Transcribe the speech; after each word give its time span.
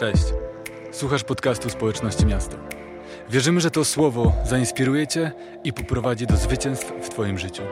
Cześć. 0.00 0.24
Słuchasz 0.92 1.24
podcastu 1.24 1.70
Społeczności 1.70 2.26
Miasta. 2.26 2.56
Wierzymy, 3.30 3.60
że 3.60 3.70
to 3.70 3.84
słowo 3.84 4.32
zainspiruje 4.46 5.06
Cię 5.06 5.32
i 5.64 5.72
poprowadzi 5.72 6.26
do 6.26 6.36
zwycięstw 6.36 6.92
w 7.02 7.08
Twoim 7.08 7.38
życiu. 7.38 7.62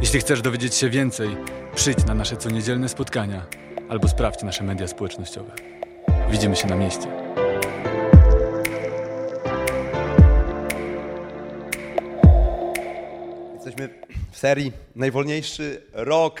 Jeśli 0.00 0.20
chcesz 0.20 0.42
dowiedzieć 0.42 0.74
się 0.74 0.90
więcej, 0.90 1.36
przyjdź 1.74 2.04
na 2.06 2.14
nasze 2.14 2.36
coniedzielne 2.36 2.88
spotkania 2.88 3.46
albo 3.88 4.08
sprawdź 4.08 4.42
nasze 4.42 4.64
media 4.64 4.88
społecznościowe. 4.88 5.52
Widzimy 6.30 6.56
się 6.56 6.66
na 6.66 6.76
mieście. 6.76 7.06
Jesteśmy 13.54 13.88
w 14.30 14.38
serii 14.38 14.72
Najwolniejszy 14.96 15.82
rok 15.92 16.40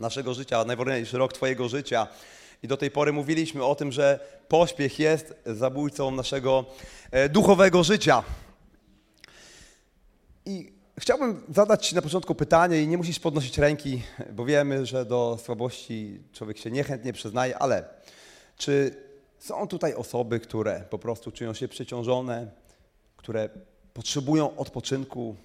naszego 0.00 0.34
życia, 0.34 0.64
najwolniejszy 0.64 1.18
rok 1.18 1.32
Twojego 1.32 1.68
życia. 1.68 2.08
I 2.62 2.68
do 2.68 2.76
tej 2.76 2.90
pory 2.90 3.12
mówiliśmy 3.12 3.64
o 3.64 3.74
tym, 3.74 3.92
że 3.92 4.20
pośpiech 4.48 4.98
jest 4.98 5.34
zabójcą 5.46 6.10
naszego 6.10 6.64
e, 7.10 7.28
duchowego 7.28 7.84
życia. 7.84 8.22
I 10.46 10.72
chciałbym 10.98 11.42
zadać 11.48 11.88
Ci 11.88 11.94
na 11.94 12.02
początku 12.02 12.34
pytanie, 12.34 12.82
i 12.82 12.88
nie 12.88 12.96
musisz 12.96 13.20
podnosić 13.20 13.58
ręki, 13.58 14.02
bo 14.32 14.44
wiemy, 14.44 14.86
że 14.86 15.04
do 15.04 15.38
słabości 15.44 16.20
człowiek 16.32 16.58
się 16.58 16.70
niechętnie 16.70 17.12
przyznaje, 17.12 17.58
ale 17.58 17.84
czy 18.56 18.96
są 19.38 19.68
tutaj 19.68 19.94
osoby, 19.94 20.40
które 20.40 20.84
po 20.90 20.98
prostu 20.98 21.32
czują 21.32 21.54
się 21.54 21.68
przeciążone, 21.68 22.50
które 23.16 23.48
potrzebują 23.94 24.56
odpoczynku, 24.56 25.36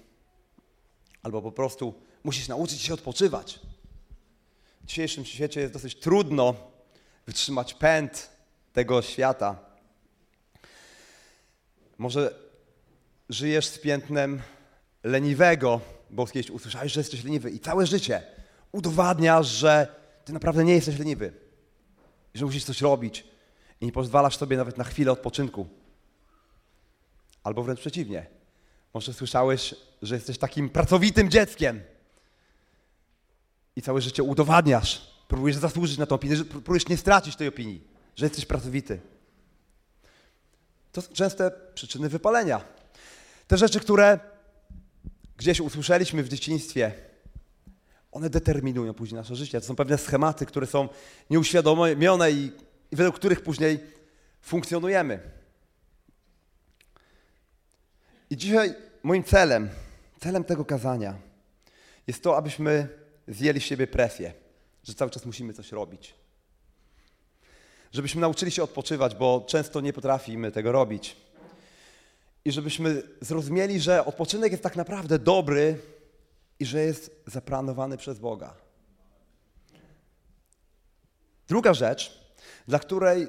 albo 1.22 1.42
po 1.42 1.52
prostu 1.52 1.94
musisz 2.24 2.48
nauczyć 2.48 2.80
się 2.80 2.94
odpoczywać? 2.94 3.60
W 4.80 4.86
dzisiejszym 4.86 5.24
świecie 5.24 5.60
jest 5.60 5.72
dosyć 5.72 5.94
trudno 5.94 6.54
wytrzymać 7.28 7.74
pęd 7.74 8.30
tego 8.72 9.02
świata. 9.02 9.58
Może 11.98 12.34
żyjesz 13.28 13.66
z 13.66 13.78
piętnem 13.78 14.42
leniwego, 15.04 15.80
bo 16.10 16.26
kiedyś 16.26 16.50
usłyszałeś, 16.50 16.92
że 16.92 17.00
jesteś 17.00 17.24
leniwy 17.24 17.50
i 17.50 17.60
całe 17.60 17.86
życie 17.86 18.22
udowadniasz, 18.72 19.46
że 19.46 19.96
ty 20.24 20.32
naprawdę 20.32 20.64
nie 20.64 20.74
jesteś 20.74 20.98
leniwy, 20.98 21.32
że 22.34 22.44
musisz 22.44 22.64
coś 22.64 22.80
robić 22.80 23.24
i 23.80 23.86
nie 23.86 23.92
pozwalasz 23.92 24.36
sobie 24.36 24.56
nawet 24.56 24.78
na 24.78 24.84
chwilę 24.84 25.12
odpoczynku. 25.12 25.68
Albo 27.44 27.62
wręcz 27.62 27.80
przeciwnie. 27.80 28.26
Może 28.94 29.14
słyszałeś, 29.14 29.74
że 30.02 30.14
jesteś 30.14 30.38
takim 30.38 30.70
pracowitym 30.70 31.30
dzieckiem 31.30 31.80
i 33.76 33.82
całe 33.82 34.00
życie 34.00 34.22
udowadniasz, 34.22 35.17
próbujesz 35.28 35.56
zasłużyć 35.56 35.98
na 35.98 36.06
tę 36.06 36.14
opinię, 36.14 36.36
próbujesz 36.44 36.88
nie 36.88 36.96
stracić 36.96 37.36
tej 37.36 37.48
opinii, 37.48 37.84
że 38.16 38.26
jesteś 38.26 38.46
pracowity. 38.46 39.00
To 40.92 41.02
są 41.02 41.12
częste 41.12 41.50
przyczyny 41.74 42.08
wypalenia. 42.08 42.64
Te 43.46 43.58
rzeczy, 43.58 43.80
które 43.80 44.18
gdzieś 45.36 45.60
usłyszeliśmy 45.60 46.22
w 46.22 46.28
dzieciństwie, 46.28 46.92
one 48.12 48.30
determinują 48.30 48.94
później 48.94 49.16
nasze 49.16 49.36
życie. 49.36 49.60
To 49.60 49.66
są 49.66 49.76
pewne 49.76 49.98
schematy, 49.98 50.46
które 50.46 50.66
są 50.66 50.88
nieuświadomione 51.30 52.30
i 52.30 52.52
według 52.92 53.16
których 53.16 53.42
później 53.42 53.80
funkcjonujemy. 54.40 55.20
I 58.30 58.36
dzisiaj 58.36 58.74
moim 59.02 59.24
celem, 59.24 59.70
celem 60.20 60.44
tego 60.44 60.64
kazania 60.64 61.18
jest 62.06 62.22
to, 62.22 62.36
abyśmy 62.36 62.88
zjęli 63.28 63.60
z 63.60 63.64
siebie 63.64 63.86
presję, 63.86 64.32
że 64.84 64.94
cały 64.94 65.10
czas 65.10 65.26
musimy 65.26 65.52
coś 65.52 65.72
robić. 65.72 66.14
Żebyśmy 67.92 68.20
nauczyli 68.20 68.50
się 68.50 68.62
odpoczywać, 68.62 69.14
bo 69.14 69.44
często 69.48 69.80
nie 69.80 69.92
potrafimy 69.92 70.52
tego 70.52 70.72
robić. 70.72 71.16
I 72.44 72.52
żebyśmy 72.52 73.02
zrozumieli, 73.20 73.80
że 73.80 74.04
odpoczynek 74.04 74.52
jest 74.52 74.62
tak 74.62 74.76
naprawdę 74.76 75.18
dobry 75.18 75.78
i 76.60 76.66
że 76.66 76.80
jest 76.80 77.22
zaplanowany 77.26 77.96
przez 77.96 78.18
Boga. 78.18 78.54
Druga 81.48 81.74
rzecz, 81.74 82.20
dla 82.68 82.78
której 82.78 83.28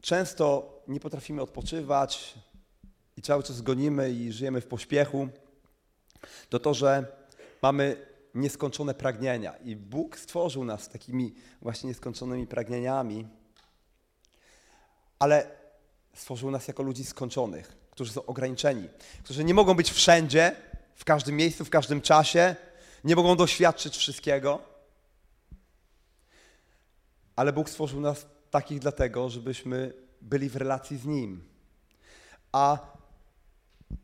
często 0.00 0.74
nie 0.88 1.00
potrafimy 1.00 1.42
odpoczywać 1.42 2.34
i 3.16 3.22
cały 3.22 3.42
czas 3.42 3.62
gonimy 3.62 4.10
i 4.10 4.32
żyjemy 4.32 4.60
w 4.60 4.66
pośpiechu, 4.66 5.28
to 6.48 6.58
to, 6.58 6.74
że 6.74 7.06
mamy 7.62 8.06
nieskończone 8.34 8.94
pragnienia. 8.94 9.56
I 9.56 9.76
Bóg 9.76 10.18
stworzył 10.18 10.64
nas 10.64 10.88
takimi 10.88 11.34
właśnie 11.62 11.88
nieskończonymi 11.88 12.46
pragnieniami, 12.46 13.28
ale 15.18 15.50
stworzył 16.14 16.50
nas 16.50 16.68
jako 16.68 16.82
ludzi 16.82 17.04
skończonych, 17.04 17.76
którzy 17.90 18.12
są 18.12 18.26
ograniczeni, 18.26 18.88
którzy 19.24 19.44
nie 19.44 19.54
mogą 19.54 19.74
być 19.74 19.90
wszędzie, 19.90 20.56
w 20.94 21.04
każdym 21.04 21.36
miejscu, 21.36 21.64
w 21.64 21.70
każdym 21.70 22.00
czasie, 22.00 22.56
nie 23.04 23.16
mogą 23.16 23.36
doświadczyć 23.36 23.96
wszystkiego. 23.96 24.62
Ale 27.36 27.52
Bóg 27.52 27.70
stworzył 27.70 28.00
nas 28.00 28.26
takich 28.50 28.78
dlatego, 28.78 29.30
żebyśmy 29.30 29.92
byli 30.20 30.48
w 30.48 30.56
relacji 30.56 30.96
z 30.96 31.04
Nim. 31.04 31.44
A 32.52 32.78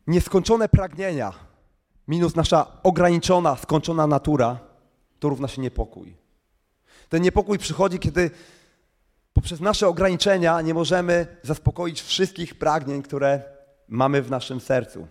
nieskończone 0.07 0.69
pragnienia 0.69 1.50
minus 2.11 2.35
nasza 2.35 2.67
ograniczona, 2.83 3.55
skończona 3.55 4.07
natura, 4.07 4.59
to 5.19 5.29
równa 5.29 5.47
się 5.47 5.61
niepokój. 5.61 6.15
Ten 7.09 7.21
niepokój 7.21 7.57
przychodzi, 7.57 7.99
kiedy 7.99 8.31
poprzez 9.33 9.59
nasze 9.59 9.87
ograniczenia 9.87 10.61
nie 10.61 10.73
możemy 10.73 11.27
zaspokoić 11.43 12.01
wszystkich 12.01 12.55
pragnień, 12.55 13.01
które 13.01 13.43
mamy 13.87 14.21
w 14.21 14.29
naszym 14.29 14.59
sercu. 14.59 15.07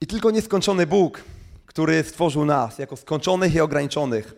I 0.00 0.06
tylko 0.06 0.30
nieskończony 0.30 0.86
Bóg, 0.86 1.24
który 1.66 2.04
stworzył 2.04 2.44
nas 2.44 2.78
jako 2.78 2.96
skończonych 2.96 3.54
i 3.54 3.60
ograniczonych, 3.60 4.34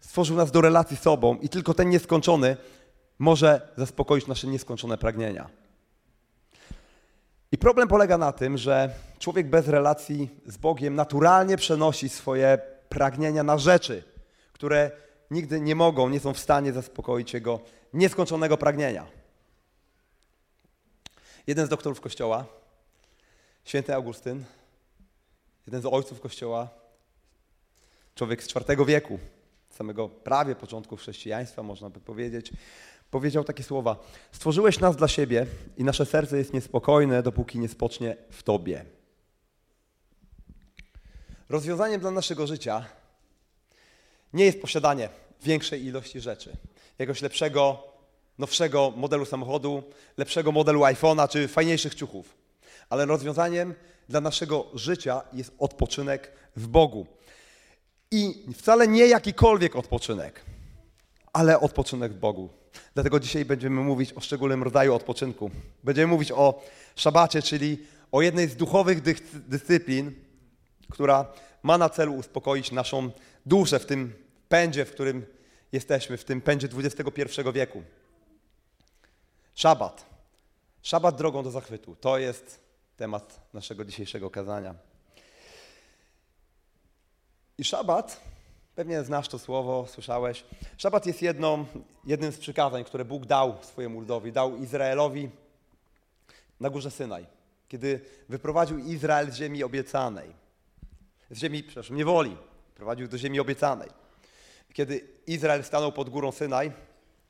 stworzył 0.00 0.36
nas 0.36 0.50
do 0.50 0.60
relacji 0.60 0.96
z 0.96 1.00
sobą 1.00 1.36
i 1.36 1.48
tylko 1.48 1.74
ten 1.74 1.88
nieskończony 1.90 2.56
może 3.18 3.68
zaspokoić 3.76 4.26
nasze 4.26 4.46
nieskończone 4.46 4.98
pragnienia. 4.98 5.50
I 7.52 7.58
problem 7.58 7.88
polega 7.88 8.18
na 8.18 8.32
tym, 8.32 8.58
że 8.58 8.94
człowiek 9.22 9.46
bez 9.46 9.68
relacji 9.68 10.30
z 10.46 10.56
Bogiem 10.56 10.94
naturalnie 10.94 11.56
przenosi 11.56 12.08
swoje 12.08 12.58
pragnienia 12.88 13.42
na 13.42 13.58
rzeczy, 13.58 14.04
które 14.52 14.90
nigdy 15.30 15.60
nie 15.60 15.74
mogą, 15.74 16.08
nie 16.08 16.20
są 16.20 16.34
w 16.34 16.38
stanie 16.38 16.72
zaspokoić 16.72 17.34
jego 17.34 17.60
nieskończonego 17.92 18.56
pragnienia. 18.56 19.06
Jeden 21.46 21.66
z 21.66 21.68
doktorów 21.68 22.00
Kościoła, 22.00 22.44
święty 23.64 23.94
Augustyn, 23.94 24.44
jeden 25.66 25.82
z 25.82 25.86
ojców 25.86 26.20
Kościoła, 26.20 26.68
człowiek 28.14 28.42
z 28.42 28.56
IV 28.56 28.84
wieku, 28.86 29.18
samego 29.70 30.08
prawie 30.08 30.54
początku 30.54 30.96
chrześcijaństwa, 30.96 31.62
można 31.62 31.90
by 31.90 32.00
powiedzieć, 32.00 32.52
powiedział 33.10 33.44
takie 33.44 33.62
słowa: 33.62 33.96
Stworzyłeś 34.32 34.80
nas 34.80 34.96
dla 34.96 35.08
siebie 35.08 35.46
i 35.76 35.84
nasze 35.84 36.06
serce 36.06 36.38
jest 36.38 36.52
niespokojne, 36.52 37.22
dopóki 37.22 37.58
nie 37.58 37.68
spocznie 37.68 38.16
w 38.30 38.42
Tobie. 38.42 39.01
Rozwiązaniem 41.52 42.00
dla 42.00 42.10
naszego 42.10 42.46
życia 42.46 42.84
nie 44.32 44.44
jest 44.44 44.60
posiadanie 44.60 45.08
większej 45.42 45.84
ilości 45.84 46.20
rzeczy, 46.20 46.56
jakiegoś 46.98 47.22
lepszego, 47.22 47.84
nowszego 48.38 48.92
modelu 48.96 49.24
samochodu, 49.24 49.82
lepszego 50.16 50.52
modelu 50.52 50.80
iPhone'a 50.80 51.28
czy 51.28 51.48
fajniejszych 51.48 51.94
ciuchów. 51.94 52.34
Ale 52.90 53.06
rozwiązaniem 53.06 53.74
dla 54.08 54.20
naszego 54.20 54.66
życia 54.74 55.22
jest 55.32 55.52
odpoczynek 55.58 56.32
w 56.56 56.66
Bogu. 56.66 57.06
I 58.10 58.46
wcale 58.56 58.88
nie 58.88 59.06
jakikolwiek 59.06 59.76
odpoczynek, 59.76 60.44
ale 61.32 61.60
odpoczynek 61.60 62.12
w 62.12 62.18
Bogu. 62.18 62.48
Dlatego 62.94 63.20
dzisiaj 63.20 63.44
będziemy 63.44 63.80
mówić 63.80 64.12
o 64.12 64.20
szczególnym 64.20 64.62
rodzaju 64.62 64.94
odpoczynku. 64.94 65.50
Będziemy 65.84 66.06
mówić 66.06 66.32
o 66.32 66.62
szabacie, 66.96 67.42
czyli 67.42 67.78
o 68.12 68.22
jednej 68.22 68.48
z 68.48 68.56
duchowych 68.56 69.02
dyscyplin, 69.48 70.31
która 70.90 71.32
ma 71.62 71.78
na 71.78 71.88
celu 71.88 72.14
uspokoić 72.14 72.72
naszą 72.72 73.10
duszę 73.46 73.78
w 73.78 73.86
tym 73.86 74.12
pędzie, 74.48 74.84
w 74.84 74.92
którym 74.92 75.26
jesteśmy, 75.72 76.16
w 76.16 76.24
tym 76.24 76.40
pędzie 76.40 76.68
XXI 76.76 77.40
wieku. 77.52 77.82
Szabat. 79.54 80.06
Szabat 80.82 81.16
drogą 81.16 81.42
do 81.42 81.50
zachwytu. 81.50 81.96
To 81.96 82.18
jest 82.18 82.60
temat 82.96 83.40
naszego 83.52 83.84
dzisiejszego 83.84 84.30
kazania. 84.30 84.74
I 87.58 87.64
szabat, 87.64 88.20
pewnie 88.74 89.04
znasz 89.04 89.28
to 89.28 89.38
słowo, 89.38 89.86
słyszałeś. 89.88 90.44
Szabat 90.76 91.06
jest 91.06 91.22
jedną, 91.22 91.64
jednym 92.04 92.32
z 92.32 92.38
przykazań, 92.38 92.84
które 92.84 93.04
Bóg 93.04 93.26
dał 93.26 93.56
swojemu 93.62 94.00
ludowi, 94.00 94.32
dał 94.32 94.56
Izraelowi 94.56 95.30
na 96.60 96.70
górze 96.70 96.90
Synaj, 96.90 97.26
kiedy 97.68 98.00
wyprowadził 98.28 98.78
Izrael 98.78 99.30
z 99.30 99.34
ziemi 99.36 99.64
obiecanej 99.64 100.41
z 101.32 101.38
ziemi, 101.38 101.62
przepraszam, 101.62 101.96
niewoli, 101.96 102.36
prowadził 102.74 103.08
do 103.08 103.18
ziemi 103.18 103.40
obiecanej. 103.40 103.88
Kiedy 104.72 105.08
Izrael 105.26 105.64
stanął 105.64 105.92
pod 105.92 106.10
górą 106.10 106.32
Synaj, 106.32 106.72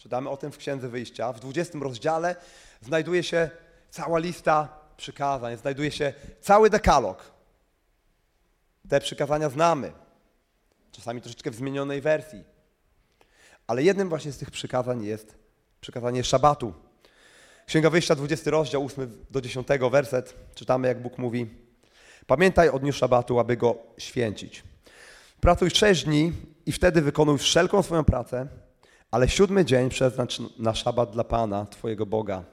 Czytamy 0.03 0.31
o 0.31 0.37
tym 0.37 0.53
w 0.53 0.59
Księdze 0.59 0.89
Wyjścia. 0.89 1.33
W 1.33 1.41
20 1.41 1.79
rozdziale 1.79 2.37
znajduje 2.81 3.23
się 3.23 3.51
cała 3.91 4.19
lista 4.19 4.79
przykazań, 4.97 5.57
znajduje 5.57 5.91
się 5.91 6.13
cały 6.41 6.71
dekalog. 6.71 7.33
Te 8.89 9.01
przykazania 9.01 9.51
znamy, 9.51 9.93
czasami 10.93 11.21
troszeczkę 11.21 11.51
w 11.51 11.55
zmienionej 11.55 12.01
wersji. 12.01 12.45
Ale 13.67 13.83
jednym 13.83 14.09
właśnie 14.09 14.33
z 14.33 14.39
tych 14.39 14.51
przykazań 14.51 15.05
jest 15.05 15.35
przykazanie 15.81 16.25
szabatu. 16.25 16.75
Księga 17.67 17.91
Wyjścia, 17.91 18.15
20 18.15 18.51
rozdział, 18.51 18.85
8 18.85 19.25
do 19.31 19.41
10 19.41 19.67
werset. 19.91 20.35
Czytamy, 20.55 20.89
jak 20.89 21.03
Bóg 21.03 21.19
mówi: 21.19 21.51
Pamiętaj 22.27 22.69
o 22.69 22.79
dniu 22.79 22.93
szabatu, 22.93 23.39
aby 23.39 23.57
go 23.57 23.77
święcić. 23.99 24.65
Pracuj 25.41 25.71
sześć 25.71 26.05
dni 26.05 26.33
i 26.67 26.73
wtedy 26.73 27.03
wykonuj 27.03 27.39
wszelką 27.39 27.83
swoją 27.83 28.05
pracę, 28.05 28.47
ale 29.11 29.29
siódmy 29.29 29.65
dzień 29.65 29.89
przeznacz 29.89 30.39
na 30.59 30.75
szabat 30.75 31.11
dla 31.11 31.25
Pana, 31.25 31.67
Twojego 31.67 32.07
Boga. 32.07 32.45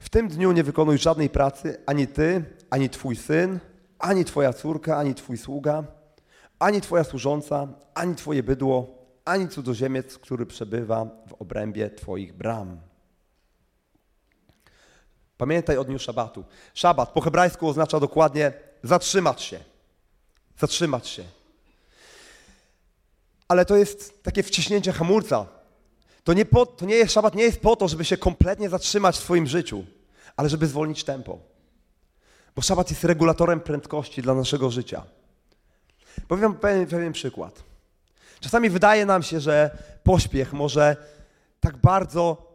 W 0.00 0.08
tym 0.08 0.28
dniu 0.28 0.52
nie 0.52 0.62
wykonuj 0.62 0.98
żadnej 0.98 1.30
pracy, 1.30 1.80
ani 1.86 2.06
Ty, 2.06 2.44
ani 2.70 2.90
Twój 2.90 3.16
syn, 3.16 3.58
ani 3.98 4.24
Twoja 4.24 4.52
córka, 4.52 4.98
ani 4.98 5.14
Twój 5.14 5.36
sługa, 5.38 5.84
ani 6.58 6.80
Twoja 6.80 7.04
służąca, 7.04 7.68
ani 7.94 8.14
Twoje 8.14 8.42
bydło, 8.42 8.98
ani 9.24 9.48
cudzoziemiec, 9.48 10.18
który 10.18 10.46
przebywa 10.46 11.04
w 11.04 11.32
obrębie 11.32 11.90
Twoich 11.90 12.32
bram. 12.32 12.91
Pamiętaj 15.42 15.78
o 15.78 15.84
dniu 15.84 15.98
szabatu. 15.98 16.44
Szabat 16.74 17.08
po 17.08 17.20
hebrajsku 17.20 17.68
oznacza 17.68 18.00
dokładnie 18.00 18.52
zatrzymać 18.82 19.42
się. 19.42 19.60
Zatrzymać 20.58 21.08
się. 21.08 21.24
Ale 23.48 23.64
to 23.64 23.76
jest 23.76 24.22
takie 24.22 24.42
wciśnięcie 24.42 24.92
hamulca. 24.92 25.46
To 26.24 26.32
nie, 26.32 26.44
po, 26.44 26.66
to 26.66 26.86
nie 26.86 26.94
jest, 26.94 27.12
szabat 27.12 27.34
nie 27.34 27.42
jest 27.42 27.60
po 27.60 27.76
to, 27.76 27.88
żeby 27.88 28.04
się 28.04 28.16
kompletnie 28.16 28.68
zatrzymać 28.68 29.16
w 29.16 29.22
swoim 29.22 29.46
życiu, 29.46 29.84
ale 30.36 30.48
żeby 30.48 30.66
zwolnić 30.66 31.04
tempo. 31.04 31.38
Bo 32.56 32.62
szabat 32.62 32.90
jest 32.90 33.04
regulatorem 33.04 33.60
prędkości 33.60 34.22
dla 34.22 34.34
naszego 34.34 34.70
życia. 34.70 35.04
Powiem 36.28 36.54
pewien, 36.54 36.86
pewien 36.86 37.12
przykład. 37.12 37.62
Czasami 38.40 38.70
wydaje 38.70 39.06
nam 39.06 39.22
się, 39.22 39.40
że 39.40 39.78
pośpiech 40.02 40.52
może 40.52 40.96
tak 41.60 41.76
bardzo 41.76 42.52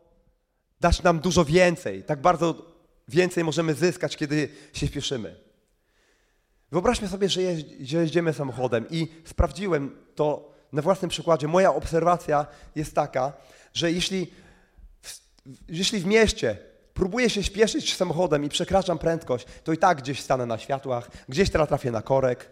dać 0.81 1.03
nam 1.03 1.19
dużo 1.19 1.45
więcej, 1.45 2.03
tak 2.03 2.21
bardzo 2.21 2.76
więcej 3.07 3.43
możemy 3.43 3.73
zyskać, 3.73 4.17
kiedy 4.17 4.49
się 4.73 4.87
śpieszymy. 4.87 5.35
Wyobraźmy 6.71 7.07
sobie, 7.07 7.29
że 7.29 7.41
jeździmy 7.79 8.33
samochodem 8.33 8.85
i 8.89 9.07
sprawdziłem 9.25 9.97
to 10.15 10.53
na 10.73 10.81
własnym 10.81 11.09
przykładzie. 11.09 11.47
Moja 11.47 11.73
obserwacja 11.73 12.45
jest 12.75 12.95
taka, 12.95 13.33
że 13.73 13.91
jeśli 13.91 14.31
w, 15.01 15.19
jeśli 15.69 15.99
w 15.99 16.05
mieście 16.05 16.57
próbuję 16.93 17.29
się 17.29 17.43
śpieszyć 17.43 17.95
samochodem 17.95 18.45
i 18.45 18.49
przekraczam 18.49 18.97
prędkość, 18.97 19.47
to 19.63 19.73
i 19.73 19.77
tak 19.77 19.97
gdzieś 19.97 20.21
stanę 20.21 20.45
na 20.45 20.57
światłach, 20.57 21.09
gdzieś 21.29 21.49
teraz 21.49 21.67
trafię 21.67 21.91
na 21.91 22.01
korek. 22.01 22.49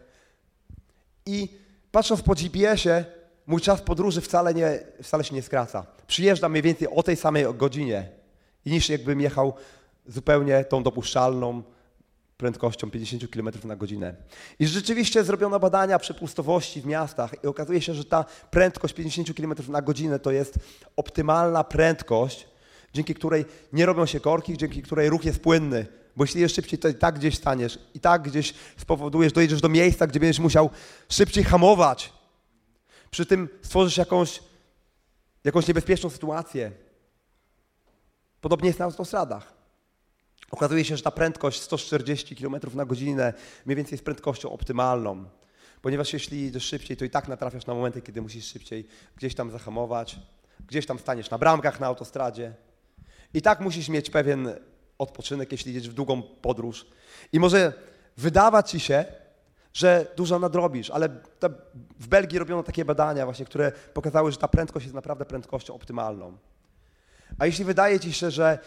I 1.25 1.49
patrząc 1.91 2.21
po 2.21 2.35
GPS-ie, 2.35 3.05
mój 3.47 3.61
czas 3.61 3.81
podróży 3.81 4.21
wcale, 4.21 4.53
nie, 4.53 4.79
wcale 5.03 5.23
się 5.23 5.35
nie 5.35 5.41
skraca. 5.41 5.85
Przyjeżdżam 6.07 6.51
mniej 6.51 6.63
więcej 6.63 6.87
o 6.87 7.03
tej 7.03 7.15
samej 7.15 7.45
godzinie, 7.53 8.09
niż 8.65 8.89
jakbym 8.89 9.21
jechał 9.21 9.53
zupełnie 10.07 10.63
tą 10.63 10.83
dopuszczalną 10.83 11.63
prędkością 12.37 12.91
50 12.91 13.31
km 13.31 13.49
na 13.63 13.75
godzinę. 13.75 14.15
I 14.59 14.67
rzeczywiście 14.67 15.23
zrobiono 15.23 15.59
badania 15.59 15.99
przepustowości 15.99 16.81
w 16.81 16.85
miastach 16.85 17.43
i 17.43 17.47
okazuje 17.47 17.81
się, 17.81 17.93
że 17.93 18.05
ta 18.05 18.25
prędkość 18.51 18.93
50 18.93 19.33
km 19.37 19.53
na 19.67 19.81
godzinę 19.81 20.19
to 20.19 20.31
jest 20.31 20.59
optymalna 20.95 21.63
prędkość, 21.63 22.47
dzięki 22.93 23.15
której 23.15 23.45
nie 23.73 23.85
robią 23.85 24.05
się 24.05 24.19
korki, 24.19 24.57
dzięki 24.57 24.81
której 24.81 25.09
ruch 25.09 25.25
jest 25.25 25.39
płynny. 25.39 25.85
Bo 26.15 26.23
jeśli 26.23 26.41
jest 26.41 26.55
szybciej, 26.55 26.79
to 26.79 26.87
i 26.87 26.93
tak 26.93 27.15
gdzieś 27.19 27.37
staniesz, 27.37 27.79
i 27.93 27.99
tak 27.99 28.21
gdzieś 28.21 28.53
spowodujesz, 28.77 29.33
dojedziesz 29.33 29.61
do 29.61 29.69
miejsca, 29.69 30.07
gdzie 30.07 30.19
będziesz 30.19 30.39
musiał 30.39 30.69
szybciej 31.09 31.43
hamować. 31.43 32.13
Przy 33.11 33.25
tym 33.25 33.49
stworzysz 33.61 33.97
jakąś, 33.97 34.39
jakąś 35.43 35.67
niebezpieczną 35.67 36.09
sytuację. 36.09 36.71
Podobnie 38.41 38.67
jest 38.67 38.79
na 38.79 38.85
autostradach. 38.85 39.53
Okazuje 40.51 40.85
się, 40.85 40.97
że 40.97 41.03
ta 41.03 41.11
prędkość 41.11 41.61
140 41.61 42.35
km 42.35 42.55
na 42.73 42.85
godzinę 42.85 43.33
mniej 43.65 43.75
więcej 43.75 43.91
jest 43.91 44.03
prędkością 44.05 44.51
optymalną. 44.51 45.25
Ponieważ 45.81 46.13
jeśli 46.13 46.43
jedziesz 46.43 46.63
szybciej, 46.63 46.97
to 46.97 47.05
i 47.05 47.09
tak 47.09 47.27
natrafiasz 47.27 47.65
na 47.65 47.73
momenty, 47.73 48.01
kiedy 48.01 48.21
musisz 48.21 48.45
szybciej 48.45 48.87
gdzieś 49.17 49.35
tam 49.35 49.51
zahamować, 49.51 50.19
gdzieś 50.67 50.85
tam 50.85 50.99
staniesz 50.99 51.29
na 51.29 51.37
bramkach 51.37 51.79
na 51.79 51.87
autostradzie. 51.87 52.53
I 53.33 53.41
tak 53.41 53.59
musisz 53.59 53.89
mieć 53.89 54.09
pewien 54.09 54.49
odpoczynek, 54.97 55.51
jeśli 55.51 55.73
jedziesz 55.73 55.89
w 55.89 55.93
długą 55.93 56.21
podróż. 56.21 56.85
I 57.33 57.39
może 57.39 57.73
wydawać 58.17 58.71
ci 58.71 58.79
się, 58.79 59.05
że 59.73 60.07
dużo 60.15 60.39
nadrobisz, 60.39 60.89
ale 60.89 61.09
w 61.99 62.07
Belgii 62.07 62.39
robiono 62.39 62.63
takie 62.63 62.85
badania 62.85 63.25
właśnie, 63.25 63.45
które 63.45 63.71
pokazały, 63.93 64.31
że 64.31 64.37
ta 64.37 64.47
prędkość 64.47 64.85
jest 64.85 64.95
naprawdę 64.95 65.25
prędkością 65.25 65.73
optymalną. 65.73 66.37
A 67.39 67.45
jeśli 67.45 67.65
wydaje 67.65 67.99
ci 67.99 68.13
się, 68.13 68.31
że 68.31 68.59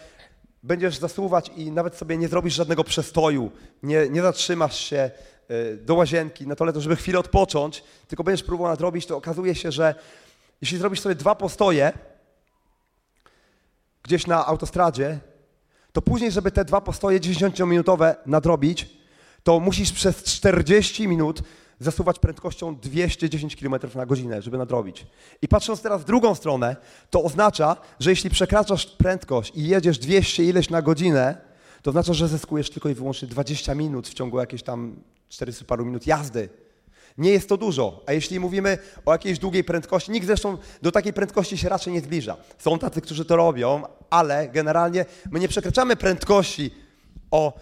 będziesz 0.63 0.97
zasuwać 0.97 1.51
i 1.55 1.71
nawet 1.71 1.95
sobie 1.95 2.17
nie 2.17 2.27
zrobisz 2.27 2.53
żadnego 2.53 2.83
przestoju, 2.83 3.51
nie, 3.83 4.09
nie 4.09 4.21
zatrzymasz 4.21 4.79
się 4.79 4.97
e, 4.97 5.75
do 5.75 5.95
łazienki 5.95 6.47
na 6.47 6.55
toaletę, 6.55 6.81
żeby 6.81 6.95
chwilę 6.95 7.19
odpocząć, 7.19 7.83
tylko 8.07 8.23
będziesz 8.23 8.43
próbował 8.43 8.71
nadrobić, 8.71 9.05
to 9.05 9.17
okazuje 9.17 9.55
się, 9.55 9.71
że 9.71 9.95
jeśli 10.61 10.77
zrobisz 10.77 10.99
sobie 11.01 11.15
dwa 11.15 11.35
postoje 11.35 11.93
gdzieś 14.03 14.27
na 14.27 14.45
autostradzie, 14.45 15.19
to 15.93 16.01
później, 16.01 16.31
żeby 16.31 16.51
te 16.51 16.65
dwa 16.65 16.81
postoje 16.81 17.19
10-minutowe 17.19 18.15
nadrobić, 18.25 18.89
to 19.43 19.59
musisz 19.59 19.91
przez 19.91 20.23
40 20.23 21.07
minut 21.07 21.41
zasuwać 21.79 22.19
prędkością 22.19 22.75
210 22.75 23.55
km 23.55 23.75
na 23.95 24.05
godzinę, 24.05 24.41
żeby 24.41 24.57
nadrobić. 24.57 25.07
I 25.41 25.47
patrząc 25.47 25.81
teraz 25.81 26.01
w 26.01 26.05
drugą 26.05 26.35
stronę, 26.35 26.75
to 27.09 27.23
oznacza, 27.23 27.77
że 27.99 28.09
jeśli 28.09 28.29
przekraczasz 28.29 28.85
prędkość 28.85 29.51
i 29.55 29.67
jedziesz 29.67 29.99
200 29.99 30.43
ileś 30.43 30.69
na 30.69 30.81
godzinę, 30.81 31.37
to 31.81 31.89
oznacza, 31.89 32.13
że 32.13 32.27
zyskujesz 32.27 32.69
tylko 32.69 32.89
i 32.89 32.93
wyłącznie 32.93 33.27
20 33.27 33.75
minut 33.75 34.07
w 34.07 34.13
ciągu 34.13 34.39
jakiejś 34.39 34.63
tam 34.63 34.95
400 35.29 35.65
paru 35.65 35.85
minut 35.85 36.07
jazdy. 36.07 36.49
Nie 37.17 37.31
jest 37.31 37.49
to 37.49 37.57
dużo, 37.57 38.03
a 38.05 38.13
jeśli 38.13 38.39
mówimy 38.39 38.77
o 39.05 39.11
jakiejś 39.11 39.39
długiej 39.39 39.63
prędkości, 39.63 40.11
nikt 40.11 40.27
zresztą 40.27 40.57
do 40.81 40.91
takiej 40.91 41.13
prędkości 41.13 41.57
się 41.57 41.69
raczej 41.69 41.93
nie 41.93 42.01
zbliża. 42.01 42.37
Są 42.57 42.79
tacy, 42.79 43.01
którzy 43.01 43.25
to 43.25 43.35
robią, 43.35 43.83
ale 44.09 44.49
generalnie 44.49 45.05
my 45.31 45.39
nie 45.39 45.47
przekraczamy 45.47 45.95
prędkości 45.95 46.71
o, 47.31 47.59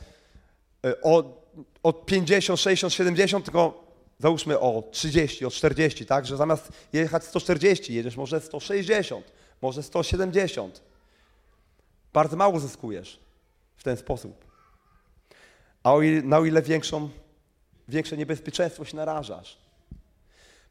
e, 0.86 1.02
o, 1.02 1.44
o 1.84 1.94
50, 1.94 2.60
60, 2.60 2.94
70, 2.94 3.46
tylko 3.46 3.87
załóżmy 4.20 4.60
o 4.60 4.84
30, 4.92 5.46
o 5.46 5.52
40, 5.52 6.06
tak, 6.06 6.26
że 6.26 6.38
zamiast 6.38 6.70
jechać 6.94 7.24
140, 7.24 7.94
jedziesz 7.94 8.18
może 8.18 8.42
160, 8.42 9.32
może 9.62 9.84
170. 9.84 10.82
Bardzo 12.14 12.38
mało 12.38 12.60
zyskujesz 12.60 13.20
w 13.76 13.84
ten 13.84 13.98
sposób. 13.98 14.46
A 15.84 15.94
o 15.94 16.02
ile, 16.02 16.22
na 16.22 16.38
o 16.38 16.46
ile 16.46 16.62
większą, 16.62 17.10
większe 17.88 18.18
niebezpieczeństwo 18.18 18.86
się 18.86 18.96
narażasz. 18.96 19.58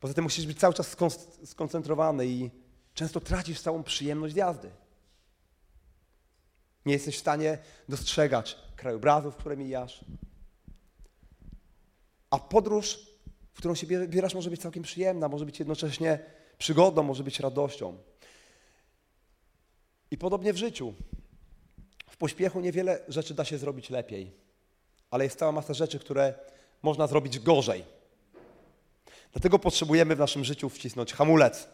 Poza 0.00 0.14
tym 0.14 0.24
musisz 0.24 0.46
być 0.46 0.58
cały 0.58 0.74
czas 0.74 0.96
skoncentrowany 1.44 2.26
i 2.26 2.50
często 2.94 3.20
tracisz 3.20 3.60
całą 3.60 3.82
przyjemność 3.82 4.36
jazdy. 4.36 4.70
Nie 6.86 6.92
jesteś 6.92 7.16
w 7.16 7.20
stanie 7.20 7.58
dostrzegać 7.88 8.58
krajobrazów, 8.76 9.36
które 9.36 9.56
mijasz. 9.56 10.04
A 12.30 12.38
podróż 12.38 13.15
w 13.56 13.58
którą 13.58 13.74
się 13.74 13.86
bierasz, 13.86 14.34
może 14.34 14.50
być 14.50 14.60
całkiem 14.60 14.82
przyjemna, 14.82 15.28
może 15.28 15.46
być 15.46 15.58
jednocześnie 15.58 16.18
przygodą, 16.58 17.02
może 17.02 17.24
być 17.24 17.40
radością. 17.40 17.98
I 20.10 20.18
podobnie 20.18 20.52
w 20.52 20.56
życiu. 20.56 20.94
W 22.10 22.16
pośpiechu 22.16 22.60
niewiele 22.60 22.98
rzeczy 23.08 23.34
da 23.34 23.44
się 23.44 23.58
zrobić 23.58 23.90
lepiej, 23.90 24.32
ale 25.10 25.24
jest 25.24 25.38
cała 25.38 25.52
masa 25.52 25.74
rzeczy, 25.74 25.98
które 25.98 26.34
można 26.82 27.06
zrobić 27.06 27.38
gorzej. 27.38 27.84
Dlatego 29.32 29.58
potrzebujemy 29.58 30.16
w 30.16 30.18
naszym 30.18 30.44
życiu 30.44 30.68
wcisnąć 30.68 31.12
hamulec. 31.12 31.68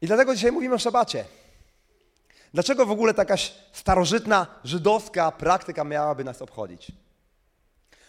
I 0.00 0.06
dlatego 0.06 0.34
dzisiaj 0.34 0.52
mówimy 0.52 0.74
o 0.74 0.78
szabacie. 0.78 1.24
Dlaczego 2.54 2.86
w 2.86 2.90
ogóle 2.90 3.14
taka 3.14 3.34
starożytna 3.72 4.46
żydowska 4.64 5.32
praktyka 5.32 5.84
miałaby 5.84 6.24
nas 6.24 6.42
obchodzić? 6.42 6.92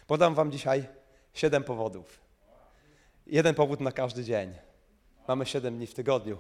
Podam 0.08 0.36
Wam 0.36 0.51
dzisiaj 0.51 1.00
Siedem 1.34 1.64
powodów. 1.64 2.20
Jeden 3.28 3.56
powód 3.56 3.80
na 3.80 3.92
każdy 3.92 4.24
dzień. 4.24 4.54
Mamy 5.28 5.46
siedem 5.46 5.78
dni 5.78 5.88
w 5.88 5.94
tygodniu. 5.94 6.38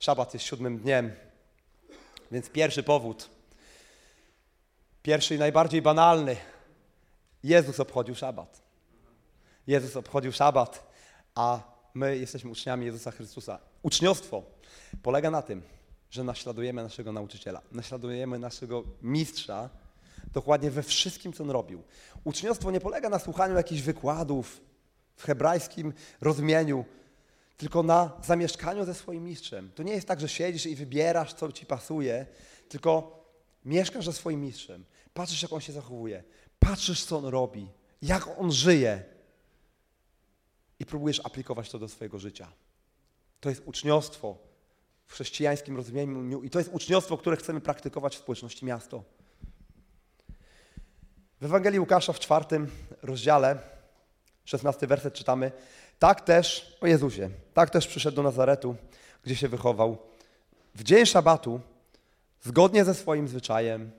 Szabat 0.00 0.34
jest 0.34 0.46
siódmym 0.46 0.78
dniem. 0.78 1.12
Więc 2.30 2.50
pierwszy 2.50 2.82
powód. 2.82 3.28
Pierwszy 5.02 5.34
i 5.34 5.38
najbardziej 5.38 5.82
banalny. 5.82 6.36
Jezus 7.42 7.80
obchodził 7.80 8.14
szabat. 8.14 8.62
Jezus 9.66 9.96
obchodził 9.96 10.32
szabat, 10.32 10.90
a 11.34 11.60
my 11.94 12.16
jesteśmy 12.16 12.50
uczniami 12.50 12.86
Jezusa 12.86 13.10
Chrystusa. 13.10 13.58
Uczniostwo 13.82 14.42
polega 15.02 15.30
na 15.30 15.42
tym, 15.42 15.62
że 16.10 16.24
naśladujemy 16.24 16.82
naszego 16.82 17.12
nauczyciela, 17.12 17.62
naśladujemy 17.72 18.38
naszego 18.38 18.84
mistrza 19.02 19.70
dokładnie 20.32 20.70
we 20.70 20.82
wszystkim, 20.82 21.32
co 21.32 21.44
on 21.44 21.50
robił. 21.50 21.82
Uczniostwo 22.24 22.70
nie 22.70 22.80
polega 22.80 23.08
na 23.08 23.18
słuchaniu 23.18 23.54
jakichś 23.54 23.82
wykładów 23.82 24.60
w 25.16 25.24
hebrajskim 25.24 25.92
rozumieniu, 26.20 26.84
tylko 27.56 27.82
na 27.82 28.20
zamieszkaniu 28.24 28.84
ze 28.84 28.94
swoim 28.94 29.24
mistrzem. 29.24 29.72
To 29.74 29.82
nie 29.82 29.92
jest 29.92 30.08
tak, 30.08 30.20
że 30.20 30.28
siedzisz 30.28 30.66
i 30.66 30.76
wybierasz, 30.76 31.34
co 31.34 31.52
ci 31.52 31.66
pasuje, 31.66 32.26
tylko 32.68 33.24
mieszkasz 33.64 34.04
ze 34.04 34.12
swoim 34.12 34.40
mistrzem. 34.40 34.84
Patrzysz, 35.14 35.42
jak 35.42 35.52
on 35.52 35.60
się 35.60 35.72
zachowuje, 35.72 36.24
patrzysz, 36.58 37.04
co 37.04 37.18
on 37.18 37.24
robi, 37.24 37.68
jak 38.02 38.38
on 38.38 38.52
żyje 38.52 39.04
i 40.78 40.86
próbujesz 40.86 41.20
aplikować 41.24 41.70
to 41.70 41.78
do 41.78 41.88
swojego 41.88 42.18
życia. 42.18 42.52
To 43.40 43.48
jest 43.48 43.62
uczniostwo 43.66 44.38
w 45.06 45.12
chrześcijańskim 45.12 45.76
rozumieniu 45.76 46.42
i 46.42 46.50
to 46.50 46.58
jest 46.58 46.70
uczniostwo, 46.72 47.16
które 47.16 47.36
chcemy 47.36 47.60
praktykować 47.60 48.16
w 48.16 48.18
społeczności 48.18 48.64
miasto. 48.64 49.04
W 51.40 51.44
Ewangelii 51.44 51.80
Łukasza 51.80 52.12
w 52.12 52.20
czwartym 52.20 52.70
rozdziale, 53.02 53.58
szesnasty 54.44 54.86
werset 54.86 55.14
czytamy, 55.14 55.52
tak 55.98 56.20
też, 56.20 56.76
o 56.80 56.86
Jezusie, 56.86 57.30
tak 57.54 57.70
też 57.70 57.86
przyszedł 57.86 58.16
do 58.16 58.22
Nazaretu, 58.22 58.76
gdzie 59.22 59.36
się 59.36 59.48
wychował. 59.48 59.98
W 60.74 60.82
dzień 60.82 61.06
szabatu, 61.06 61.60
zgodnie 62.42 62.84
ze 62.84 62.94
swoim 62.94 63.28
zwyczajem, 63.28 63.90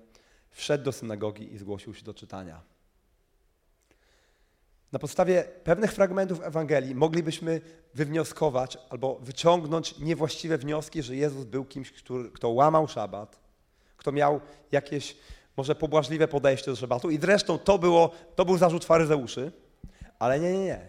wszedł 0.52 0.84
do 0.84 0.92
synagogi 0.92 1.54
i 1.54 1.58
zgłosił 1.58 1.94
się 1.94 2.04
do 2.04 2.14
czytania. 2.14 2.62
Na 4.92 5.00
podstawie 5.00 5.44
pewnych 5.64 5.94
fragmentów 5.94 6.42
Ewangelii 6.44 6.96
moglibyśmy 6.96 7.62
wywnioskować 7.94 8.78
albo 8.90 9.20
wyciągnąć 9.20 10.00
niewłaściwe 10.00 10.58
wnioski, 10.58 11.04
że 11.04 11.16
Jezus 11.16 11.46
był 11.46 11.66
kimś, 11.66 11.94
kto 12.34 12.50
łamał 12.50 12.88
szabat, 12.88 13.40
kto 13.98 14.12
miał 14.12 14.42
jakieś 14.72 15.16
może 15.62 15.76
pobłażliwe 15.76 16.28
podejście 16.28 16.72
do 16.72 16.78
szabatu. 16.78 17.10
I 17.10 17.18
zresztą 17.18 17.58
to, 17.58 17.78
było, 17.78 18.12
to 18.36 18.46
był 18.46 18.58
zarzut 18.58 18.86
faryzeuszy, 18.86 19.52
ale 20.20 20.40
nie, 20.40 20.52
nie, 20.52 20.66
nie. 20.66 20.80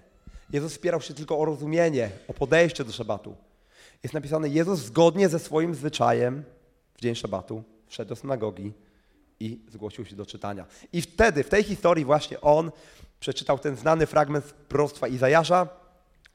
Jezus 0.52 0.72
spierał 0.72 1.00
się 1.00 1.14
tylko 1.14 1.38
o 1.38 1.44
rozumienie, 1.44 2.10
o 2.28 2.34
podejście 2.34 2.84
do 2.84 2.92
szabatu. 2.92 3.36
Jest 4.02 4.14
napisane, 4.14 4.48
Jezus 4.48 4.78
zgodnie 4.78 5.28
ze 5.28 5.38
swoim 5.38 5.74
zwyczajem 5.74 6.44
w 6.94 7.00
dzień 7.00 7.14
szabatu 7.14 7.62
wszedł 7.86 8.08
do 8.08 8.16
synagogi 8.16 8.72
i 9.40 9.60
zgłosił 9.68 10.04
się 10.04 10.16
do 10.16 10.26
czytania. 10.26 10.66
I 10.92 11.02
wtedy, 11.02 11.44
w 11.44 11.48
tej 11.48 11.64
historii 11.64 12.04
właśnie 12.04 12.40
on 12.40 12.70
przeczytał 13.20 13.58
ten 13.58 13.76
znany 13.76 14.06
fragment 14.06 14.44
z 14.44 14.52
proroctwa 14.52 15.08
Izajasza, 15.08 15.68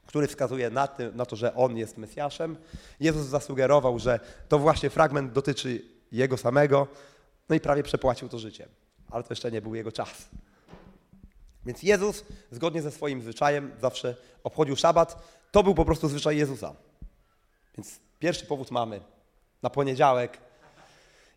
który 0.06 0.26
wskazuje 0.26 0.70
na, 0.70 0.86
tym, 0.86 1.16
na 1.16 1.26
to, 1.26 1.36
że 1.36 1.54
on 1.54 1.76
jest 1.76 1.98
Mesjaszem. 1.98 2.56
Jezus 3.00 3.26
zasugerował, 3.26 3.98
że 3.98 4.20
to 4.48 4.58
właśnie 4.58 4.90
fragment 4.90 5.32
dotyczy 5.32 5.82
jego 6.12 6.36
samego, 6.36 6.88
no 7.48 7.54
i 7.54 7.60
prawie 7.60 7.82
przepłacił 7.82 8.28
to 8.28 8.38
życiem. 8.38 8.68
Ale 9.10 9.22
to 9.24 9.28
jeszcze 9.32 9.50
nie 9.50 9.62
był 9.62 9.74
jego 9.74 9.92
czas. 9.92 10.28
Więc 11.66 11.82
Jezus, 11.82 12.24
zgodnie 12.50 12.82
ze 12.82 12.90
swoim 12.90 13.22
zwyczajem, 13.22 13.72
zawsze 13.80 14.16
obchodził 14.44 14.76
szabat. 14.76 15.22
To 15.50 15.62
był 15.62 15.74
po 15.74 15.84
prostu 15.84 16.08
zwyczaj 16.08 16.36
Jezusa. 16.36 16.74
Więc 17.76 18.00
pierwszy 18.18 18.46
powód 18.46 18.70
mamy 18.70 19.00
na 19.62 19.70
poniedziałek. 19.70 20.38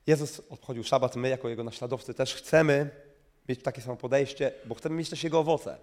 Jezus 0.08 0.41
obchodził 0.50 0.84
szabat, 0.84 1.15
my 1.15 1.30
jako 1.30 1.50
Jego 1.50 1.63
naśladowcy 1.63 2.13
też 2.13 2.36
chcemy 2.36 2.89
mieć 3.50 3.63
takie 3.63 3.82
samo 3.82 3.96
podejście, 3.96 4.51
bo 4.65 4.75
chcemy 4.75 4.96
mieć 4.96 5.10
też 5.10 5.24
Jego 5.24 5.39
owoce. 5.39 5.77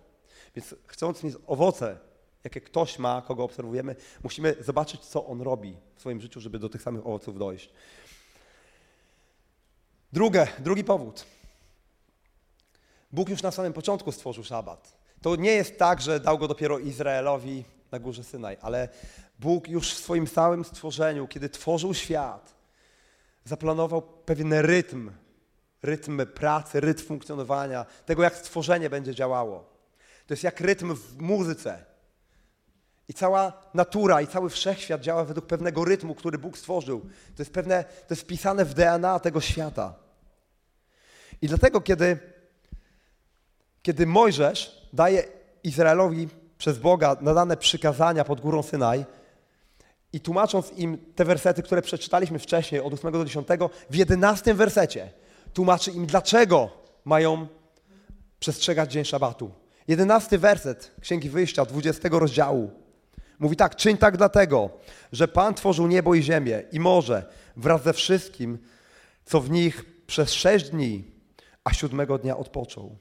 Więc 0.57 0.75
chcąc 0.87 1.23
mieć 1.23 1.35
owoce, 1.47 1.99
jakie 2.45 2.61
ktoś 2.61 2.99
ma, 2.99 3.23
kogo 3.27 3.45
obserwujemy, 3.45 3.97
musimy 4.23 4.55
zobaczyć, 4.61 5.01
co 5.01 5.27
On 5.27 5.41
robi 5.41 5.77
w 5.97 6.01
swoim 6.01 6.21
życiu, 6.21 6.41
żeby 6.41 6.59
do 6.59 6.69
tych 6.69 6.83
samych 6.83 7.07
owoców 7.07 7.39
dojść. 7.39 7.71
Drugie, 10.13 10.47
drugi 10.59 10.85
powód. 10.85 11.25
Bóg 13.13 13.29
już 13.29 13.43
na 13.43 13.51
samym 13.51 13.73
początku 13.73 14.13
stworzył 14.13 14.45
szabat. 14.45 14.99
To 15.23 15.37
nie 15.37 15.51
jest 15.51 15.79
tak, 15.79 16.01
że 16.01 16.21
dał 16.21 16.39
go 16.39 16.49
dopiero 16.49 16.79
Izraelowi 16.79 17.65
na 17.93 17.99
górze 17.99 18.25
Synaj, 18.25 18.57
ale 18.61 18.89
Bóg 19.39 19.69
już 19.69 19.95
w 19.95 19.99
swoim 19.99 20.27
całym 20.27 20.65
stworzeniu, 20.65 21.29
kiedy 21.29 21.49
tworzył 21.49 21.95
świat, 21.95 22.55
zaplanował 23.45 24.03
pewien 24.03 24.53
rytm, 24.53 25.11
rytm 25.83 26.27
pracy, 26.27 26.81
rytm 26.81 27.05
funkcjonowania, 27.05 27.87
tego 28.07 28.23
jak 28.23 28.37
stworzenie 28.37 28.91
będzie 28.91 29.15
działało. 29.15 29.65
To 30.27 30.35
jest 30.35 30.45
jak 30.45 30.61
rytm 30.61 30.95
w 30.95 31.19
muzyce. 31.21 31.85
I 33.09 33.15
cała 33.15 33.53
natura 33.75 34.21
i 34.21 34.27
cały 34.27 34.51
wszechświat 34.51 35.01
działa 35.01 35.25
według 35.25 35.47
pewnego 35.47 35.85
rytmu, 35.85 36.15
który 36.15 36.39
Bóg 36.39 36.59
stworzył. 36.59 37.01
To 37.37 37.43
jest 37.43 37.53
pewne, 37.53 37.85
to 37.85 38.15
jest 38.15 38.23
wpisane 38.23 38.65
w 38.65 38.75
DNA 38.75 39.19
tego 39.19 39.41
świata. 39.41 39.95
I 41.43 41.49
dlatego, 41.49 41.81
kiedy, 41.81 42.19
kiedy 43.83 44.07
Mojżesz 44.07 44.89
daje 44.93 45.25
Izraelowi 45.65 46.29
przez 46.59 46.79
Boga 46.79 47.17
nadane 47.21 47.57
przykazania 47.57 48.25
pod 48.25 48.41
górą 48.41 48.63
Synaj 48.63 49.05
i 50.13 50.21
tłumacząc 50.21 50.73
im 50.77 50.99
te 51.15 51.25
wersety, 51.25 51.63
które 51.63 51.83
przeczytaliśmy 51.83 52.39
wcześniej, 52.39 52.81
od 52.81 52.95
8 52.95 53.13
do 53.13 53.25
10, 53.25 53.49
w 53.91 53.95
11 53.95 54.55
wersecie 54.55 55.11
tłumaczy 55.55 55.91
im, 55.91 56.07
dlaczego 56.07 56.71
mają 57.05 57.47
przestrzegać 58.41 58.93
dzień 58.93 59.05
szabatu. 59.05 59.51
11 59.89 60.39
werset 60.39 60.95
Księgi 61.01 61.31
Wyjścia, 61.31 61.65
20 61.65 62.09
rozdziału. 62.13 62.71
Mówi 63.39 63.57
tak, 63.57 63.77
czyń 63.77 63.97
tak 63.97 64.17
dlatego, 64.17 64.71
że 65.13 65.29
Pan 65.29 65.55
tworzył 65.55 65.87
niebo 65.87 66.15
i 66.15 66.23
ziemię 66.23 66.63
i 66.73 66.81
morze 66.81 67.27
wraz 67.57 67.83
ze 67.83 67.93
wszystkim, 67.93 68.59
co 69.25 69.41
w 69.41 69.51
nich 69.51 69.85
przez 70.07 70.33
sześć 70.33 70.71
dni, 70.71 71.05
a 71.65 71.73
siódmego 71.73 72.19
dnia 72.19 72.37
odpoczął. 72.37 72.99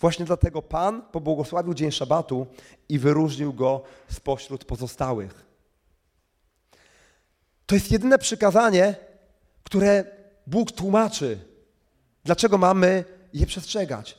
Właśnie 0.00 0.24
dlatego 0.24 0.62
Pan 0.62 1.02
pobłogosławił 1.02 1.74
dzień 1.74 1.92
szabatu 1.92 2.46
i 2.88 2.98
wyróżnił 2.98 3.52
go 3.52 3.82
spośród 4.10 4.64
pozostałych. 4.64 5.46
To 7.66 7.74
jest 7.74 7.90
jedyne 7.90 8.18
przykazanie, 8.18 8.94
które 9.64 10.04
Bóg 10.46 10.72
tłumaczy, 10.72 11.38
dlaczego 12.24 12.58
mamy 12.58 13.04
je 13.32 13.46
przestrzegać. 13.46 14.17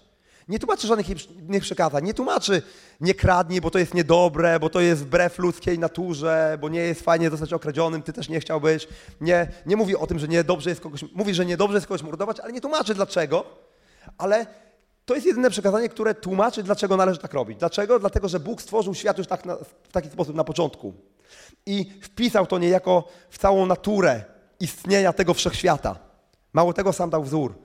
Nie 0.50 0.60
tłumaczy 0.60 0.88
żadnych 0.88 1.10
innych 1.10 1.64
przekazań. 1.64 2.04
Nie 2.04 2.14
tłumaczy 2.14 2.62
nie 3.02 3.14
kradnij, 3.14 3.62
bo 3.62 3.72
to 3.72 3.80
jest 3.80 3.94
niedobre, 3.94 4.60
bo 4.60 4.70
to 4.70 4.80
jest 4.80 5.02
wbrew 5.02 5.40
ludzkiej 5.40 5.80
naturze, 5.80 6.58
bo 6.62 6.70
nie 6.70 6.80
jest 6.80 7.02
fajnie 7.02 7.30
zostać 7.30 7.54
okradzionym, 7.54 8.04
ty 8.04 8.14
też 8.14 8.30
nie 8.30 8.40
chciałbyś. 8.40 8.88
Nie, 9.22 9.48
nie 9.66 9.76
mówi 9.76 9.96
o 9.96 10.08
tym, 10.08 10.20
że 10.20 10.28
niedobrze 10.28 10.70
jest 10.70 10.82
kogoś, 10.82 11.06
mówi, 11.14 11.34
że 11.34 11.46
niedobrze 11.46 11.78
jest 11.78 11.88
kogoś 11.88 12.04
mordować, 12.04 12.40
ale 12.40 12.54
nie 12.54 12.62
tłumaczy 12.62 12.94
dlaczego. 12.96 13.46
Ale 14.18 14.46
to 15.06 15.16
jest 15.16 15.28
jedyne 15.28 15.50
przekazanie, 15.50 15.90
które 15.90 16.16
tłumaczy, 16.16 16.64
dlaczego 16.64 16.98
należy 16.98 17.20
tak 17.20 17.34
robić. 17.34 17.60
Dlaczego? 17.60 18.00
Dlatego, 18.00 18.28
że 18.28 18.40
Bóg 18.40 18.62
stworzył 18.62 18.96
świat 18.96 19.18
już 19.18 19.28
tak 19.28 19.46
na, 19.46 19.56
w 19.56 19.92
taki 19.92 20.10
sposób 20.10 20.36
na 20.36 20.44
początku. 20.44 20.94
I 21.66 21.92
wpisał 22.02 22.48
to 22.48 22.58
niejako 22.58 23.08
w 23.30 23.38
całą 23.38 23.66
naturę 23.66 24.24
istnienia 24.60 25.14
tego 25.14 25.34
wszechświata. 25.34 26.00
Mało 26.54 26.74
tego 26.74 26.94
sam 26.94 27.10
dał 27.10 27.24
wzór. 27.24 27.56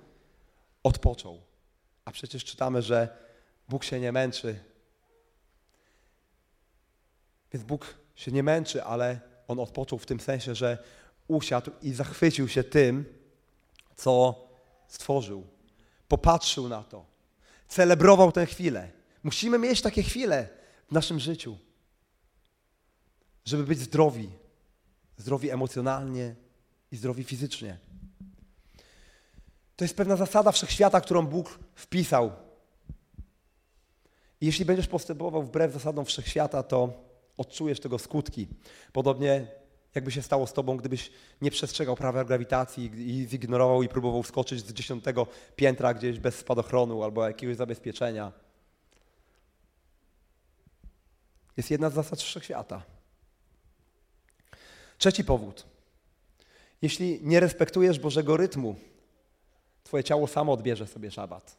Odpoczął. 0.82 1.43
A 2.04 2.12
przecież 2.12 2.44
czytamy, 2.44 2.82
że 2.82 3.16
Bóg 3.68 3.84
się 3.84 4.00
nie 4.00 4.12
męczy. 4.12 4.60
Więc 7.52 7.64
Bóg 7.64 7.94
się 8.14 8.32
nie 8.32 8.42
męczy, 8.42 8.84
ale 8.84 9.20
On 9.48 9.60
odpoczął 9.60 9.98
w 9.98 10.06
tym 10.06 10.20
sensie, 10.20 10.54
że 10.54 10.78
usiadł 11.28 11.70
i 11.82 11.92
zachwycił 11.92 12.48
się 12.48 12.64
tym, 12.64 13.04
co 13.96 14.44
stworzył. 14.88 15.46
Popatrzył 16.08 16.68
na 16.68 16.82
to. 16.82 17.06
Celebrował 17.68 18.32
tę 18.32 18.46
chwilę. 18.46 18.90
Musimy 19.22 19.58
mieć 19.58 19.82
takie 19.82 20.02
chwile 20.02 20.48
w 20.88 20.92
naszym 20.92 21.20
życiu, 21.20 21.58
żeby 23.44 23.64
być 23.64 23.78
zdrowi. 23.78 24.30
Zdrowi 25.16 25.50
emocjonalnie 25.50 26.34
i 26.92 26.96
zdrowi 26.96 27.24
fizycznie. 27.24 27.78
To 29.76 29.84
jest 29.84 29.96
pewna 29.96 30.16
zasada 30.16 30.52
wszechświata, 30.52 31.00
którą 31.00 31.26
Bóg 31.26 31.58
wpisał. 31.74 32.32
I 34.40 34.46
jeśli 34.46 34.64
będziesz 34.64 34.86
postępował 34.86 35.42
wbrew 35.42 35.72
zasadom 35.72 36.04
wszechświata, 36.04 36.62
to 36.62 36.92
odczujesz 37.36 37.80
tego 37.80 37.98
skutki. 37.98 38.48
Podobnie 38.92 39.46
jakby 39.94 40.10
się 40.10 40.22
stało 40.22 40.46
z 40.46 40.52
tobą, 40.52 40.76
gdybyś 40.76 41.12
nie 41.40 41.50
przestrzegał 41.50 41.96
prawa 41.96 42.24
grawitacji 42.24 42.90
i 42.96 43.28
zignorował 43.28 43.82
i 43.82 43.88
próbował 43.88 44.22
skoczyć 44.22 44.66
z 44.66 44.72
dziesiątego 44.72 45.26
piętra 45.56 45.94
gdzieś 45.94 46.18
bez 46.18 46.34
spadochronu 46.34 47.02
albo 47.02 47.26
jakiegoś 47.26 47.56
zabezpieczenia. 47.56 48.32
Jest 51.56 51.70
jedna 51.70 51.90
z 51.90 51.94
zasad 51.94 52.22
wszechświata. 52.22 52.82
Trzeci 54.98 55.24
powód. 55.24 55.66
Jeśli 56.82 57.20
nie 57.22 57.40
respektujesz 57.40 57.98
Bożego 57.98 58.36
rytmu, 58.36 58.76
Twoje 59.84 60.04
ciało 60.04 60.26
samo 60.26 60.52
odbierze 60.52 60.86
sobie 60.86 61.10
szabat. 61.10 61.56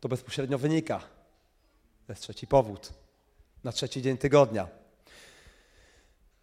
To 0.00 0.08
bezpośrednio 0.08 0.58
wynika. 0.58 0.98
To 2.06 2.12
jest 2.12 2.22
trzeci 2.22 2.46
powód. 2.46 2.92
Na 3.64 3.72
trzeci 3.72 4.02
dzień 4.02 4.18
tygodnia. 4.18 4.68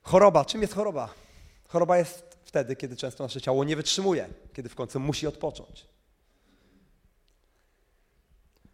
Choroba. 0.01 0.45
Czym 0.45 0.61
jest 0.61 0.73
choroba? 0.73 1.13
Choroba 1.67 1.97
jest 1.97 2.37
wtedy, 2.43 2.75
kiedy 2.75 2.95
często 2.95 3.23
nasze 3.23 3.41
ciało 3.41 3.63
nie 3.63 3.75
wytrzymuje, 3.75 4.29
kiedy 4.53 4.69
w 4.69 4.75
końcu 4.75 4.99
musi 4.99 5.27
odpocząć. 5.27 5.85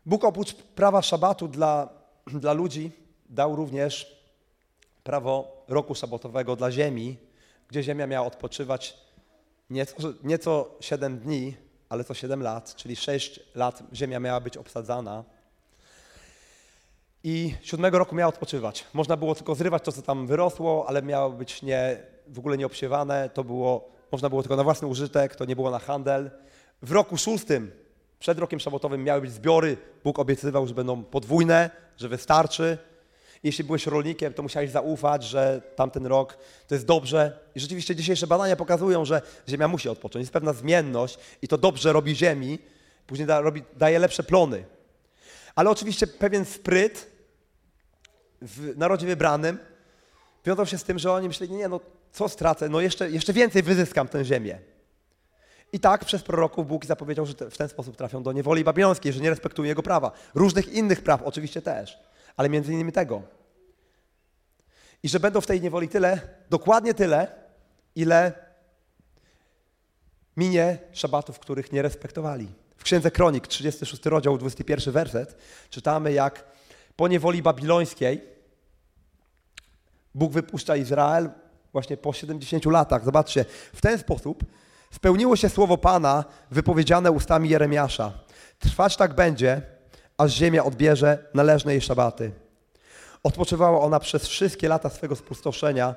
Bóg 0.05 0.23
oprócz 0.23 0.53
prawa 0.53 1.01
szabatu 1.01 1.47
dla, 1.47 1.89
dla 2.41 2.53
ludzi 2.53 2.91
dał 3.29 3.55
również 3.55 4.19
prawo 5.03 5.63
roku 5.67 5.95
szabatowego 5.95 6.55
dla 6.55 6.71
ziemi, 6.71 7.17
gdzie 7.67 7.83
ziemia 7.83 8.07
miała 8.07 8.27
odpoczywać 8.27 8.97
nieco, 9.69 10.13
nieco 10.23 10.75
7 10.79 11.19
dni, 11.19 11.55
ale 11.89 12.03
co 12.03 12.13
7 12.13 12.41
lat, 12.41 12.75
czyli 12.75 12.95
6 12.95 13.39
lat 13.55 13.83
ziemia 13.93 14.19
miała 14.19 14.39
być 14.39 14.57
obsadzana. 14.57 15.23
I 17.23 17.55
siódmego 17.61 17.99
roku 17.99 18.15
miała 18.15 18.29
odpoczywać. 18.29 18.85
Można 18.93 19.17
było 19.17 19.35
tylko 19.35 19.55
zrywać 19.55 19.83
to, 19.83 19.91
co 19.91 20.01
tam 20.01 20.27
wyrosło, 20.27 20.85
ale 20.87 21.01
miało 21.01 21.29
być 21.29 21.61
nie, 21.61 21.97
w 22.27 22.39
ogóle 22.39 22.57
nieobsiewane. 22.57 23.29
To 23.33 23.43
było, 23.43 23.89
można 24.11 24.29
było 24.29 24.41
tylko 24.41 24.55
na 24.55 24.63
własny 24.63 24.87
użytek, 24.87 25.35
to 25.35 25.45
nie 25.45 25.55
było 25.55 25.71
na 25.71 25.79
handel. 25.79 26.31
W 26.81 26.91
roku 26.91 27.17
szóstym, 27.17 27.71
przed 28.19 28.39
rokiem 28.39 28.59
szabotowym, 28.59 29.03
miały 29.03 29.21
być 29.21 29.31
zbiory. 29.31 29.77
Bóg 30.03 30.19
obiecywał, 30.19 30.67
że 30.67 30.73
będą 30.73 31.03
podwójne, 31.03 31.69
że 31.97 32.09
wystarczy. 32.09 32.77
Jeśli 33.43 33.63
byłeś 33.63 33.87
rolnikiem, 33.87 34.33
to 34.33 34.43
musiałeś 34.43 34.69
zaufać, 34.69 35.23
że 35.23 35.61
tamten 35.75 36.05
rok 36.05 36.37
to 36.67 36.75
jest 36.75 36.85
dobrze. 36.85 37.39
I 37.55 37.59
rzeczywiście 37.59 37.95
dzisiejsze 37.95 38.27
badania 38.27 38.55
pokazują, 38.55 39.05
że 39.05 39.21
ziemia 39.49 39.67
musi 39.67 39.89
odpocząć. 39.89 40.23
Jest 40.23 40.33
pewna 40.33 40.53
zmienność 40.53 41.17
i 41.41 41.47
to 41.47 41.57
dobrze 41.57 41.93
robi 41.93 42.15
ziemi, 42.15 42.59
później 43.07 43.27
da, 43.27 43.41
robi, 43.41 43.63
daje 43.77 43.99
lepsze 43.99 44.23
plony. 44.23 44.65
Ale 45.55 45.69
oczywiście 45.69 46.07
pewien 46.07 46.45
spryt 46.45 47.07
w 48.41 48.77
narodzie 48.77 49.07
wybranym 49.07 49.57
wiązał 50.45 50.65
się 50.65 50.77
z 50.77 50.83
tym, 50.83 50.99
że 50.99 51.11
oni 51.11 51.27
myśleli, 51.27 51.53
nie, 51.53 51.67
no 51.67 51.79
co 52.11 52.29
stracę, 52.29 52.69
no 52.69 52.81
jeszcze, 52.81 53.09
jeszcze 53.09 53.33
więcej 53.33 53.63
wyzyskam 53.63 54.07
tę 54.07 54.25
ziemię. 54.25 54.59
I 55.73 55.79
tak 55.79 56.05
przez 56.05 56.23
proroków 56.23 56.67
Bóg 56.67 56.85
zapowiedział, 56.85 57.25
że 57.25 57.33
w 57.33 57.57
ten 57.57 57.69
sposób 57.69 57.97
trafią 57.97 58.23
do 58.23 58.31
niewoli 58.31 58.63
babilońskiej, 58.63 59.13
że 59.13 59.19
nie 59.19 59.29
respektują 59.29 59.67
jego 59.67 59.83
prawa. 59.83 60.11
Różnych 60.35 60.73
innych 60.73 61.01
praw 61.01 61.23
oczywiście 61.23 61.61
też, 61.61 61.99
ale 62.39 62.49
między 62.49 62.73
innymi 62.73 62.91
tego. 62.91 63.21
I 65.03 65.09
że 65.09 65.19
będą 65.19 65.41
w 65.41 65.47
tej 65.47 65.61
niewoli 65.61 65.87
tyle, 65.87 66.19
dokładnie 66.49 66.93
tyle, 66.93 67.27
ile 67.95 68.33
minie 70.37 70.77
szabatów, 70.91 71.39
których 71.39 71.71
nie 71.71 71.81
respektowali. 71.81 72.47
W 72.77 72.83
Księdze 72.83 73.11
Kronik, 73.11 73.47
36 73.47 74.05
rozdział, 74.05 74.37
21 74.37 74.93
werset, 74.93 75.37
czytamy 75.69 76.13
jak 76.13 76.45
po 76.95 77.07
niewoli 77.07 77.41
babilońskiej 77.41 78.21
Bóg 80.15 80.31
wypuszcza 80.31 80.75
Izrael 80.75 81.29
właśnie 81.71 81.97
po 81.97 82.13
70 82.13 82.65
latach. 82.65 83.05
Zobaczcie, 83.05 83.45
w 83.73 83.81
ten 83.81 83.97
sposób 83.97 84.43
spełniło 84.91 85.35
się 85.35 85.49
słowo 85.49 85.77
Pana 85.77 86.25
wypowiedziane 86.51 87.11
ustami 87.11 87.49
Jeremiasza. 87.49 88.11
Trwać 88.59 88.97
tak 88.97 89.15
będzie, 89.15 89.78
aż 90.19 90.33
ziemia 90.33 90.63
odbierze 90.63 91.29
należne 91.33 91.71
jej 91.71 91.81
szabaty. 91.81 92.31
Odpoczywała 93.23 93.81
ona 93.81 93.99
przez 93.99 94.27
wszystkie 94.27 94.67
lata 94.67 94.89
swego 94.89 95.15
spustoszenia. 95.15 95.95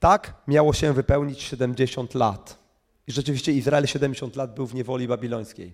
Tak 0.00 0.34
miało 0.46 0.72
się 0.72 0.92
wypełnić 0.92 1.42
70 1.42 2.14
lat. 2.14 2.58
I 3.06 3.12
rzeczywiście 3.12 3.52
Izrael 3.52 3.86
70 3.86 4.36
lat 4.36 4.54
był 4.54 4.66
w 4.66 4.74
niewoli 4.74 5.08
babilońskiej. 5.08 5.72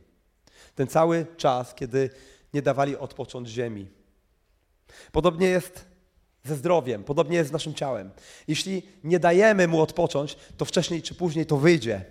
Ten 0.75 0.87
cały 0.87 1.27
czas, 1.37 1.75
kiedy 1.75 2.11
nie 2.55 2.63
dawali 2.63 2.97
odpocząć 2.97 3.49
ziemi. 3.49 3.89
Podobnie 5.13 5.47
jest 5.47 5.85
ze 6.45 6.57
zdrowiem, 6.57 7.05
podobnie 7.05 7.37
jest 7.37 7.51
z 7.51 7.53
naszym 7.53 7.75
ciałem. 7.75 8.11
Jeśli 8.49 8.83
nie 9.05 9.19
dajemy 9.19 9.69
mu 9.69 9.81
odpocząć, 9.81 10.37
to 10.57 10.65
wcześniej 10.65 11.03
czy 11.03 11.15
później 11.15 11.47
to 11.47 11.57
wyjdzie. 11.57 12.05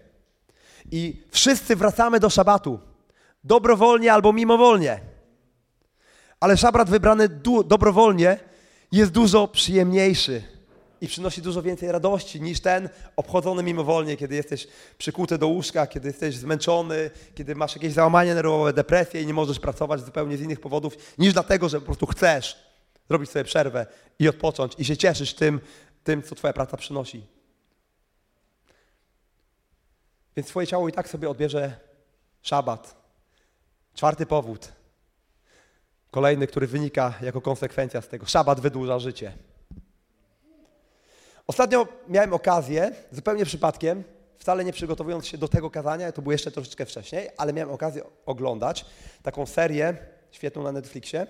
I 0.91 1.23
wszyscy 1.31 1.75
wracamy 1.75 2.19
do 2.19 2.29
szabatu. 2.29 2.79
Dobrowolnie 3.43 4.13
albo 4.13 4.33
mimowolnie. 4.33 5.12
Ale 6.43 6.57
szabat 6.57 6.89
wybrany 6.89 7.29
dobrowolnie 7.65 8.39
jest 8.91 9.11
dużo 9.11 9.47
przyjemniejszy 9.47 10.43
i 11.01 11.07
przynosi 11.07 11.41
dużo 11.41 11.61
więcej 11.61 11.91
radości 11.91 12.41
niż 12.41 12.59
ten 12.59 12.89
obchodzony 13.15 13.63
mimowolnie, 13.63 14.17
kiedy 14.17 14.35
jesteś 14.35 14.67
przykuty 14.97 15.37
do 15.37 15.47
łóżka, 15.47 15.87
kiedy 15.87 16.07
jesteś 16.07 16.37
zmęczony, 16.37 17.11
kiedy 17.35 17.55
masz 17.55 17.75
jakieś 17.75 17.93
załamanie 17.93 18.35
nerwowe, 18.35 18.73
depresję 18.73 19.21
i 19.21 19.25
nie 19.25 19.33
możesz 19.33 19.59
pracować 19.59 20.01
zupełnie 20.01 20.37
z 20.37 20.41
innych 20.41 20.59
powodów, 20.59 20.97
niż 21.17 21.33
dlatego, 21.33 21.69
że 21.69 21.79
po 21.79 21.85
prostu 21.85 22.05
chcesz 22.05 22.57
zrobić 23.09 23.29
sobie 23.29 23.45
przerwę 23.45 23.85
i 24.19 24.27
odpocząć 24.27 24.73
i 24.77 24.85
się 24.85 24.97
cieszysz 24.97 25.33
tym, 25.33 25.61
tym 26.03 26.23
co 26.23 26.35
Twoja 26.35 26.53
praca 26.53 26.77
przynosi. 26.77 27.25
Więc 30.35 30.47
Twoje 30.47 30.67
ciało 30.67 30.89
i 30.89 30.91
tak 30.91 31.09
sobie 31.09 31.29
odbierze 31.29 31.75
szabat. 32.41 32.95
Czwarty 33.95 34.25
powód. 34.25 34.72
Kolejny, 36.13 36.47
który 36.47 36.67
wynika 36.67 37.13
jako 37.21 37.41
konsekwencja 37.41 38.01
z 38.01 38.07
tego. 38.07 38.25
Szabat 38.25 38.59
wydłuża 38.59 38.99
życie. 38.99 39.33
Ostatnio 41.47 41.87
miałem 42.07 42.33
okazję, 42.33 42.91
zupełnie 43.11 43.45
przypadkiem, 43.45 44.03
wcale 44.37 44.65
nie 44.65 44.73
przygotowując 44.73 45.27
się 45.27 45.37
do 45.37 45.47
tego 45.47 45.69
kazania, 45.69 46.11
to 46.11 46.21
było 46.21 46.31
jeszcze 46.31 46.51
troszeczkę 46.51 46.85
wcześniej, 46.85 47.29
ale 47.37 47.53
miałem 47.53 47.71
okazję 47.75 48.03
oglądać 48.25 48.85
taką 49.23 49.45
serię 49.45 49.97
świetną 50.31 50.63
na 50.63 50.71
Netflixie. 50.71 51.27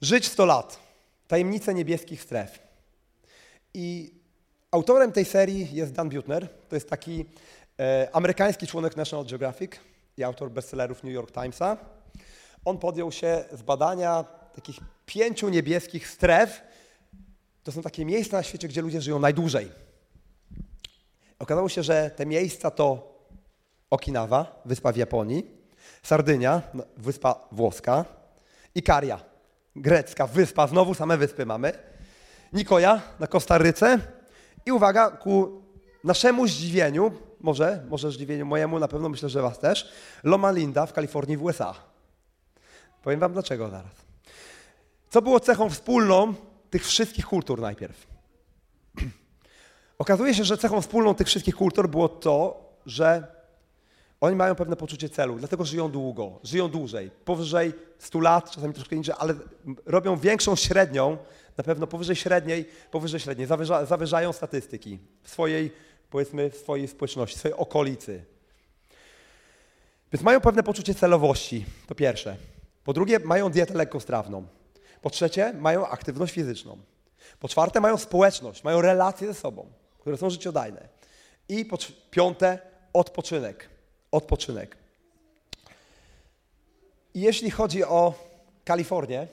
Żyć 0.00 0.26
100 0.26 0.46
lat. 0.46 0.78
Tajemnice 1.26 1.74
niebieskich 1.74 2.22
stref. 2.22 2.58
I 3.74 4.14
autorem 4.70 5.12
tej 5.12 5.24
serii 5.24 5.74
jest 5.74 5.92
Dan 5.92 6.08
Butner. 6.08 6.48
To 6.68 6.76
jest 6.76 6.90
taki 6.90 7.24
e, 7.80 8.08
amerykański 8.12 8.66
członek 8.66 8.96
National 8.96 9.26
Geographic 9.26 9.72
i 10.16 10.24
autor 10.24 10.50
bestsellerów 10.50 11.04
New 11.04 11.14
York 11.14 11.32
Timesa. 11.32 11.97
On 12.68 12.78
podjął 12.78 13.12
się 13.12 13.44
z 13.52 13.62
badania 13.62 14.24
takich 14.54 14.76
pięciu 15.06 15.48
niebieskich 15.48 16.08
stref, 16.08 16.60
to 17.64 17.72
są 17.72 17.82
takie 17.82 18.04
miejsca 18.04 18.36
na 18.36 18.42
świecie, 18.42 18.68
gdzie 18.68 18.82
ludzie 18.82 19.00
żyją 19.00 19.18
najdłużej. 19.18 19.70
Okazało 21.38 21.68
się, 21.68 21.82
że 21.82 22.10
te 22.16 22.26
miejsca 22.26 22.70
to 22.70 23.14
Okinawa, 23.90 24.62
wyspa 24.64 24.92
w 24.92 24.96
Japonii, 24.96 25.50
Sardynia, 26.02 26.62
no, 26.74 26.84
wyspa 26.96 27.48
włoska, 27.52 28.04
Ikaria, 28.74 29.20
grecka 29.76 30.26
wyspa, 30.26 30.66
znowu 30.66 30.94
same 30.94 31.16
wyspy 31.16 31.46
mamy, 31.46 31.72
Nikoja 32.52 33.02
na 33.20 33.26
Kostaryce 33.26 33.98
i 34.66 34.72
uwaga, 34.72 35.10
ku 35.10 35.62
naszemu 36.04 36.46
zdziwieniu, 36.46 37.12
może, 37.40 37.84
może 37.88 38.10
zdziwieniu 38.10 38.46
mojemu, 38.46 38.78
na 38.78 38.88
pewno 38.88 39.08
myślę, 39.08 39.28
że 39.28 39.42
was 39.42 39.58
też, 39.58 39.92
Loma 40.24 40.50
Linda 40.50 40.86
w 40.86 40.92
Kalifornii 40.92 41.36
w 41.36 41.44
USA. 41.44 41.87
Powiem 43.08 43.20
wam 43.20 43.32
dlaczego 43.32 43.70
zaraz. 43.70 43.92
Co 45.10 45.22
było 45.22 45.40
cechą 45.40 45.70
wspólną 45.70 46.34
tych 46.70 46.86
wszystkich 46.86 47.26
kultur 47.26 47.60
najpierw. 47.60 48.06
Okazuje 49.98 50.34
się, 50.34 50.44
że 50.44 50.58
cechą 50.58 50.80
wspólną 50.80 51.14
tych 51.14 51.26
wszystkich 51.26 51.56
kultur 51.56 51.88
było 51.88 52.08
to, 52.08 52.64
że 52.86 53.26
oni 54.20 54.36
mają 54.36 54.54
pewne 54.54 54.76
poczucie 54.76 55.08
celu, 55.08 55.38
dlatego 55.38 55.64
żyją 55.64 55.90
długo, 55.90 56.40
żyją 56.44 56.68
dłużej, 56.68 57.10
powyżej 57.24 57.72
100 57.98 58.20
lat, 58.20 58.50
czasami 58.50 58.74
troszkę 58.74 58.96
niżej, 58.96 59.14
ale 59.18 59.34
robią 59.86 60.16
większą 60.16 60.56
średnią, 60.56 61.16
na 61.56 61.64
pewno 61.64 61.86
powyżej 61.86 62.16
średniej, 62.16 62.64
powyżej 62.90 63.20
średniej, 63.20 63.46
zawyża, 63.46 63.86
zawyżają 63.86 64.32
statystyki 64.32 64.98
w 65.22 65.30
swojej, 65.30 65.72
powiedzmy, 66.10 66.50
w 66.50 66.56
swojej 66.56 66.88
społeczności, 66.88 67.36
w 67.36 67.38
swojej 67.38 67.56
okolicy. 67.56 68.24
Więc 70.12 70.22
mają 70.22 70.40
pewne 70.40 70.62
poczucie 70.62 70.94
celowości, 70.94 71.64
to 71.86 71.94
pierwsze. 71.94 72.57
Po 72.88 72.92
drugie, 72.92 73.18
mają 73.18 73.50
dietę 73.50 73.74
lekkostrawną. 73.74 74.46
Po 75.02 75.10
trzecie, 75.10 75.52
mają 75.52 75.88
aktywność 75.88 76.34
fizyczną. 76.34 76.78
Po 77.40 77.48
czwarte, 77.48 77.80
mają 77.80 77.98
społeczność, 77.98 78.64
mają 78.64 78.80
relacje 78.80 79.26
ze 79.28 79.34
sobą, 79.34 79.66
które 79.98 80.16
są 80.16 80.30
życiodajne. 80.30 80.88
I 81.48 81.64
po 81.64 81.78
piąte, 82.10 82.58
odpoczynek. 82.92 83.68
Odpoczynek. 84.10 84.76
Jeśli 87.14 87.50
chodzi 87.50 87.84
o 87.84 88.14
Kalifornię, 88.64 89.26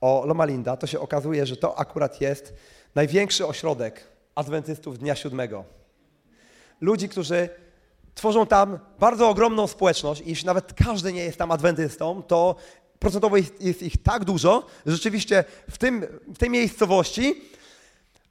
o 0.00 0.24
Loma 0.26 0.44
Linda, 0.44 0.76
to 0.76 0.86
się 0.86 1.00
okazuje, 1.00 1.46
że 1.46 1.56
to 1.56 1.78
akurat 1.78 2.20
jest 2.20 2.54
największy 2.94 3.46
ośrodek 3.46 4.06
adwentystów 4.34 4.98
Dnia 4.98 5.14
Siódmego. 5.14 5.64
Ludzi, 6.80 7.08
którzy 7.08 7.48
tworzą 8.14 8.46
tam 8.46 8.78
bardzo 8.98 9.28
ogromną 9.28 9.66
społeczność 9.66 10.20
i 10.20 10.28
jeśli 10.28 10.46
nawet 10.46 10.72
każdy 10.72 11.12
nie 11.12 11.24
jest 11.24 11.38
tam 11.38 11.50
adwentystą, 11.50 12.22
to 12.22 12.56
procentowo 12.98 13.36
jest, 13.36 13.62
jest 13.62 13.82
ich 13.82 14.02
tak 14.02 14.24
dużo, 14.24 14.66
że 14.86 14.92
rzeczywiście 14.92 15.44
w, 15.70 15.78
tym, 15.78 16.06
w 16.34 16.38
tej 16.38 16.50
miejscowości 16.50 17.42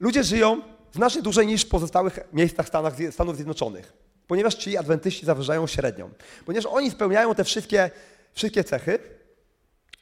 ludzie 0.00 0.24
żyją 0.24 0.60
znacznie 0.92 1.22
dłużej 1.22 1.46
niż 1.46 1.64
w 1.64 1.68
pozostałych 1.68 2.18
miejscach 2.32 2.68
Stanach, 2.68 2.94
Stanów 3.10 3.36
Zjednoczonych, 3.36 3.92
ponieważ 4.26 4.54
ci 4.54 4.76
adwentyści 4.76 5.26
zawyżają 5.26 5.66
średnią. 5.66 6.10
Ponieważ 6.46 6.66
oni 6.66 6.90
spełniają 6.90 7.34
te 7.34 7.44
wszystkie, 7.44 7.90
wszystkie 8.32 8.64
cechy, 8.64 8.98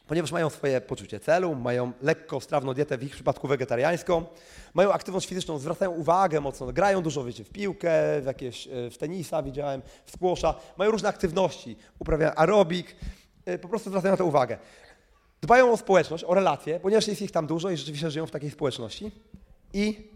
ponieważ 0.09 0.33
mają 0.33 0.51
swoje 0.51 0.81
poczucie 0.81 1.21
celu, 1.21 1.55
mają 1.55 1.93
lekko 2.03 2.41
strawną 2.41 2.75
dietę, 2.75 2.99
w 2.99 3.03
ich 3.03 3.13
przypadku 3.13 3.49
wegetariańską, 3.49 4.25
mają 4.75 4.93
aktywność 4.93 5.29
fizyczną, 5.29 5.59
zwracają 5.59 5.91
uwagę 5.91 6.41
mocno, 6.41 6.73
grają 6.73 7.03
dużo, 7.03 7.25
wiecie, 7.25 7.45
w 7.45 7.51
piłkę, 7.51 8.21
w 8.21 8.27
jakieś, 8.27 8.67
e, 8.67 8.91
w 8.91 8.99
tenisa 8.99 9.43
widziałem, 9.43 9.83
w 10.07 10.11
squasha, 10.11 10.55
mają 10.77 10.91
różne 10.91 11.09
aktywności, 11.09 11.77
uprawiają 11.99 12.33
aerobik, 12.35 12.97
e, 13.45 13.59
po 13.59 13.69
prostu 13.69 13.91
zwracają 13.91 14.13
na 14.13 14.17
to 14.17 14.25
uwagę. 14.25 14.59
Dbają 15.41 15.73
o 15.73 15.77
społeczność, 15.77 16.25
o 16.25 16.35
relacje, 16.35 16.81
ponieważ 16.81 17.09
jest 17.09 17.23
ich 17.23 17.31
tam 17.31 17.47
dużo 17.47 17.71
i 17.71 17.77
rzeczywiście 17.77 18.11
żyją 18.11 18.27
w 18.27 18.31
takiej 18.31 18.51
społeczności. 18.51 19.11
I 19.73 20.11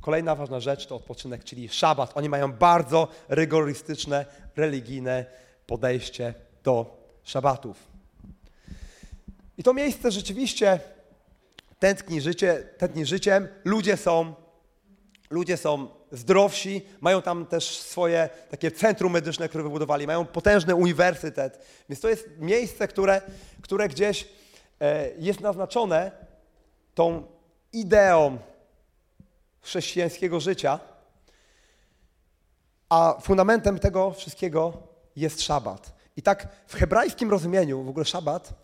kolejna 0.00 0.34
ważna 0.34 0.60
rzecz 0.60 0.86
to 0.86 0.96
odpoczynek, 0.96 1.44
czyli 1.44 1.68
szabat. 1.68 2.12
Oni 2.14 2.28
mają 2.28 2.52
bardzo 2.52 3.08
rygorystyczne, 3.28 4.26
religijne 4.56 5.26
podejście 5.66 6.34
do 6.64 6.96
szabatów. 7.22 7.91
I 9.58 9.62
to 9.62 9.74
miejsce 9.74 10.10
rzeczywiście 10.10 10.80
tętni, 11.78 12.20
życie, 12.20 12.68
tętni 12.78 13.06
życiem. 13.06 13.48
Ludzie 13.64 13.96
są, 13.96 14.34
ludzie 15.30 15.56
są 15.56 15.88
zdrowsi, 16.12 16.82
mają 17.00 17.22
tam 17.22 17.46
też 17.46 17.78
swoje 17.78 18.28
takie 18.50 18.70
centrum 18.70 19.12
medyczne, 19.12 19.48
które 19.48 19.64
wybudowali, 19.64 20.06
mają 20.06 20.24
potężny 20.24 20.74
uniwersytet. 20.74 21.66
Więc 21.88 22.00
to 22.00 22.08
jest 22.08 22.28
miejsce, 22.38 22.88
które, 22.88 23.22
które 23.62 23.88
gdzieś 23.88 24.28
e, 24.80 25.10
jest 25.18 25.40
naznaczone 25.40 26.10
tą 26.94 27.22
ideą 27.72 28.38
chrześcijańskiego 29.60 30.40
życia, 30.40 30.80
a 32.88 33.18
fundamentem 33.20 33.78
tego 33.78 34.10
wszystkiego 34.10 34.72
jest 35.16 35.42
szabat. 35.42 35.92
I 36.16 36.22
tak 36.22 36.48
w 36.66 36.74
hebrajskim 36.74 37.30
rozumieniu 37.30 37.82
w 37.82 37.88
ogóle 37.88 38.04
szabat 38.04 38.54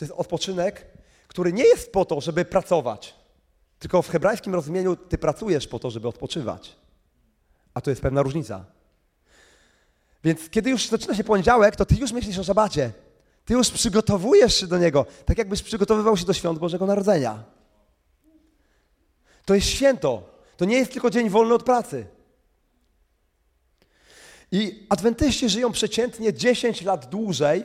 to 0.00 0.04
jest 0.04 0.14
odpoczynek, 0.16 0.86
który 1.28 1.52
nie 1.52 1.64
jest 1.64 1.92
po 1.92 2.04
to, 2.04 2.20
żeby 2.20 2.44
pracować, 2.44 3.14
tylko 3.78 4.02
w 4.02 4.08
hebrajskim 4.08 4.54
rozumieniu 4.54 4.96
ty 4.96 5.18
pracujesz 5.18 5.66
po 5.66 5.78
to, 5.78 5.90
żeby 5.90 6.08
odpoczywać. 6.08 6.76
A 7.74 7.80
to 7.80 7.90
jest 7.90 8.02
pewna 8.02 8.22
różnica. 8.22 8.64
Więc 10.24 10.50
kiedy 10.50 10.70
już 10.70 10.88
zaczyna 10.88 11.14
się 11.14 11.24
poniedziałek, 11.24 11.76
to 11.76 11.84
ty 11.84 11.94
już 11.94 12.12
myślisz 12.12 12.38
o 12.38 12.44
szabacie. 12.44 12.92
Ty 13.44 13.54
już 13.54 13.70
przygotowujesz 13.70 14.54
się 14.60 14.66
do 14.66 14.78
niego, 14.78 15.06
tak 15.24 15.38
jakbyś 15.38 15.62
przygotowywał 15.62 16.16
się 16.16 16.24
do 16.24 16.32
świąt 16.32 16.58
Bożego 16.58 16.86
Narodzenia. 16.86 17.44
To 19.44 19.54
jest 19.54 19.66
święto. 19.66 20.22
To 20.56 20.64
nie 20.64 20.76
jest 20.76 20.92
tylko 20.92 21.10
dzień 21.10 21.28
wolny 21.28 21.54
od 21.54 21.62
pracy. 21.62 22.06
I 24.52 24.86
adwentyści 24.88 25.48
żyją 25.48 25.72
przeciętnie 25.72 26.34
10 26.34 26.82
lat 26.82 27.06
dłużej 27.06 27.64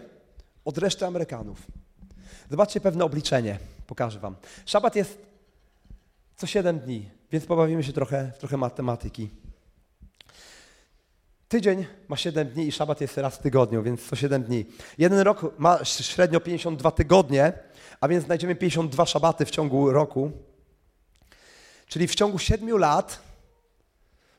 od 0.65 0.77
reszty 0.77 1.05
Amerykanów. 1.05 1.57
Zobaczcie 2.49 2.81
pewne 2.81 3.05
obliczenie, 3.05 3.59
pokażę 3.87 4.19
wam. 4.19 4.35
Szabat 4.65 4.95
jest 4.95 5.17
co 6.35 6.47
7 6.47 6.79
dni, 6.79 7.09
więc 7.31 7.45
pobawimy 7.45 7.83
się 7.83 7.93
trochę, 7.93 8.31
trochę 8.39 8.57
matematyki. 8.57 9.29
Tydzień 11.47 11.85
ma 12.07 12.17
7 12.17 12.47
dni 12.47 12.67
i 12.67 12.71
szabat 12.71 13.01
jest 13.01 13.17
raz 13.17 13.35
w 13.35 13.41
tygodniu, 13.41 13.83
więc 13.83 14.09
co 14.09 14.15
7 14.15 14.43
dni. 14.43 14.65
Jeden 14.97 15.19
rok 15.19 15.59
ma 15.59 15.85
średnio 15.85 16.39
52 16.39 16.91
tygodnie, 16.91 17.53
a 18.01 18.07
więc 18.07 18.25
znajdziemy 18.25 18.55
52 18.55 19.05
szabaty 19.05 19.45
w 19.45 19.51
ciągu 19.51 19.91
roku. 19.91 20.31
Czyli 21.87 22.07
w 22.07 22.15
ciągu 22.15 22.39
7 22.39 22.77
lat 22.77 23.19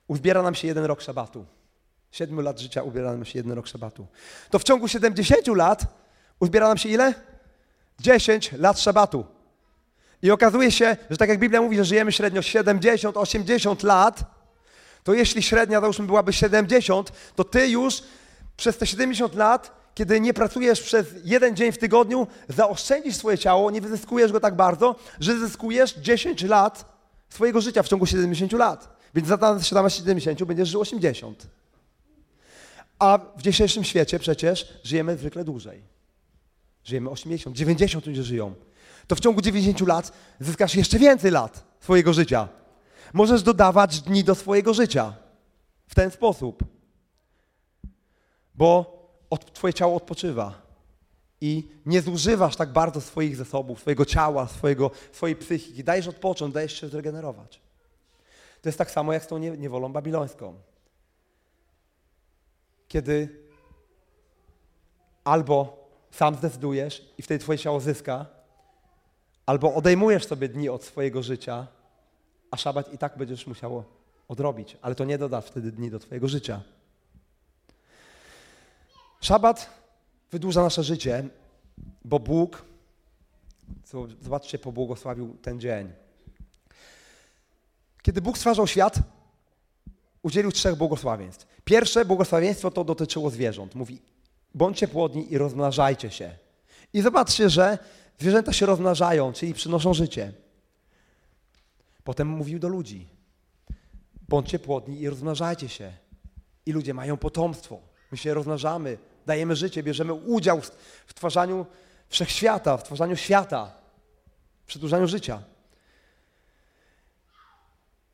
uzbiera 0.09 0.43
nam 0.43 0.55
się 0.55 0.69
jeden 0.69 0.85
rok 0.85 1.01
szabatu. 1.01 1.47
7 2.11 2.41
lat 2.41 2.61
życia 2.61 2.83
ubiera 2.83 3.13
nam 3.13 3.25
się 3.25 3.39
jeden 3.39 3.53
rok 3.53 3.67
szabatu. 3.67 4.07
To 4.51 4.59
w 4.59 4.65
ciągu 4.65 4.89
70 4.89 5.47
lat 5.47 5.87
uzbiera 6.41 6.69
nam 6.69 6.79
się 6.79 6.89
ile? 6.89 7.15
10 8.01 8.53
lat 8.53 8.81
szabatu. 8.81 9.25
I 10.23 10.31
okazuje 10.31 10.73
się, 10.73 10.97
że 11.11 11.17
tak 11.17 11.29
jak 11.29 11.39
Biblia 11.39 11.61
mówi, 11.61 11.77
że 11.77 11.85
żyjemy 11.85 12.13
średnio 12.13 12.41
70-80 12.41 13.85
lat, 13.85 14.25
to 15.05 15.15
jeśli 15.15 15.43
średnia 15.43 15.81
załóżmy 15.81 16.07
byłaby 16.07 16.33
70, 16.33 17.13
to 17.37 17.45
ty 17.45 17.69
już 17.69 18.03
przez 18.57 18.79
te 18.79 18.87
70 18.87 19.35
lat, 19.35 19.73
kiedy 19.95 20.21
nie 20.21 20.35
pracujesz 20.35 20.83
przez 20.83 21.07
jeden 21.25 21.57
dzień 21.57 21.73
w 21.73 21.79
tygodniu, 21.79 22.27
zaoszczędzisz 22.49 23.17
swoje 23.17 23.39
ciało, 23.39 23.71
nie 23.71 23.81
wyzyskujesz 23.81 24.33
go 24.33 24.41
tak 24.41 24.57
bardzo, 24.57 24.97
że 25.21 25.39
zyskujesz 25.39 25.95
10 25.95 26.43
lat 26.43 26.97
swojego 27.29 27.61
życia 27.61 27.83
w 27.83 27.89
ciągu 27.89 28.07
70 28.07 28.53
lat. 28.53 28.97
Więc 29.15 29.29
za 29.29 29.91
70 29.91 30.45
będziesz 30.45 30.69
żył 30.69 30.81
80. 30.81 31.47
A 32.99 33.19
w 33.37 33.43
dzisiejszym 33.43 33.85
świecie 33.85 34.19
przecież 34.19 34.69
żyjemy 34.85 35.17
zwykle 35.17 35.45
dłużej. 35.45 35.96
Żyjemy 36.87 37.11
80, 37.11 37.57
90 37.57 38.07
ludzie 38.07 38.23
żyją. 38.23 38.55
To 39.07 39.17
w 39.17 39.21
ciągu 39.21 39.41
90 39.41 39.89
lat 39.89 40.13
zyskasz 40.41 40.75
jeszcze 40.75 40.99
więcej 40.99 41.31
lat 41.31 41.65
swojego 41.81 42.13
życia. 42.13 42.49
Możesz 43.13 43.43
dodawać 43.43 44.01
dni 44.01 44.25
do 44.25 44.35
swojego 44.35 44.75
życia 44.75 45.15
w 45.87 45.95
ten 45.95 46.11
sposób. 46.11 46.65
Bo 48.55 48.97
od, 49.31 49.53
twoje 49.53 49.75
ciało 49.75 49.97
odpoczywa 49.97 50.63
i 51.41 51.69
nie 51.87 52.03
zużywasz 52.03 52.57
tak 52.57 52.73
bardzo 52.73 53.01
swoich 53.01 53.37
zasobów, 53.37 53.81
swojego 53.81 54.05
ciała, 54.05 54.49
swojego, 54.49 54.91
swojej 55.13 55.37
psychiki. 55.37 55.85
Dajesz 55.85 56.09
odpocząć, 56.09 56.55
dajesz 56.55 56.81
się 56.81 56.89
zregenerować. 56.89 57.61
To 58.63 58.69
jest 58.69 58.79
tak 58.79 58.91
samo 58.91 59.13
jak 59.13 59.25
z 59.25 59.27
tą 59.27 59.39
niewolą 59.39 59.93
babilońską 59.93 60.55
kiedy 62.89 63.29
albo 65.25 65.86
sam 66.17 66.35
zdecydujesz 66.35 67.15
i 67.19 67.23
wtedy 67.23 67.39
twoje 67.45 67.59
ciało 67.59 67.81
zyska, 67.81 68.27
albo 69.47 69.75
odejmujesz 69.75 70.27
sobie 70.27 70.49
dni 70.49 70.69
od 70.69 70.85
swojego 70.85 71.23
życia, 71.23 71.67
a 72.51 72.57
szabat 72.57 72.93
i 72.93 72.99
tak 72.99 73.19
będziesz 73.19 73.47
musiało 73.47 73.85
odrobić, 74.29 74.77
ale 74.83 74.95
to 74.95 75.05
nie 75.05 75.19
doda 75.19 75.41
wtedy 75.41 75.73
dni 75.73 75.91
do 75.91 75.99
twojego 75.99 76.29
życia. 76.29 76.63
Szabat 79.21 79.71
wydłuża 80.33 80.63
nasze 80.63 80.83
życie, 80.83 81.29
bo 82.05 82.19
Bóg, 82.19 82.65
zobaczcie, 84.23 84.59
pobłogosławił 84.59 85.37
ten 85.43 85.61
dzień. 85.61 85.93
Kiedy 88.03 88.23
Bóg 88.23 88.39
stwarzał 88.39 88.67
świat, 88.67 88.99
udzielił 90.23 90.53
trzech 90.53 90.77
błogosławieństw. 90.77 91.47
Pierwsze 91.65 92.05
błogosławieństwo 92.05 92.71
to 92.71 92.85
dotyczyło 92.85 93.31
zwierząt. 93.31 93.75
Mówi, 93.75 94.03
bądźcie 94.57 94.89
płodni 94.89 95.33
i 95.33 95.39
rozmnażajcie 95.39 96.11
się. 96.11 96.39
I 96.93 97.03
zobaczcie, 97.03 97.51
że 97.51 97.79
zwierzęta 98.19 98.53
się 98.53 98.67
rozmnażają, 98.67 99.33
czyli 99.33 99.55
przynoszą 99.55 99.95
życie. 99.95 100.33
Potem 102.05 102.29
mówił 102.29 102.59
do 102.59 102.69
ludzi, 102.69 103.09
bądźcie 104.29 104.59
płodni 104.59 105.01
i 105.01 105.09
rozmnażajcie 105.09 105.69
się. 105.69 105.93
I 106.67 106.73
ludzie 106.73 106.95
mają 106.95 107.17
potomstwo. 107.17 107.79
My 108.13 108.19
się 108.19 108.35
rozmnażamy, 108.35 108.99
dajemy 109.27 109.57
życie, 109.57 109.83
bierzemy 109.83 110.15
udział 110.15 110.61
w 111.07 111.15
twarzaniu 111.15 111.67
wszechświata, 112.09 112.77
w 112.77 112.83
twarzaniu 112.83 113.17
świata, 113.17 113.73
w 114.65 114.67
przedłużaniu 114.67 115.07
życia. 115.07 115.43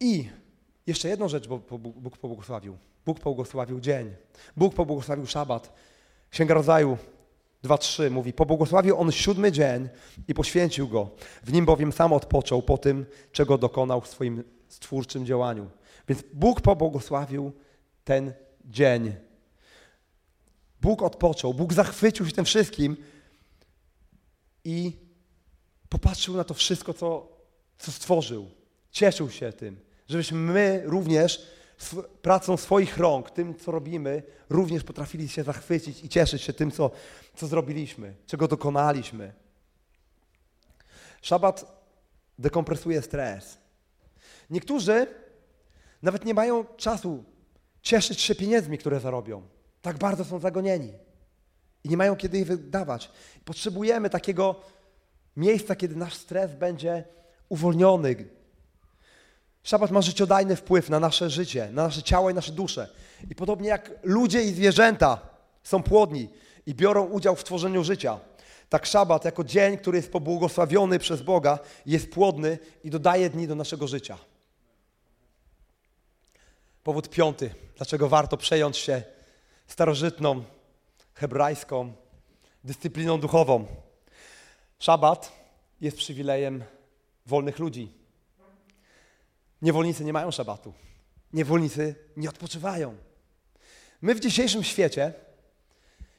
I 0.01 0.29
jeszcze 0.87 1.09
jedną 1.09 1.29
rzecz 1.29 1.49
Bóg 1.49 2.19
pobłogosławił. 2.19 2.79
Bóg 3.07 3.21
pobłogosławił 3.21 3.81
dzień. 3.81 4.15
Bóg 4.57 4.75
pobłogosławił 4.75 5.27
szabat. 5.27 5.73
Księga 6.33 6.55
Rodzaju 6.55 6.99
2.3 7.65 8.11
mówi, 8.11 8.33
pobłogosławił 8.33 8.99
on 8.99 9.13
siódmy 9.13 9.53
dzień 9.53 9.89
i 10.29 10.35
poświęcił 10.35 10.89
go. 10.89 11.11
W 11.43 11.53
nim 11.53 11.65
bowiem 11.65 11.93
sam 11.93 12.13
odpoczął 12.13 12.63
po 12.63 12.79
tym, 12.79 13.07
czego 13.33 13.59
dokonał 13.59 14.01
w 14.01 14.09
swoim 14.09 14.45
stwórczym 14.69 15.27
działaniu. 15.27 15.71
Więc 16.09 16.23
Bóg 16.33 16.61
pobłogosławił 16.61 17.53
ten 18.05 18.33
dzień. 18.65 19.15
Bóg 20.81 21.03
odpoczął, 21.03 21.55
Bóg 21.55 21.73
zachwycił 21.73 22.27
się 22.27 22.33
tym 22.33 22.45
wszystkim 22.45 22.97
i 24.65 24.93
popatrzył 25.89 26.37
na 26.37 26.45
to 26.45 26.55
wszystko, 26.55 26.95
co, 26.95 27.29
co 27.79 27.93
stworzył. 27.93 28.51
Cieszył 28.91 29.31
się 29.31 29.53
tym 29.53 29.93
żebyśmy 30.13 30.39
my 30.39 30.83
również 30.85 31.47
pracą 32.23 32.57
swoich 32.57 32.99
rąk, 32.99 33.31
tym, 33.31 33.55
co 33.55 33.73
robimy, 33.73 34.23
również 34.51 34.85
potrafili 34.85 35.29
się 35.29 35.43
zachwycić 35.43 36.05
i 36.05 36.09
cieszyć 36.09 36.43
się 36.43 36.53
tym, 36.53 36.71
co, 36.71 36.91
co 37.37 37.47
zrobiliśmy, 37.47 38.15
czego 38.27 38.49
dokonaliśmy. 38.49 39.33
Szabat 41.23 41.83
dekompresuje 42.39 43.03
stres. 43.03 43.59
Niektórzy 44.51 45.07
nawet 46.03 46.25
nie 46.25 46.35
mają 46.35 46.65
czasu 46.77 47.25
cieszyć 47.83 48.21
się 48.21 48.35
pieniędzmi, 48.35 48.79
które 48.79 49.01
zarobią. 49.01 49.43
Tak 49.83 49.99
bardzo 49.99 50.25
są 50.25 50.39
zagonieni 50.39 50.93
i 51.85 51.89
nie 51.89 51.97
mają 51.97 52.17
kiedy 52.17 52.39
ich 52.39 52.47
wydawać. 52.47 53.11
Potrzebujemy 53.45 54.11
takiego 54.11 54.61
miejsca, 55.37 55.77
kiedy 55.77 55.97
nasz 55.97 56.15
stres 56.15 56.55
będzie 56.55 57.05
uwolniony, 57.49 58.17
Szabat 59.63 59.91
ma 59.91 60.03
życiodajny 60.03 60.57
wpływ 60.57 60.91
na 60.91 61.01
nasze 61.01 61.31
życie, 61.31 61.69
na 61.73 61.83
nasze 61.83 62.03
ciało 62.03 62.31
i 62.31 62.35
nasze 62.35 62.53
dusze. 62.53 62.89
I 63.31 63.35
podobnie 63.35 63.69
jak 63.69 63.91
ludzie 64.03 64.43
i 64.43 64.53
zwierzęta 64.53 65.21
są 65.63 65.83
płodni 65.83 66.29
i 66.67 66.75
biorą 66.75 67.05
udział 67.05 67.37
w 67.37 67.45
tworzeniu 67.45 67.85
życia, 67.85 68.21
tak 68.69 68.87
szabat 68.87 69.25
jako 69.25 69.45
dzień, 69.45 69.79
który 69.79 69.97
jest 69.97 70.13
pobłogosławiony 70.13 70.99
przez 70.99 71.23
Boga, 71.23 71.59
jest 71.87 72.11
płodny 72.11 72.59
i 72.85 72.91
dodaje 72.91 73.31
dni 73.31 73.49
do 73.49 73.55
naszego 73.55 73.89
życia. 73.89 74.19
Powód 76.85 77.09
piąty, 77.09 77.55
dlaczego 77.77 78.09
warto 78.09 78.37
przejąć 78.37 78.77
się 78.77 79.03
starożytną, 79.67 80.45
hebrajską 81.15 81.93
dyscypliną 82.65 83.21
duchową. 83.21 83.67
Szabat 84.79 85.33
jest 85.81 85.97
przywilejem 85.97 86.65
wolnych 87.27 87.59
ludzi. 87.59 88.02
Niewolnicy 89.63 90.05
nie 90.05 90.13
mają 90.13 90.31
szabatu. 90.31 90.75
Niewolnicy 91.33 91.95
nie 92.17 92.29
odpoczywają. 92.29 92.97
My 94.03 94.15
w 94.15 94.21
dzisiejszym 94.21 94.65
świecie 94.65 95.13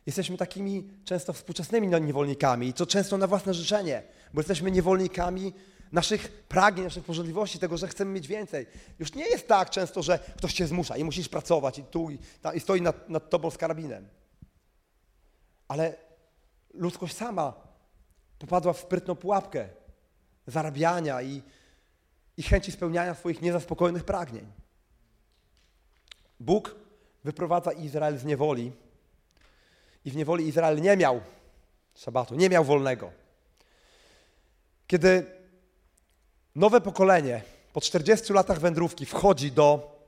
jesteśmy 0.05 0.37
takimi 0.37 0.89
często 1.05 1.33
współczesnymi 1.33 1.87
niewolnikami 1.87 2.67
i 2.67 2.73
to 2.73 2.85
często 2.85 3.17
na 3.17 3.27
własne 3.27 3.53
życzenie, 3.53 4.03
bo 4.33 4.39
jesteśmy 4.39 4.71
niewolnikami 4.71 5.53
naszych 5.91 6.31
pragnień, 6.31 6.83
naszych 6.83 7.03
pożądliwości, 7.03 7.59
tego, 7.59 7.77
że 7.77 7.87
chcemy 7.87 8.11
mieć 8.11 8.27
więcej. 8.27 8.67
Już 8.99 9.13
nie 9.13 9.25
jest 9.25 9.47
tak 9.47 9.69
często, 9.69 10.03
że 10.03 10.19
ktoś 10.37 10.53
cię 10.53 10.67
zmusza 10.67 10.97
i 10.97 11.03
musisz 11.03 11.29
pracować 11.29 11.79
i 11.79 11.83
tu 11.83 12.09
i, 12.09 12.17
ta, 12.41 12.53
i 12.53 12.59
stoi 12.59 12.81
nad, 12.81 13.09
nad 13.09 13.29
tobą 13.29 13.51
z 13.51 13.57
karabinem. 13.57 14.07
Ale 15.67 15.95
ludzkość 16.73 17.15
sama 17.15 17.53
popadła 18.39 18.73
w 18.73 18.79
sprytną 18.79 19.15
pułapkę 19.15 19.69
zarabiania 20.47 21.21
i, 21.21 21.41
i 22.37 22.43
chęci 22.43 22.71
spełniania 22.71 23.15
swoich 23.15 23.41
niezaspokojonych 23.41 24.03
pragnień. 24.03 24.45
Bóg 26.39 26.75
wyprowadza 27.23 27.71
Izrael 27.71 28.17
z 28.17 28.25
niewoli 28.25 28.71
i 30.05 30.11
w 30.11 30.15
niewoli 30.15 30.47
Izrael 30.47 30.81
nie 30.81 30.97
miał 30.97 31.21
szabatu, 31.95 32.35
nie 32.35 32.49
miał 32.49 32.63
wolnego. 32.63 33.11
Kiedy 34.87 35.25
nowe 36.55 36.81
pokolenie 36.81 37.41
po 37.73 37.81
40 37.81 38.33
latach 38.33 38.59
wędrówki 38.59 39.05
wchodzi 39.05 39.51
do, 39.51 39.99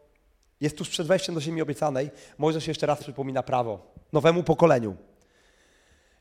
jest 0.62 0.78
tuż 0.78 0.90
przed 0.90 1.08
wejściem 1.08 1.36
do 1.36 1.42
ziemi 1.42 1.62
obiecanej, 1.62 2.12
Mojżesz 2.38 2.68
jeszcze 2.68 2.86
raz 2.86 3.00
przypomina 3.00 3.44
prawo 3.44 3.94
nowemu 4.14 4.44
pokoleniu. 4.44 4.96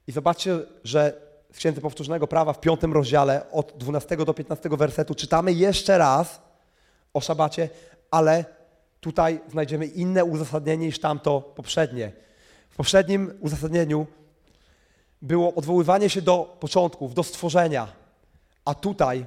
I 0.07 0.13
zobaczcie, 0.13 0.59
że 0.85 1.21
w 1.55 1.57
Księdze 1.57 1.81
Powtórzonego 1.81 2.27
Prawa 2.27 2.53
w 2.53 2.61
piątym 2.61 2.93
rozdziale 2.93 3.51
od 3.51 3.73
12 3.77 4.17
do 4.17 4.35
15 4.35 4.69
wersetu 4.69 5.15
czytamy 5.15 5.53
jeszcze 5.53 5.99
raz 5.99 6.43
o 7.15 7.21
szabacie, 7.21 7.69
ale 8.11 8.45
tutaj 9.01 9.41
znajdziemy 9.51 9.87
inne 9.87 10.25
uzasadnienie 10.25 10.87
niż 10.87 10.99
tamto 10.99 11.41
poprzednie. 11.41 12.13
W 12.71 12.77
poprzednim 12.77 13.39
uzasadnieniu 13.41 14.07
było 15.23 15.55
odwoływanie 15.55 16.11
się 16.11 16.23
do 16.23 16.57
początków, 16.61 17.15
do 17.15 17.23
stworzenia, 17.23 17.89
a 18.65 18.75
tutaj 18.75 19.27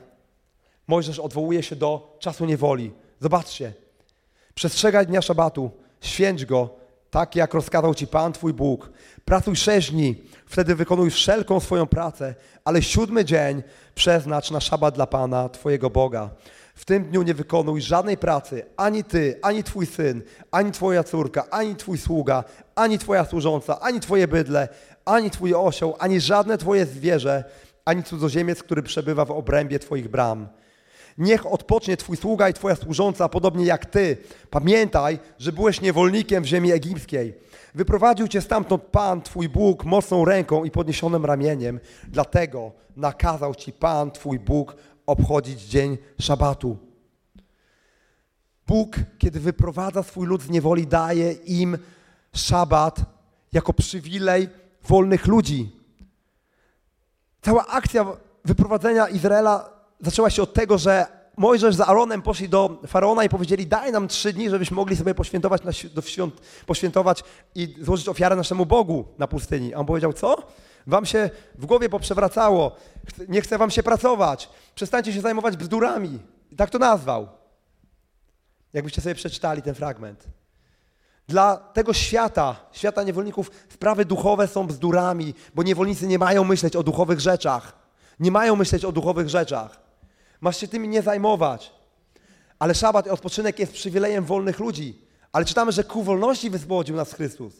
Mojżesz 0.87 1.19
odwołuje 1.19 1.63
się 1.63 1.75
do 1.75 2.17
czasu 2.19 2.45
niewoli. 2.45 2.93
Zobaczcie, 3.19 3.73
przestrzegaj 4.55 5.07
dnia 5.07 5.21
szabatu, 5.21 5.71
święć 6.01 6.45
go, 6.45 6.69
tak 7.11 7.35
jak 7.35 7.53
rozkazał 7.53 7.95
Ci 7.95 8.07
Pan 8.07 8.33
Twój 8.33 8.53
Bóg. 8.53 8.89
Pracuj 9.25 9.55
sześć 9.55 9.91
dni, 9.91 10.23
wtedy 10.45 10.75
wykonuj 10.75 11.11
wszelką 11.11 11.59
swoją 11.59 11.85
pracę, 11.85 12.35
ale 12.65 12.81
siódmy 12.81 13.25
dzień 13.25 13.63
przeznacz 13.95 14.51
na 14.51 14.59
szabat 14.59 14.95
dla 14.95 15.07
Pana 15.07 15.49
Twojego 15.49 15.89
Boga. 15.89 16.29
W 16.75 16.85
tym 16.85 17.03
dniu 17.03 17.23
nie 17.23 17.33
wykonuj 17.33 17.81
żadnej 17.81 18.17
pracy, 18.17 18.65
ani 18.77 19.03
Ty, 19.03 19.39
ani 19.41 19.63
Twój 19.63 19.85
syn, 19.85 20.21
ani 20.51 20.71
Twoja 20.71 21.03
córka, 21.03 21.45
ani 21.49 21.75
Twój 21.75 21.97
sługa, 21.97 22.43
ani 22.75 22.97
Twoja 22.97 23.25
służąca, 23.25 23.79
ani 23.79 23.99
Twoje 23.99 24.27
bydle, 24.27 24.67
ani 25.05 25.31
Twój 25.31 25.53
osioł, 25.53 25.95
ani 25.99 26.21
żadne 26.21 26.57
Twoje 26.57 26.85
zwierzę, 26.85 27.43
ani 27.85 28.03
cudzoziemiec, 28.03 28.63
który 28.63 28.83
przebywa 28.83 29.25
w 29.25 29.31
obrębie 29.31 29.79
Twoich 29.79 30.07
bram 30.07 30.47
Niech 31.17 31.45
odpocznie 31.45 31.97
Twój 31.97 32.17
sługa 32.17 32.49
i 32.49 32.53
Twoja 32.53 32.75
służąca, 32.75 33.29
podobnie 33.29 33.65
jak 33.65 33.85
Ty. 33.85 34.17
Pamiętaj, 34.49 35.19
że 35.37 35.51
byłeś 35.51 35.81
niewolnikiem 35.81 36.43
w 36.43 36.47
ziemi 36.47 36.71
egipskiej. 36.71 37.33
Wyprowadził 37.75 38.27
Cię 38.27 38.41
stamtąd 38.41 38.83
Pan, 38.83 39.21
Twój 39.21 39.49
Bóg, 39.49 39.85
mocną 39.85 40.25
ręką 40.25 40.63
i 40.63 40.71
podniesionym 40.71 41.25
ramieniem. 41.25 41.79
Dlatego 42.07 42.71
nakazał 42.95 43.55
Ci 43.55 43.73
Pan, 43.73 44.11
Twój 44.11 44.39
Bóg, 44.39 44.75
obchodzić 45.05 45.61
dzień 45.61 45.97
szabatu. 46.21 46.77
Bóg, 48.67 48.95
kiedy 49.17 49.39
wyprowadza 49.39 50.03
swój 50.03 50.27
lud 50.27 50.41
z 50.41 50.49
niewoli, 50.49 50.87
daje 50.87 51.31
im 51.31 51.77
szabat 52.33 53.01
jako 53.53 53.73
przywilej 53.73 54.49
wolnych 54.83 55.27
ludzi. 55.27 55.77
Cała 57.41 57.67
akcja 57.67 58.05
wyprowadzenia 58.45 59.07
Izraela 59.07 59.76
zaczęła 59.99 60.29
się 60.29 60.43
od 60.43 60.53
tego, 60.53 60.77
że 60.77 61.17
Mojżesz 61.37 61.75
z 61.75 61.81
Aaronem 61.81 62.21
poszli 62.21 62.49
do 62.49 62.81
Faraona 62.87 63.23
i 63.23 63.29
powiedzieli, 63.29 63.67
daj 63.67 63.91
nam 63.91 64.07
trzy 64.07 64.33
dni, 64.33 64.49
żebyśmy 64.49 64.75
mogli 64.75 64.95
sobie 64.95 65.15
poświętować, 65.15 65.63
na, 65.63 65.71
świąt, 66.01 66.41
poświętować 66.65 67.23
i 67.55 67.75
złożyć 67.81 68.09
ofiarę 68.09 68.35
naszemu 68.35 68.65
Bogu 68.65 69.05
na 69.17 69.27
pustyni. 69.27 69.73
A 69.73 69.77
on 69.77 69.85
powiedział, 69.85 70.13
co? 70.13 70.43
Wam 70.87 71.05
się 71.05 71.29
w 71.55 71.65
głowie 71.65 71.89
poprzewracało, 71.89 72.75
nie 73.27 73.41
chce 73.41 73.57
wam 73.57 73.71
się 73.71 73.83
pracować, 73.83 74.49
przestańcie 74.75 75.13
się 75.13 75.21
zajmować 75.21 75.57
bzdurami. 75.57 76.19
I 76.51 76.55
tak 76.55 76.69
to 76.69 76.79
nazwał. 76.79 77.27
Jakbyście 78.73 79.01
sobie 79.01 79.15
przeczytali 79.15 79.61
ten 79.61 79.75
fragment. 79.75 80.23
Dla 81.27 81.57
tego 81.57 81.93
świata, 81.93 82.55
świata 82.71 83.03
niewolników, 83.03 83.51
sprawy 83.69 84.05
duchowe 84.05 84.47
są 84.47 84.67
bzdurami, 84.67 85.33
bo 85.55 85.63
niewolnicy 85.63 86.07
nie 86.07 86.19
mają 86.19 86.43
myśleć 86.43 86.75
o 86.75 86.83
duchowych 86.83 87.19
rzeczach. 87.19 87.73
Nie 88.19 88.31
mają 88.31 88.55
myśleć 88.55 88.85
o 88.85 88.91
duchowych 88.91 89.29
rzeczach. 89.29 89.86
Masz 90.41 90.57
się 90.57 90.67
tymi 90.67 90.87
nie 90.87 91.01
zajmować. 91.01 91.73
Ale 92.59 92.75
szabat 92.75 93.07
i 93.07 93.09
odpoczynek 93.09 93.59
jest 93.59 93.73
przywilejem 93.73 94.25
wolnych 94.25 94.59
ludzi. 94.59 95.01
Ale 95.31 95.45
czytamy, 95.45 95.71
że 95.71 95.83
ku 95.83 96.03
wolności 96.03 96.49
wyswobodził 96.49 96.95
nas 96.95 97.13
Chrystus. 97.13 97.53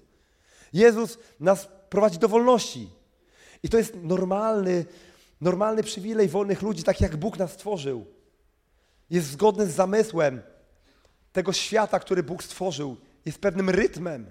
Jezus 0.74 1.18
nas 1.40 1.68
prowadzi 1.90 2.18
do 2.18 2.28
wolności. 2.28 2.90
I 3.64 3.70
to 3.70 3.78
jest 3.78 3.96
normalny, 3.96 4.86
normalny 5.42 5.84
przywilej 5.84 6.28
wolnych 6.28 6.62
ludzi, 6.62 6.84
tak 6.84 7.02
jak 7.02 7.18
Bóg 7.18 7.38
nas 7.38 7.52
stworzył. 7.52 8.06
Jest 9.10 9.28
zgodny 9.28 9.68
z 9.68 9.76
zamysłem 9.76 10.42
tego 11.34 11.54
świata, 11.54 12.00
który 12.00 12.24
Bóg 12.24 12.44
stworzył. 12.44 12.98
Jest 13.26 13.40
pewnym 13.40 13.70
rytmem, 13.70 14.26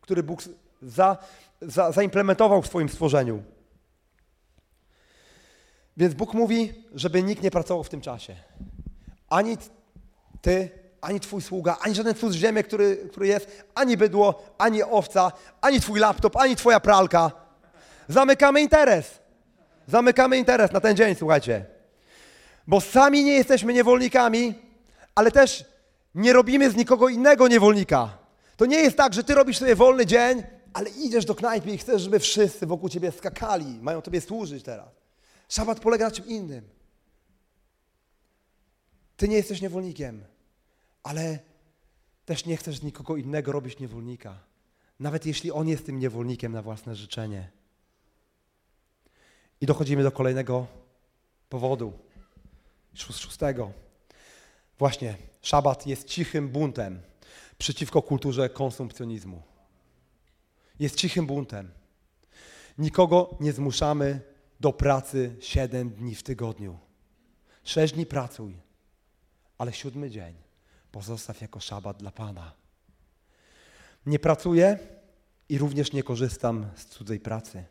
który 0.00 0.22
Bóg 0.22 0.42
za, 0.82 1.16
za, 1.62 1.92
zaimplementował 1.92 2.62
w 2.62 2.66
swoim 2.66 2.88
stworzeniu. 2.88 3.42
Więc 6.00 6.14
Bóg 6.14 6.34
mówi, 6.34 6.72
żeby 6.94 7.22
nikt 7.22 7.42
nie 7.42 7.50
pracował 7.50 7.84
w 7.84 7.88
tym 7.88 8.00
czasie. 8.00 8.36
Ani 9.28 9.56
ty, 10.42 10.68
ani 11.00 11.20
twój 11.20 11.42
sługa, 11.42 11.76
ani 11.80 11.94
żaden 11.94 12.14
cud 12.14 12.32
ziemi, 12.32 12.64
który, 12.64 12.96
który 12.96 13.26
jest, 13.26 13.64
ani 13.74 13.96
bydło, 13.96 14.42
ani 14.58 14.82
owca, 14.82 15.32
ani 15.60 15.80
twój 15.80 16.00
laptop, 16.00 16.36
ani 16.36 16.56
twoja 16.56 16.80
pralka. 16.80 17.30
Zamykamy 18.08 18.60
interes. 18.60 19.18
Zamykamy 19.86 20.38
interes 20.38 20.72
na 20.72 20.80
ten 20.80 20.96
dzień, 20.96 21.14
słuchajcie. 21.14 21.64
Bo 22.66 22.80
sami 22.80 23.24
nie 23.24 23.32
jesteśmy 23.32 23.72
niewolnikami, 23.72 24.54
ale 25.14 25.30
też 25.30 25.64
nie 26.14 26.32
robimy 26.32 26.70
z 26.70 26.76
nikogo 26.76 27.08
innego 27.08 27.48
niewolnika. 27.48 28.18
To 28.56 28.66
nie 28.66 28.80
jest 28.80 28.96
tak, 28.96 29.14
że 29.14 29.24
ty 29.24 29.34
robisz 29.34 29.58
sobie 29.58 29.74
wolny 29.74 30.06
dzień, 30.06 30.42
ale 30.72 30.90
idziesz 30.90 31.24
do 31.24 31.34
knajpy 31.34 31.70
i 31.70 31.78
chcesz, 31.78 32.02
żeby 32.02 32.18
wszyscy 32.18 32.66
wokół 32.66 32.88
ciebie 32.88 33.12
skakali, 33.12 33.78
mają 33.82 34.02
tobie 34.02 34.20
służyć 34.20 34.64
teraz. 34.64 35.00
Szabat 35.50 35.80
polega 35.80 36.04
na 36.04 36.10
czym 36.10 36.26
innym. 36.26 36.68
Ty 39.16 39.28
nie 39.28 39.36
jesteś 39.36 39.60
niewolnikiem, 39.60 40.24
ale 41.02 41.38
też 42.24 42.46
nie 42.46 42.56
chcesz 42.56 42.82
nikogo 42.82 43.16
innego 43.16 43.52
robić 43.52 43.78
niewolnika. 43.78 44.38
Nawet 45.00 45.26
jeśli 45.26 45.52
on 45.52 45.68
jest 45.68 45.86
tym 45.86 45.98
niewolnikiem 45.98 46.52
na 46.52 46.62
własne 46.62 46.96
życzenie. 46.96 47.50
I 49.60 49.66
dochodzimy 49.66 50.02
do 50.02 50.12
kolejnego 50.12 50.66
powodu, 51.48 51.92
szóstego. 52.94 53.72
Właśnie, 54.78 55.16
szabat 55.42 55.86
jest 55.86 56.04
cichym 56.04 56.48
buntem 56.48 57.00
przeciwko 57.58 58.02
kulturze 58.02 58.48
konsumpcjonizmu. 58.48 59.42
Jest 60.78 60.96
cichym 60.96 61.26
buntem. 61.26 61.70
Nikogo 62.78 63.36
nie 63.40 63.52
zmuszamy 63.52 64.29
do 64.60 64.72
pracy 64.72 65.36
7 65.40 65.90
dni 65.90 66.14
w 66.14 66.22
tygodniu. 66.22 66.78
6 67.64 67.94
dni 67.94 68.06
pracuj, 68.06 68.56
ale 69.58 69.72
siódmy 69.72 70.10
dzień 70.10 70.34
pozostaw 70.92 71.40
jako 71.40 71.60
szabat 71.60 71.96
dla 71.96 72.10
Pana. 72.10 72.52
Nie 74.06 74.18
pracuję 74.18 74.78
i 75.48 75.58
również 75.58 75.92
nie 75.92 76.02
korzystam 76.02 76.66
z 76.76 76.84
cudzej 76.84 77.20
pracy. 77.20 77.64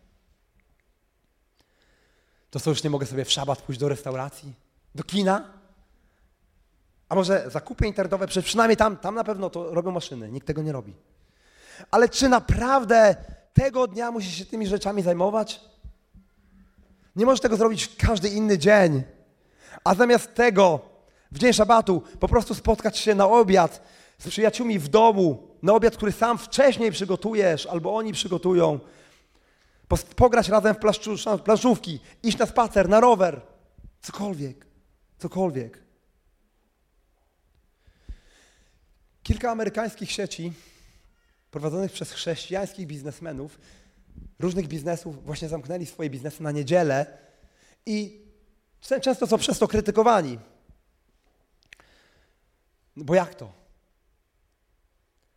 To 2.49 2.59
co, 2.59 2.69
już 2.69 2.83
nie 2.83 2.89
mogę 2.89 3.05
sobie 3.05 3.25
w 3.25 3.31
szabat 3.31 3.61
pójść 3.61 3.79
do 3.79 3.89
restauracji, 3.89 4.53
do 4.95 5.03
kina? 5.03 5.53
A 7.09 7.15
może 7.15 7.49
zakupy 7.51 7.87
internetowe, 7.87 8.27
przynajmniej 8.27 8.77
tam, 8.77 8.97
tam 8.97 9.15
na 9.15 9.23
pewno 9.23 9.49
to 9.49 9.73
robią 9.73 9.91
maszyny, 9.91 10.31
nikt 10.31 10.47
tego 10.47 10.61
nie 10.61 10.71
robi. 10.71 10.95
Ale 11.91 12.09
czy 12.09 12.29
naprawdę 12.29 13.15
tego 13.53 13.87
dnia 13.87 14.11
musisz 14.11 14.35
się 14.35 14.45
tymi 14.45 14.67
rzeczami 14.67 15.01
zajmować? 15.01 15.61
Nie 17.19 17.25
możesz 17.25 17.39
tego 17.39 17.57
zrobić 17.57 17.83
w 17.83 17.97
każdy 17.97 18.29
inny 18.29 18.57
dzień. 18.57 19.03
A 19.83 19.95
zamiast 19.95 20.33
tego, 20.33 20.79
w 21.31 21.39
dzień 21.39 21.53
szabatu, 21.53 22.03
po 22.19 22.27
prostu 22.27 22.55
spotkać 22.55 22.97
się 22.97 23.15
na 23.15 23.27
obiad 23.27 23.81
z 24.17 24.27
przyjaciółmi 24.27 24.79
w 24.79 24.87
domu, 24.87 25.47
na 25.61 25.73
obiad, 25.73 25.97
który 25.97 26.11
sam 26.11 26.37
wcześniej 26.37 26.91
przygotujesz, 26.91 27.65
albo 27.65 27.95
oni 27.95 28.13
przygotują. 28.13 28.79
Pograć 30.15 30.49
razem 30.49 30.75
w 30.75 30.79
planszówki, 31.43 31.99
iść 32.23 32.37
na 32.37 32.45
spacer, 32.45 32.89
na 32.89 32.99
rower, 32.99 33.41
cokolwiek, 34.01 34.65
cokolwiek. 35.17 35.83
Kilka 39.23 39.51
amerykańskich 39.51 40.11
sieci 40.11 40.53
prowadzonych 41.51 41.91
przez 41.91 42.11
chrześcijańskich 42.11 42.87
biznesmenów, 42.87 43.59
różnych 44.39 44.67
biznesów, 44.67 45.25
właśnie 45.25 45.49
zamknęli 45.49 45.85
swoje 45.85 46.09
biznesy 46.09 46.43
na 46.43 46.51
niedzielę 46.51 47.17
i 47.85 48.25
często 49.01 49.27
są 49.27 49.37
przez 49.37 49.59
to 49.59 49.67
krytykowani. 49.67 50.39
Bo 52.95 53.15
jak 53.15 53.35
to? 53.35 53.51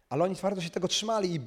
Ale 0.09 0.25
oni 0.25 0.37
twardo 0.37 0.61
się 0.61 0.71
tego 0.71 0.89
trzymali 0.89 1.35
i 1.35 1.41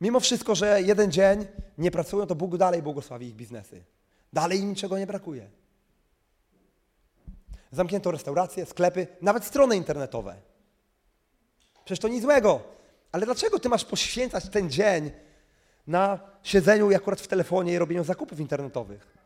mimo 0.00 0.20
wszystko, 0.20 0.54
że 0.54 0.82
jeden 0.82 1.12
dzień 1.12 1.46
nie 1.78 1.90
pracują, 1.90 2.26
to 2.26 2.34
Bóg 2.34 2.56
dalej 2.56 2.82
błogosławi 2.82 3.26
ich 3.26 3.34
biznesy. 3.34 3.84
Dalej 4.32 4.60
im 4.60 4.68
niczego 4.68 4.98
nie 4.98 5.06
brakuje. 5.06 5.50
Zamknięto 7.72 8.10
restauracje, 8.10 8.66
sklepy, 8.66 9.06
nawet 9.20 9.44
strony 9.44 9.76
internetowe. 9.76 10.36
Przecież 11.84 11.98
to 11.98 12.08
nic 12.08 12.22
złego. 12.22 12.60
Ale 13.12 13.26
dlaczego 13.26 13.58
ty 13.58 13.68
masz 13.68 13.84
poświęcać 13.84 14.48
ten 14.48 14.70
dzień 14.70 15.10
na 15.88 16.18
siedzeniu 16.42 16.96
akurat 16.96 17.20
w 17.20 17.28
telefonie 17.28 17.72
i 17.72 17.78
robieniu 17.78 18.04
zakupów 18.04 18.40
internetowych? 18.40 19.18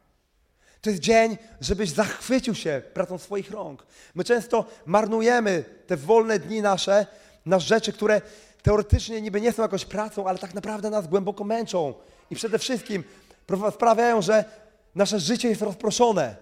To 0.81 0.90
jest 0.90 1.03
dzień, 1.03 1.38
żebyś 1.61 1.90
zachwycił 1.90 2.55
się 2.55 2.83
pracą 2.94 3.18
swoich 3.18 3.51
rąk. 3.51 3.87
My 4.14 4.25
często 4.25 4.64
marnujemy 4.87 5.64
te 5.87 5.96
wolne 5.96 6.38
dni 6.38 6.62
nasze 6.62 7.07
na 7.46 7.59
rzeczy, 7.59 7.92
które 7.92 8.20
teoretycznie 8.62 9.22
niby 9.22 9.40
nie 9.40 9.53
są 9.53 9.62
jakąś 9.62 9.85
pracą, 9.85 10.29
ale 10.29 10.38
tak 10.38 10.55
naprawdę 10.55 10.90
nas 10.90 11.07
głęboko 11.07 11.44
męczą. 11.44 11.94
I 12.31 12.35
przede 12.35 12.59
wszystkim 12.59 13.05
sprawiają, 13.75 14.22
że 14.22 14.44
nasze 14.94 15.20
życie 15.20 15.48
jest 15.48 15.62
rozproszone. 15.62 16.37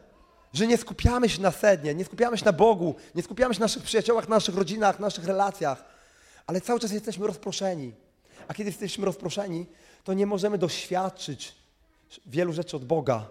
Że 0.52 0.66
nie 0.66 0.76
skupiamy 0.76 1.28
się 1.28 1.42
na 1.42 1.50
sednie, 1.50 1.94
nie 1.94 2.04
skupiamy 2.04 2.38
się 2.38 2.44
na 2.44 2.52
Bogu, 2.52 2.94
nie 3.14 3.22
skupiamy 3.22 3.54
się 3.54 3.60
na 3.60 3.64
naszych 3.64 3.82
przyjaciołach, 3.82 4.28
na 4.28 4.36
naszych 4.36 4.54
rodzinach, 4.54 5.00
na 5.00 5.06
naszych 5.06 5.24
relacjach, 5.24 5.84
ale 6.46 6.60
cały 6.60 6.80
czas 6.80 6.92
jesteśmy 6.92 7.26
rozproszeni. 7.26 7.92
A 8.48 8.54
kiedy 8.54 8.70
jesteśmy 8.70 9.04
rozproszeni, 9.04 9.66
to 10.04 10.12
nie 10.12 10.26
możemy 10.26 10.58
doświadczyć 10.58 11.54
wielu 12.26 12.52
rzeczy 12.52 12.76
od 12.76 12.84
Boga. 12.84 13.26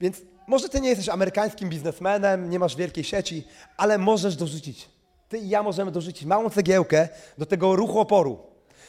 Więc 0.00 0.22
może 0.46 0.68
ty 0.68 0.80
nie 0.80 0.88
jesteś 0.88 1.08
amerykańskim 1.08 1.68
biznesmenem, 1.68 2.50
nie 2.50 2.58
masz 2.58 2.76
wielkiej 2.76 3.04
sieci, 3.04 3.44
ale 3.76 3.98
możesz 3.98 4.36
dorzucić. 4.36 4.88
Ty 5.28 5.38
i 5.38 5.48
ja 5.48 5.62
możemy 5.62 5.90
dorzucić 5.90 6.24
małą 6.24 6.50
cegiełkę 6.50 7.08
do 7.38 7.46
tego 7.46 7.76
ruchu 7.76 8.00
oporu, 8.00 8.38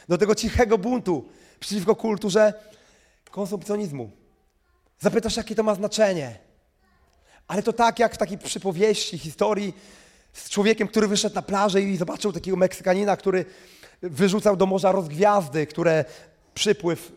do 0.10 0.18
tego 0.18 0.36
cichego 0.36 0.78
buntu 0.78 1.26
przeciwko 1.60 1.96
kulturze 1.96 2.54
konsumpcjonizmu. 3.32 4.12
Zapytasz, 5.00 5.38
jakie 5.38 5.56
to 5.56 5.64
ma 5.64 5.76
znaczenie. 5.76 6.38
Ale 7.48 7.64
to 7.64 7.74
tak 7.74 8.00
jak 8.00 8.16
w 8.16 8.18
takiej 8.18 8.38
przypowieści, 8.38 9.18
historii 9.18 9.74
z 10.34 10.50
człowiekiem, 10.50 10.88
który 10.88 11.08
wyszedł 11.08 11.36
na 11.36 11.42
plażę 11.42 11.82
i 11.82 11.98
zobaczył 11.98 12.34
takiego 12.34 12.58
Meksykanina, 12.58 13.18
który 13.18 13.46
wyrzucał 14.02 14.58
do 14.58 14.66
morza 14.66 14.92
rozgwiazdy, 14.92 15.68
które 15.68 16.06
przypływ 16.54 17.12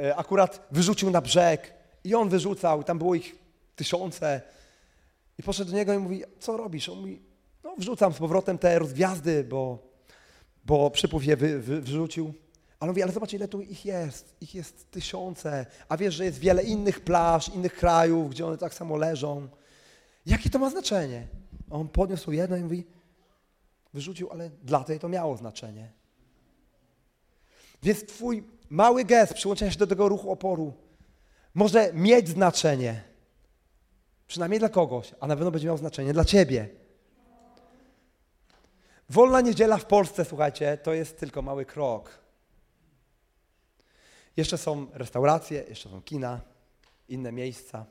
e, 0.00 0.16
akurat 0.16 0.66
wyrzucił 0.70 1.10
na 1.10 1.20
brzeg. 1.20 1.74
I 2.04 2.14
on 2.14 2.28
wyrzucał, 2.28 2.84
tam 2.84 2.98
było 2.98 3.14
ich 3.14 3.36
tysiące. 3.76 4.40
I 5.38 5.42
poszedł 5.42 5.70
do 5.70 5.76
niego 5.76 5.94
i 5.94 5.98
mówi, 5.98 6.22
co 6.40 6.56
robisz? 6.56 6.88
On 6.88 6.98
mówi, 6.98 7.22
no 7.64 7.74
wrzucam 7.78 8.12
z 8.12 8.18
powrotem 8.18 8.58
te 8.58 8.78
rozgwiazdy, 8.78 9.44
bo, 9.44 9.78
bo 10.64 10.90
przypływ 10.90 11.24
je 11.24 11.36
wy, 11.36 11.60
wy, 11.60 11.80
wyrzucił. 11.80 12.34
Ale 12.80 12.90
mówi, 12.90 13.02
ale 13.02 13.12
zobacz 13.12 13.32
ile 13.32 13.48
tu 13.48 13.60
ich 13.60 13.84
jest. 13.84 14.36
Ich 14.40 14.54
jest 14.54 14.90
tysiące. 14.90 15.66
A 15.88 15.96
wiesz, 15.96 16.14
że 16.14 16.24
jest 16.24 16.38
wiele 16.38 16.62
innych 16.62 17.00
plaż, 17.00 17.48
innych 17.48 17.74
krajów, 17.74 18.30
gdzie 18.30 18.46
one 18.46 18.58
tak 18.58 18.74
samo 18.74 18.96
leżą. 18.96 19.48
Jakie 20.26 20.50
to 20.50 20.58
ma 20.58 20.70
znaczenie? 20.70 21.26
On 21.70 21.88
podniósł 21.88 22.32
jedno 22.32 22.56
i 22.56 22.62
mówi, 22.62 22.84
wyrzucił, 23.94 24.30
ale 24.30 24.50
dla 24.62 24.84
tej 24.84 24.98
to 24.98 25.08
miało 25.08 25.36
znaczenie. 25.36 25.97
Więc 27.82 28.06
twój 28.06 28.44
mały 28.70 29.04
gest 29.04 29.34
przyłączenia 29.34 29.70
się 29.70 29.78
do 29.78 29.86
tego 29.86 30.08
ruchu 30.08 30.30
oporu 30.30 30.72
może 31.54 31.92
mieć 31.92 32.28
znaczenie. 32.28 33.02
Przynajmniej 34.26 34.58
dla 34.58 34.68
kogoś, 34.68 35.14
a 35.20 35.26
na 35.26 35.36
pewno 35.36 35.50
będzie 35.50 35.66
miał 35.66 35.78
znaczenie 35.78 36.12
dla 36.12 36.24
ciebie. 36.24 36.68
Wolna 39.10 39.40
niedziela 39.40 39.78
w 39.78 39.84
Polsce, 39.84 40.24
słuchajcie, 40.24 40.78
to 40.82 40.94
jest 40.94 41.18
tylko 41.18 41.42
mały 41.42 41.64
krok. 41.64 42.18
Jeszcze 44.36 44.58
są 44.58 44.86
restauracje, 44.92 45.64
jeszcze 45.68 45.88
są 45.88 46.02
kina, 46.02 46.40
inne 47.08 47.32
miejsca. 47.32 47.86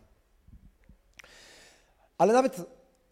Ale 2.18 2.34
nawet, 2.34 2.62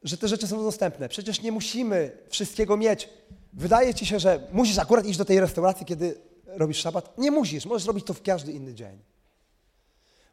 że 0.03 0.17
te 0.17 0.27
rzeczy 0.27 0.47
są 0.47 0.63
dostępne, 0.63 1.09
przecież 1.09 1.41
nie 1.41 1.51
musimy 1.51 2.17
wszystkiego 2.29 2.77
mieć. 2.77 3.09
Wydaje 3.53 3.93
ci 3.93 4.05
się, 4.05 4.19
że 4.19 4.47
musisz 4.51 4.77
akurat 4.77 5.05
iść 5.05 5.17
do 5.17 5.25
tej 5.25 5.39
restauracji, 5.39 5.85
kiedy 5.85 6.21
robisz 6.45 6.77
szabat? 6.77 7.17
Nie 7.17 7.31
musisz, 7.31 7.65
możesz 7.65 7.87
robić 7.87 8.05
to 8.05 8.13
w 8.13 8.21
każdy 8.21 8.51
inny 8.51 8.73
dzień. 8.73 8.99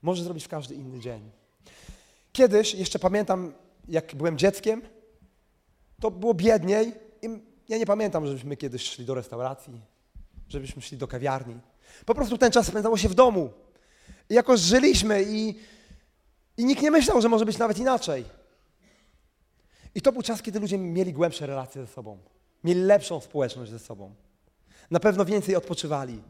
Możesz 0.02 0.24
zrobić 0.24 0.44
w 0.44 0.48
każdy 0.48 0.74
inny 0.74 1.00
dzień. 1.00 1.30
Kiedyś, 2.32 2.74
jeszcze 2.74 2.98
pamiętam, 2.98 3.52
jak 3.88 4.14
byłem 4.14 4.38
dzieckiem, 4.38 4.82
to 6.00 6.10
było 6.10 6.34
biedniej 6.34 6.92
i 7.22 7.28
ja 7.68 7.78
nie 7.78 7.86
pamiętam, 7.86 8.26
żebyśmy 8.26 8.56
kiedyś 8.56 8.82
szli 8.82 9.04
do 9.04 9.14
restauracji, 9.14 9.80
żebyśmy 10.48 10.82
szli 10.82 10.98
do 10.98 11.08
kawiarni. 11.08 11.60
Po 12.06 12.14
prostu 12.14 12.38
ten 12.38 12.52
czas 12.52 12.66
spędzało 12.66 12.96
się 12.96 13.08
w 13.08 13.14
domu. 13.14 13.50
I 14.30 14.34
jakoś 14.34 14.60
żyliśmy 14.60 15.24
i, 15.28 15.54
i 16.56 16.64
nikt 16.64 16.82
nie 16.82 16.90
myślał, 16.90 17.22
że 17.22 17.28
może 17.28 17.44
być 17.44 17.58
nawet 17.58 17.78
inaczej. 17.78 18.24
I 19.94 20.02
to 20.02 20.12
był 20.12 20.22
czas, 20.22 20.42
kiedy 20.42 20.60
ludzie 20.60 20.78
mieli 20.78 21.12
głębsze 21.12 21.46
relacje 21.46 21.86
ze 21.86 21.92
sobą. 21.92 22.18
Mieli 22.64 22.80
lepszą 22.80 23.20
społeczność 23.20 23.70
ze 23.70 23.78
sobą. 23.78 24.14
Na 24.92 25.00
pewno 25.00 25.24
więcej 25.24 25.56
odpoczywali. 25.56 26.22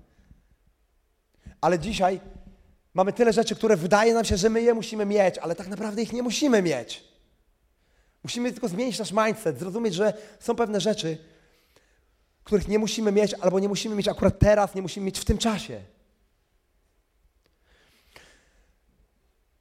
Ale 1.61 1.79
dzisiaj 1.79 2.20
mamy 2.94 3.12
tyle 3.12 3.33
rzeczy, 3.33 3.55
które 3.55 3.77
wydaje 3.77 4.14
nam 4.14 4.25
się, 4.25 4.37
że 4.37 4.51
my 4.51 4.62
je 4.62 4.75
musimy 4.75 5.07
mieć, 5.07 5.38
ale 5.38 5.55
tak 5.55 5.68
naprawdę 5.68 6.03
ich 6.03 6.12
nie 6.12 6.22
musimy 6.22 6.62
mieć. 6.62 7.05
Musimy 8.25 8.53
tylko 8.53 8.68
zmienić 8.68 8.98
nasz 8.98 9.12
mindset, 9.12 9.59
zrozumieć, 9.59 9.94
że 9.94 10.12
są 10.40 10.57
pewne 10.57 10.81
rzeczy, 10.81 11.18
których 12.44 12.68
nie 12.68 12.79
musimy 12.79 13.12
mieć, 13.12 13.35
albo 13.35 13.61
nie 13.61 13.68
musimy 13.68 13.94
mieć 13.96 14.09
akurat 14.09 14.38
teraz, 14.38 14.75
nie 14.75 14.83
musimy 14.83 15.07
mieć 15.07 15.18
w 15.18 15.25
tym 15.25 15.38
czasie. 15.38 15.81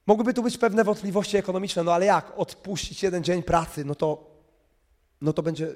Mogłyby 0.06 0.34
tu 0.34 0.42
być 0.42 0.58
pewne 0.58 0.84
wątpliwości 0.84 1.36
ekonomiczne, 1.36 1.82
no 1.82 1.94
ale 1.94 2.06
jak 2.06 2.38
odpuścić 2.38 3.02
jeden 3.02 3.24
dzień 3.24 3.42
pracy, 3.42 3.84
no 3.84 3.94
to, 3.94 4.30
no 5.20 5.32
to 5.32 5.42
będzie 5.42 5.74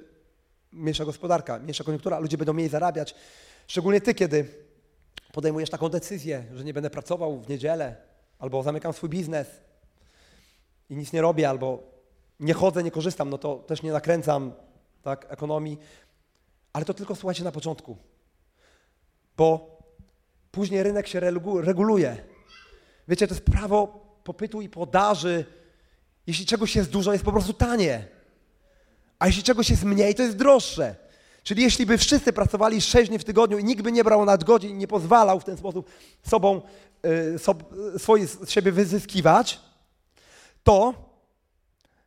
mniejsza 0.76 1.04
gospodarka, 1.04 1.58
mniejsza 1.58 1.84
koniunktura, 1.84 2.18
ludzie 2.18 2.38
będą 2.38 2.52
mniej 2.52 2.68
zarabiać. 2.68 3.14
Szczególnie 3.66 4.00
ty, 4.00 4.14
kiedy 4.14 4.48
podejmujesz 5.32 5.70
taką 5.70 5.88
decyzję, 5.88 6.44
że 6.54 6.64
nie 6.64 6.74
będę 6.74 6.90
pracował 6.90 7.40
w 7.40 7.48
niedzielę, 7.48 7.96
albo 8.38 8.62
zamykam 8.62 8.92
swój 8.92 9.08
biznes 9.08 9.46
i 10.90 10.96
nic 10.96 11.12
nie 11.12 11.22
robię, 11.22 11.48
albo 11.48 11.82
nie 12.40 12.54
chodzę, 12.54 12.82
nie 12.82 12.90
korzystam, 12.90 13.30
no 13.30 13.38
to 13.38 13.56
też 13.56 13.82
nie 13.82 13.92
nakręcam 13.92 14.52
tak, 15.02 15.26
ekonomii. 15.28 15.78
Ale 16.72 16.84
to 16.84 16.94
tylko 16.94 17.14
słuchajcie 17.14 17.44
na 17.44 17.52
początku, 17.52 17.96
bo 19.36 19.78
później 20.50 20.82
rynek 20.82 21.06
się 21.06 21.20
reguluje. 21.60 22.16
Wiecie, 23.08 23.26
to 23.26 23.34
jest 23.34 23.46
prawo 23.46 24.06
popytu 24.24 24.60
i 24.60 24.68
podaży. 24.68 25.44
Jeśli 26.26 26.46
czegoś 26.46 26.76
jest 26.76 26.90
dużo, 26.90 27.12
jest 27.12 27.24
po 27.24 27.32
prostu 27.32 27.52
tanie. 27.52 28.15
A 29.18 29.26
jeśli 29.26 29.42
czegoś 29.42 29.70
jest 29.70 29.84
mniej, 29.84 30.14
to 30.14 30.22
jest 30.22 30.36
droższe. 30.36 30.94
Czyli 31.42 31.62
jeśli 31.62 31.86
by 31.86 31.98
wszyscy 31.98 32.32
pracowali 32.32 32.80
6 32.80 33.08
dni 33.08 33.18
w 33.18 33.24
tygodniu 33.24 33.58
i 33.58 33.64
nikt 33.64 33.82
by 33.82 33.92
nie 33.92 34.04
brał 34.04 34.24
nadgodzin 34.24 34.70
i 34.70 34.74
nie 34.74 34.88
pozwalał 34.88 35.40
w 35.40 35.44
ten 35.44 35.56
sposób 35.56 35.90
sobą, 36.28 36.62
y, 37.34 37.38
sob, 37.38 37.74
swoje, 37.98 38.26
siebie 38.48 38.72
wyzyskiwać, 38.72 39.60
to 40.64 40.94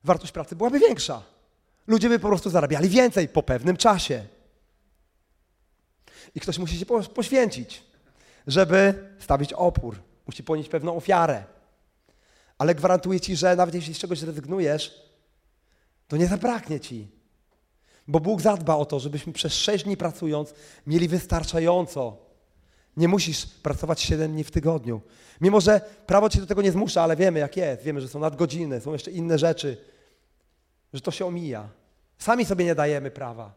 wartość 0.04 0.32
pracy 0.32 0.56
byłaby 0.56 0.80
większa. 0.80 1.22
Ludzie 1.88 2.10
by 2.10 2.20
po 2.20 2.28
prostu 2.28 2.50
zarabiali 2.50 2.90
więcej 2.90 3.28
po 3.28 3.44
pewnym 3.44 3.78
czasie. 3.78 4.26
I 6.36 6.40
ktoś 6.40 6.58
musi 6.58 6.80
się 6.80 6.86
poświęcić, 7.16 7.84
żeby 8.48 9.10
stawić 9.20 9.54
opór. 9.54 9.96
Musi 10.28 10.44
ponieść 10.44 10.70
pewną 10.70 10.96
ofiarę. 10.96 11.44
Ale 12.58 12.76
gwarantuję 12.76 13.20
ci, 13.20 13.36
że 13.36 13.56
nawet 13.56 13.76
jeśli 13.76 13.94
z 13.94 13.98
czegoś 13.98 14.22
rezygnujesz, 14.22 15.09
to 16.10 16.18
nie 16.18 16.28
zabraknie 16.28 16.80
ci. 16.80 17.08
Bo 18.08 18.20
Bóg 18.20 18.42
zadba 18.42 18.76
o 18.76 18.86
to, 18.86 19.00
żebyśmy 19.00 19.34
przez 19.34 19.54
sześć 19.54 19.84
dni 19.84 19.98
pracując 19.98 20.54
mieli 20.88 21.08
wystarczająco. 21.08 22.18
Nie 22.98 23.08
musisz 23.08 23.46
pracować 23.46 24.02
7 24.02 24.32
dni 24.32 24.44
w 24.44 24.52
tygodniu. 24.52 25.02
Mimo, 25.42 25.62
że 25.62 25.82
prawo 26.06 26.30
cię 26.30 26.40
do 26.40 26.46
tego 26.46 26.62
nie 26.62 26.72
zmusza, 26.72 27.04
ale 27.04 27.16
wiemy 27.16 27.40
jak 27.40 27.58
jest. 27.58 27.84
Wiemy, 27.84 28.02
że 28.02 28.08
są 28.08 28.20
nadgodziny, 28.20 28.82
są 28.82 28.94
jeszcze 28.94 29.12
inne 29.12 29.38
rzeczy, 29.38 29.78
że 30.94 31.02
to 31.02 31.12
się 31.12 31.26
omija. 31.26 31.70
Sami 32.18 32.46
sobie 32.46 32.66
nie 32.66 32.76
dajemy 32.76 33.12
prawa 33.12 33.54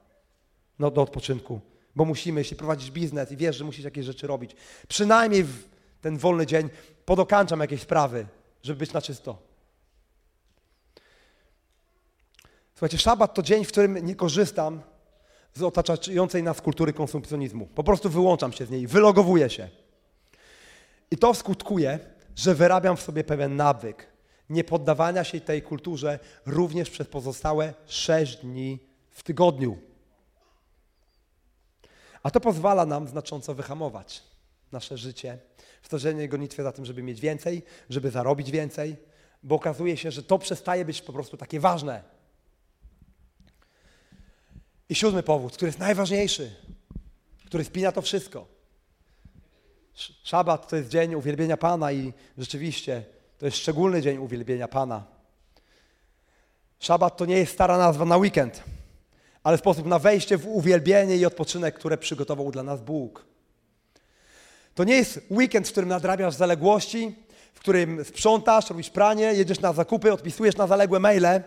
no, 0.78 0.90
do 0.90 1.02
odpoczynku, 1.02 1.60
bo 1.96 2.04
musimy, 2.04 2.40
jeśli 2.40 2.56
prowadzisz 2.56 2.90
biznes 2.90 3.32
i 3.32 3.36
wiesz, 3.36 3.56
że 3.56 3.64
musisz 3.64 3.84
jakieś 3.84 4.06
rzeczy 4.06 4.26
robić, 4.26 4.56
przynajmniej 4.88 5.44
w 5.44 5.68
ten 6.00 6.18
wolny 6.18 6.46
dzień 6.46 6.70
podokańczam 7.04 7.60
jakieś 7.60 7.80
sprawy, 7.80 8.26
żeby 8.62 8.78
być 8.78 8.92
na 8.92 9.02
czysto. 9.02 9.51
Słuchajcie, 12.82 12.98
szabat 12.98 13.34
to 13.34 13.42
dzień, 13.42 13.64
w 13.64 13.68
którym 13.68 14.06
nie 14.06 14.14
korzystam 14.14 14.82
z 15.54 15.62
otaczającej 15.62 16.42
nas 16.42 16.60
kultury 16.60 16.92
konsumpcjonizmu. 16.92 17.66
Po 17.66 17.84
prostu 17.84 18.10
wyłączam 18.10 18.52
się 18.52 18.66
z 18.66 18.70
niej, 18.70 18.86
wylogowuję 18.86 19.50
się. 19.50 19.68
I 21.10 21.18
to 21.18 21.34
skutkuje, 21.34 21.98
że 22.36 22.54
wyrabiam 22.54 22.96
w 22.96 23.02
sobie 23.02 23.24
pewien 23.24 23.56
nawyk 23.56 24.06
nie 24.50 24.64
poddawania 24.64 25.24
się 25.24 25.40
tej 25.40 25.62
kulturze 25.62 26.18
również 26.46 26.90
przez 26.90 27.08
pozostałe 27.08 27.74
sześć 27.86 28.36
dni 28.36 28.78
w 29.10 29.22
tygodniu. 29.22 29.78
A 32.22 32.30
to 32.30 32.40
pozwala 32.40 32.86
nam 32.86 33.08
znacząco 33.08 33.54
wyhamować 33.54 34.22
nasze 34.72 34.98
życie 34.98 35.38
w 35.82 35.88
codziennej 35.88 36.28
gonitwie 36.28 36.62
za 36.62 36.72
tym, 36.72 36.84
żeby 36.84 37.02
mieć 37.02 37.20
więcej, 37.20 37.62
żeby 37.90 38.10
zarobić 38.10 38.50
więcej, 38.50 38.96
bo 39.42 39.54
okazuje 39.54 39.96
się, 39.96 40.10
że 40.10 40.22
to 40.22 40.38
przestaje 40.38 40.84
być 40.84 41.02
po 41.02 41.12
prostu 41.12 41.36
takie 41.36 41.60
ważne. 41.60 42.11
I 44.92 44.94
siódmy 44.94 45.22
powód, 45.22 45.52
który 45.52 45.68
jest 45.68 45.78
najważniejszy, 45.78 46.50
który 47.46 47.64
spina 47.64 47.92
to 47.92 48.02
wszystko. 48.02 48.46
Szabat 50.22 50.68
to 50.68 50.76
jest 50.76 50.88
dzień 50.88 51.14
uwielbienia 51.14 51.56
Pana 51.56 51.92
i 51.92 52.12
rzeczywiście 52.38 53.04
to 53.38 53.46
jest 53.46 53.58
szczególny 53.58 54.02
dzień 54.02 54.18
uwielbienia 54.18 54.68
Pana. 54.68 55.04
Szabat 56.78 57.16
to 57.16 57.26
nie 57.26 57.38
jest 57.38 57.52
stara 57.52 57.78
nazwa 57.78 58.04
na 58.04 58.16
weekend, 58.16 58.62
ale 59.42 59.58
sposób 59.58 59.86
na 59.86 59.98
wejście 59.98 60.38
w 60.38 60.46
uwielbienie 60.46 61.16
i 61.16 61.26
odpoczynek, 61.26 61.74
które 61.74 61.98
przygotował 61.98 62.50
dla 62.50 62.62
nas 62.62 62.80
Bóg. 62.80 63.24
To 64.74 64.84
nie 64.84 64.94
jest 64.94 65.20
weekend, 65.30 65.68
w 65.68 65.72
którym 65.72 65.88
nadrabiasz 65.88 66.34
zaległości, 66.34 67.14
w 67.54 67.60
którym 67.60 68.04
sprzątasz, 68.04 68.70
robisz 68.70 68.90
pranie, 68.90 69.24
jedziesz 69.24 69.60
na 69.60 69.72
zakupy, 69.72 70.12
odpisujesz 70.12 70.56
na 70.56 70.66
zaległe 70.66 71.00
maile. 71.00 71.42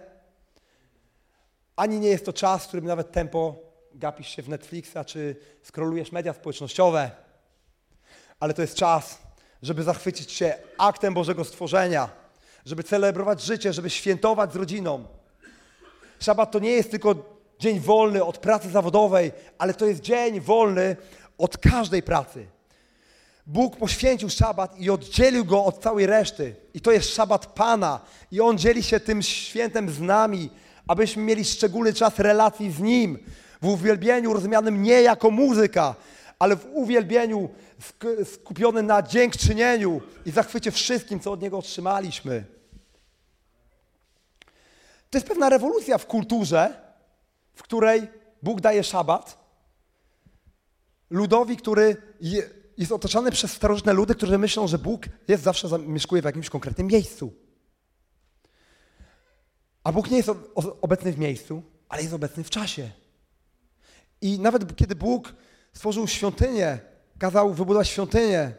Ani 1.75 1.99
nie 1.99 2.09
jest 2.09 2.25
to 2.25 2.33
czas, 2.33 2.63
w 2.63 2.67
którym 2.67 2.85
nawet 2.85 3.11
tempo 3.11 3.55
gapisz 3.93 4.27
się 4.27 4.41
w 4.41 4.49
Netflixa, 4.49 4.97
czy 5.05 5.35
skrolujesz 5.63 6.11
media 6.11 6.33
społecznościowe. 6.33 7.11
Ale 8.39 8.53
to 8.53 8.61
jest 8.61 8.75
czas, 8.75 9.17
żeby 9.61 9.83
zachwycić 9.83 10.31
się 10.31 10.57
aktem 10.77 11.13
Bożego 11.13 11.43
stworzenia, 11.43 12.09
żeby 12.65 12.83
celebrować 12.83 13.41
życie, 13.41 13.73
żeby 13.73 13.89
świętować 13.89 14.53
z 14.53 14.55
rodziną. 14.55 15.05
Szabat 16.19 16.51
to 16.51 16.59
nie 16.59 16.71
jest 16.71 16.91
tylko 16.91 17.15
dzień 17.59 17.79
wolny 17.79 18.23
od 18.23 18.37
pracy 18.37 18.69
zawodowej, 18.69 19.31
ale 19.57 19.73
to 19.73 19.85
jest 19.85 20.01
dzień 20.01 20.39
wolny 20.39 20.95
od 21.37 21.57
każdej 21.57 22.03
pracy. 22.03 22.47
Bóg 23.47 23.77
poświęcił 23.77 24.29
szabat 24.29 24.79
i 24.79 24.89
oddzielił 24.89 25.45
go 25.45 25.65
od 25.65 25.79
całej 25.79 26.05
reszty. 26.05 26.55
I 26.73 26.81
to 26.81 26.91
jest 26.91 27.15
szabat 27.15 27.45
Pana. 27.45 27.99
I 28.31 28.41
On 28.41 28.57
dzieli 28.57 28.83
się 28.83 28.99
tym 28.99 29.21
świętem 29.21 29.89
z 29.89 30.01
nami, 30.01 30.49
abyśmy 30.87 31.23
mieli 31.23 31.45
szczególny 31.45 31.93
czas 31.93 32.19
relacji 32.19 32.71
z 32.71 32.79
Nim. 32.79 33.19
W 33.61 33.67
uwielbieniu 33.67 34.33
rozumianym 34.33 34.83
nie 34.83 35.01
jako 35.01 35.31
muzyka, 35.31 35.95
ale 36.39 36.55
w 36.55 36.65
uwielbieniu 36.73 37.49
skupiony 38.33 38.83
na 38.83 39.01
dziękczynieniu 39.01 40.01
i 40.25 40.31
zachwycie 40.31 40.71
wszystkim, 40.71 41.19
co 41.19 41.31
od 41.31 41.41
Niego 41.41 41.57
otrzymaliśmy. 41.57 42.43
To 45.09 45.17
jest 45.17 45.27
pewna 45.27 45.49
rewolucja 45.49 45.97
w 45.97 46.05
kulturze, 46.05 46.81
w 47.53 47.63
której 47.63 48.07
Bóg 48.43 48.61
daje 48.61 48.83
szabat 48.83 49.45
ludowi, 51.09 51.57
który 51.57 51.97
jest 52.77 52.91
otoczony 52.91 53.31
przez 53.31 53.51
starożytne 53.51 53.93
ludy, 53.93 54.15
którzy 54.15 54.37
myślą, 54.37 54.67
że 54.67 54.77
Bóg 54.77 55.05
jest 55.27 55.43
zawsze 55.43 55.67
zamieszkuje 55.67 56.21
w 56.21 56.25
jakimś 56.25 56.49
konkretnym 56.49 56.87
miejscu. 56.87 57.33
A 59.85 59.91
Bóg 59.91 60.11
nie 60.11 60.17
jest 60.17 60.31
obecny 60.81 61.13
w 61.13 61.17
miejscu, 61.19 61.63
ale 61.89 62.01
jest 62.01 62.13
obecny 62.13 62.43
w 62.43 62.49
czasie. 62.49 62.91
I 64.21 64.39
nawet 64.39 64.75
kiedy 64.75 64.95
Bóg 64.95 65.33
stworzył 65.73 66.07
świątynię, 66.07 66.79
kazał 67.19 67.53
wybudować 67.53 67.87
świątynię 67.87 68.53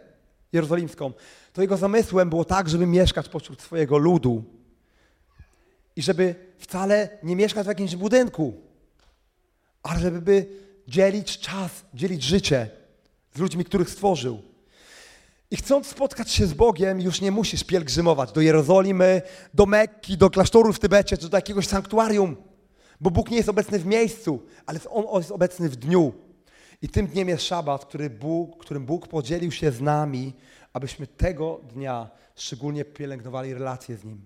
jerozolimską, 0.53 1.13
to 1.53 1.63
jego 1.63 1.77
zamysłem 1.77 2.31
było 2.31 2.45
tak, 2.45 2.69
żeby 2.69 2.87
mieszkać 2.87 3.29
pośród 3.29 3.63
swojego 3.63 3.99
ludu. 3.99 4.45
I 5.97 6.03
żeby 6.03 6.35
wcale 6.59 7.19
nie 7.23 7.37
mieszkać 7.37 7.65
w 7.65 7.69
jakimś 7.69 7.97
budynku, 7.97 8.61
ale 9.83 10.01
żeby 10.01 10.47
dzielić 10.89 11.39
czas, 11.39 11.85
dzielić 11.95 12.23
życie 12.23 12.71
z 13.35 13.39
ludźmi, 13.39 13.65
których 13.65 13.91
stworzył. 13.91 14.43
I 15.51 15.57
chcąc 15.57 15.87
spotkać 15.87 16.31
się 16.31 16.47
z 16.47 16.55
Bogiem, 16.55 17.01
już 17.01 17.21
nie 17.21 17.31
musisz 17.31 17.65
pielgrzymować 17.65 18.33
do 18.33 18.41
Jerozolimy, 18.41 19.23
do 19.55 19.67
Mekki, 19.67 20.17
do 20.17 20.31
klasztoru 20.31 20.73
w 20.73 20.79
Tybecie, 20.79 21.17
czy 21.19 21.29
do 21.29 21.37
jakiegoś 21.37 21.67
sanktuarium, 21.67 22.37
bo 23.01 23.11
Bóg 23.11 23.31
nie 23.31 23.37
jest 23.37 23.49
obecny 23.49 23.79
w 23.79 23.87
miejscu, 23.87 24.43
ale 24.67 24.81
On 24.91 25.19
jest 25.19 25.31
obecny 25.31 25.69
w 25.69 25.77
dniu. 25.77 26.13
I 26.83 26.89
tym 26.89 27.07
dniem 27.07 27.29
jest 27.29 27.43
szabat, 27.43 27.85
który 27.85 28.11
Bóg, 28.11 28.61
którym 28.61 28.87
Bóg 28.87 29.09
podzielił 29.09 29.53
się 29.53 29.73
z 29.73 29.81
nami, 29.81 30.33
abyśmy 30.73 31.07
tego 31.07 31.61
dnia 31.75 32.11
szczególnie 32.35 32.85
pielęgnowali 32.85 33.55
relacje 33.55 33.97
z 33.97 34.05
Nim. 34.05 34.25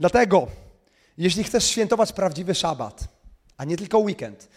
Dlatego, 0.00 0.46
jeśli 1.18 1.44
chcesz 1.44 1.64
świętować 1.64 2.12
prawdziwy 2.12 2.54
szabat, 2.54 3.08
a 3.56 3.64
nie 3.64 3.76
tylko 3.76 3.98
weekend, 3.98 4.48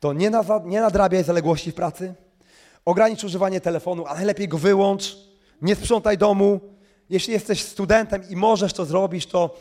to 0.00 0.12
nie, 0.12 0.80
nadrabiaj 0.80 1.24
zaległości 1.24 1.72
w 1.72 1.74
pracy, 1.74 2.14
ogranicz 2.84 3.24
używanie 3.24 3.60
telefonu, 3.60 4.06
a 4.06 4.14
najlepiej 4.14 4.48
go 4.48 4.58
wyłącz, 4.58 5.16
nie 5.62 5.74
sprzątaj 5.74 6.18
domu. 6.18 6.60
Jeśli 7.10 7.32
jesteś 7.32 7.64
studentem 7.64 8.28
i 8.30 8.36
możesz 8.36 8.72
to 8.72 8.84
zrobić, 8.84 9.26
to, 9.26 9.56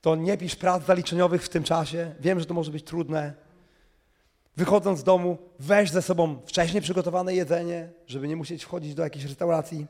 to 0.00 0.16
nie 0.16 0.38
pisz 0.38 0.56
prac 0.56 0.86
zaliczeniowych 0.86 1.44
w 1.44 1.48
tym 1.48 1.64
czasie. 1.64 2.14
Wiem, 2.20 2.40
że 2.40 2.46
to 2.46 2.54
może 2.54 2.70
być 2.70 2.84
trudne. 2.84 3.32
Wychodząc 4.56 4.98
z 4.98 5.04
domu, 5.04 5.38
weź 5.58 5.90
ze 5.90 6.02
sobą 6.02 6.40
wcześniej 6.46 6.82
przygotowane 6.82 7.34
jedzenie, 7.34 7.88
żeby 8.06 8.28
nie 8.28 8.36
musieć 8.36 8.64
wchodzić 8.64 8.94
do 8.94 9.02
jakiejś 9.02 9.24
restauracji. 9.24 9.86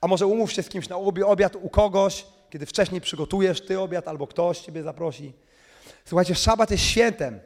A 0.00 0.06
może 0.06 0.26
umów 0.26 0.52
się 0.52 0.62
z 0.62 0.68
kimś 0.68 0.88
na 0.88 0.96
obiad 1.26 1.56
u 1.56 1.68
kogoś, 1.68 2.26
kiedy 2.50 2.66
wcześniej 2.66 3.00
przygotujesz 3.00 3.60
ty 3.60 3.80
obiad 3.80 4.08
albo 4.08 4.26
ktoś 4.26 4.60
ciebie 4.60 4.82
zaprosi. 4.82 5.32
Słuchajcie, 6.04 6.34
szabat 6.34 6.70
jest 6.70 6.84
świętem. 6.84 7.40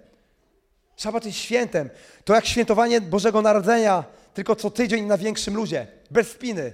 Szabat 0.97 1.25
jest 1.25 1.39
świętem. 1.39 1.91
To 2.25 2.35
jak 2.35 2.47
świętowanie 2.47 3.01
Bożego 3.01 3.43
Narodzenia, 3.43 4.05
tylko 4.35 4.57
co 4.57 4.71
tydzień 4.71 5.05
na 5.05 5.19
większym 5.19 5.57
ludzie, 5.57 5.87
bez 6.11 6.31
spiny. 6.31 6.73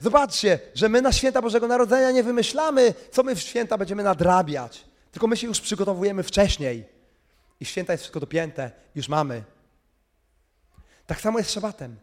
Zobaczcie, 0.00 0.58
że 0.74 0.88
my 0.88 1.02
na 1.02 1.12
święta 1.12 1.42
Bożego 1.42 1.68
Narodzenia 1.68 2.10
nie 2.10 2.22
wymyślamy, 2.22 2.94
co 3.10 3.22
my 3.22 3.34
w 3.34 3.40
święta 3.40 3.78
będziemy 3.78 4.02
nadrabiać, 4.02 4.84
tylko 5.12 5.26
my 5.26 5.36
się 5.36 5.46
już 5.46 5.60
przygotowujemy 5.60 6.22
wcześniej. 6.22 6.84
I 7.60 7.64
święta 7.64 7.92
jest 7.92 8.02
wszystko 8.02 8.20
dopięte, 8.20 8.70
już 8.94 9.08
mamy. 9.08 9.42
Tak 11.06 11.20
samo 11.20 11.38
jest 11.38 11.50
z 11.50 11.52
szabatem. 11.52 11.96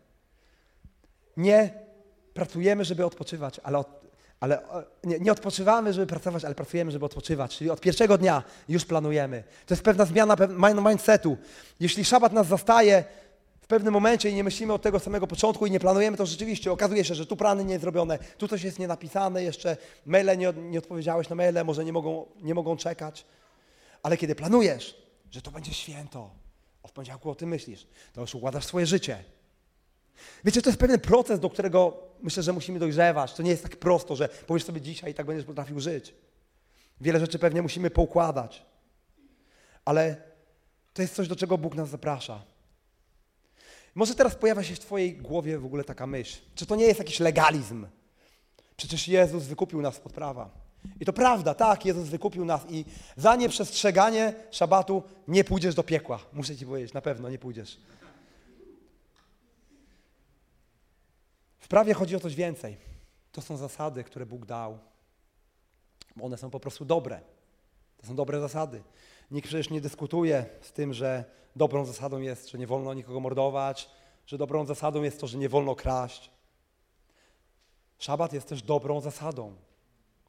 Nie 1.38 1.74
pracujemy, 2.34 2.86
żeby 2.86 3.06
odpoczywać, 3.06 3.60
ale 3.64 3.78
od, 3.78 4.02
ale 4.40 4.62
nie, 5.04 5.20
nie, 5.20 5.32
odpoczywamy, 5.32 5.94
żeby 5.94 6.08
pracować, 6.08 6.46
ale 6.46 6.56
pracujemy, 6.56 6.92
żeby 6.92 7.06
odpoczywać. 7.06 7.58
Czyli 7.58 7.70
od 7.70 7.82
pierwszego 7.82 8.18
dnia 8.18 8.44
już 8.70 8.86
planujemy. 8.86 9.44
To 9.66 9.74
jest 9.74 9.84
pewna 9.84 10.06
zmiana 10.06 10.36
mindsetu. 10.90 11.38
Jeśli 11.80 12.06
szabat 12.06 12.34
nas 12.34 12.48
zastaje 12.48 13.04
pewnym 13.72 13.94
momencie 13.94 14.30
i 14.30 14.34
nie 14.34 14.44
myślimy 14.44 14.74
od 14.74 14.82
tego 14.82 15.00
samego 15.00 15.28
początku 15.28 15.66
i 15.66 15.72
nie 15.72 15.80
planujemy, 15.80 16.18
to 16.18 16.26
rzeczywiście 16.26 16.72
okazuje 16.72 17.04
się, 17.04 17.16
że 17.16 17.26
tu 17.26 17.38
plany 17.38 17.66
nie 17.66 17.80
zrobione, 17.80 18.20
tu 18.38 18.48
coś 18.48 18.64
jest 18.64 18.80
nienapisane 18.80 19.44
jeszcze, 19.44 19.78
maile 20.06 20.38
nie, 20.38 20.54
nie 20.54 20.80
odpowiedziałeś 20.80 21.30
na 21.30 21.36
maile, 21.36 21.66
może 21.66 21.86
nie 21.86 21.94
mogą, 21.94 22.26
nie 22.42 22.54
mogą 22.54 22.78
czekać. 22.78 23.26
Ale 24.04 24.18
kiedy 24.18 24.36
planujesz, 24.36 24.98
że 25.32 25.42
to 25.42 25.52
będzie 25.52 25.74
święto, 25.74 26.30
od 26.84 26.92
poniedziałku 26.92 27.30
o 27.30 27.36
tym 27.36 27.50
myślisz, 27.50 27.88
to 28.14 28.22
już 28.22 28.36
układasz 28.36 28.66
swoje 28.66 28.86
życie. 28.86 29.24
Wiecie, 30.44 30.62
to 30.62 30.70
jest 30.70 30.80
pewien 30.80 31.00
proces, 31.00 31.40
do 31.40 31.50
którego 31.50 31.98
myślę, 32.22 32.44
że 32.44 32.54
musimy 32.54 32.80
dojrzewać. 32.80 33.34
To 33.34 33.44
nie 33.44 33.52
jest 33.52 33.64
tak 33.64 33.78
prosto, 33.78 34.16
że 34.16 34.30
powiesz 34.30 34.64
sobie 34.64 34.82
dzisiaj 34.82 35.12
i 35.12 35.14
tak 35.14 35.26
będziesz 35.26 35.46
potrafił 35.46 35.80
żyć. 35.80 36.14
Wiele 37.02 37.20
rzeczy 37.20 37.40
pewnie 37.40 37.62
musimy 37.62 37.90
poukładać. 37.90 38.66
Ale 39.86 40.16
to 40.94 41.02
jest 41.02 41.16
coś, 41.16 41.28
do 41.28 41.36
czego 41.36 41.58
Bóg 41.58 41.76
nas 41.76 41.90
zaprasza. 41.90 42.51
Może 43.96 44.16
teraz 44.16 44.36
pojawia 44.36 44.64
się 44.64 44.76
w 44.76 44.80
Twojej 44.80 45.18
głowie 45.18 45.60
w 45.60 45.66
ogóle 45.66 45.84
taka 45.84 46.08
myśl. 46.08 46.42
Czy 46.56 46.66
to 46.66 46.76
nie 46.76 46.86
jest 46.86 47.00
jakiś 47.00 47.20
legalizm? 47.20 47.88
Przecież 48.78 49.08
Jezus 49.08 49.44
wykupił 49.44 49.82
nas 49.82 50.02
od 50.06 50.14
prawa. 50.14 50.50
I 51.00 51.06
to 51.06 51.14
prawda, 51.14 51.54
tak, 51.54 51.86
Jezus 51.86 52.08
wykupił 52.08 52.46
nas 52.46 52.62
i 52.70 52.86
za 53.18 53.36
nieprzestrzeganie 53.36 54.34
szabatu 54.52 55.04
nie 55.28 55.44
pójdziesz 55.44 55.76
do 55.76 55.84
piekła. 55.84 56.20
Muszę 56.34 56.58
Ci 56.58 56.66
powiedzieć, 56.66 56.94
na 56.94 57.02
pewno 57.02 57.30
nie 57.30 57.40
pójdziesz. 57.40 57.78
W 61.60 61.68
prawie 61.68 61.94
chodzi 61.94 62.16
o 62.16 62.20
coś 62.20 62.36
więcej. 62.36 62.78
To 63.32 63.42
są 63.42 63.58
zasady, 63.58 64.04
które 64.04 64.26
Bóg 64.26 64.46
dał. 64.46 64.80
One 66.22 66.38
są 66.38 66.50
po 66.50 66.60
prostu 66.60 66.86
dobre. 66.86 67.22
To 67.98 68.08
są 68.08 68.16
dobre 68.16 68.40
zasady. 68.40 68.84
Nikt 69.32 69.48
przecież 69.48 69.70
nie 69.70 69.82
dyskutuje 69.82 70.46
z 70.62 70.72
tym, 70.72 70.94
że 70.94 71.26
dobrą 71.56 71.86
zasadą 71.86 72.20
jest, 72.20 72.50
że 72.50 72.58
nie 72.58 72.68
wolno 72.68 72.94
nikogo 72.94 73.20
mordować, 73.20 73.90
że 74.26 74.38
dobrą 74.38 74.66
zasadą 74.66 75.04
jest 75.04 75.20
to, 75.20 75.28
że 75.28 75.38
nie 75.38 75.50
wolno 75.50 75.76
kraść. 75.76 76.32
Szabat 78.00 78.34
jest 78.34 78.48
też 78.48 78.62
dobrą 78.62 79.02
zasadą, 79.02 79.56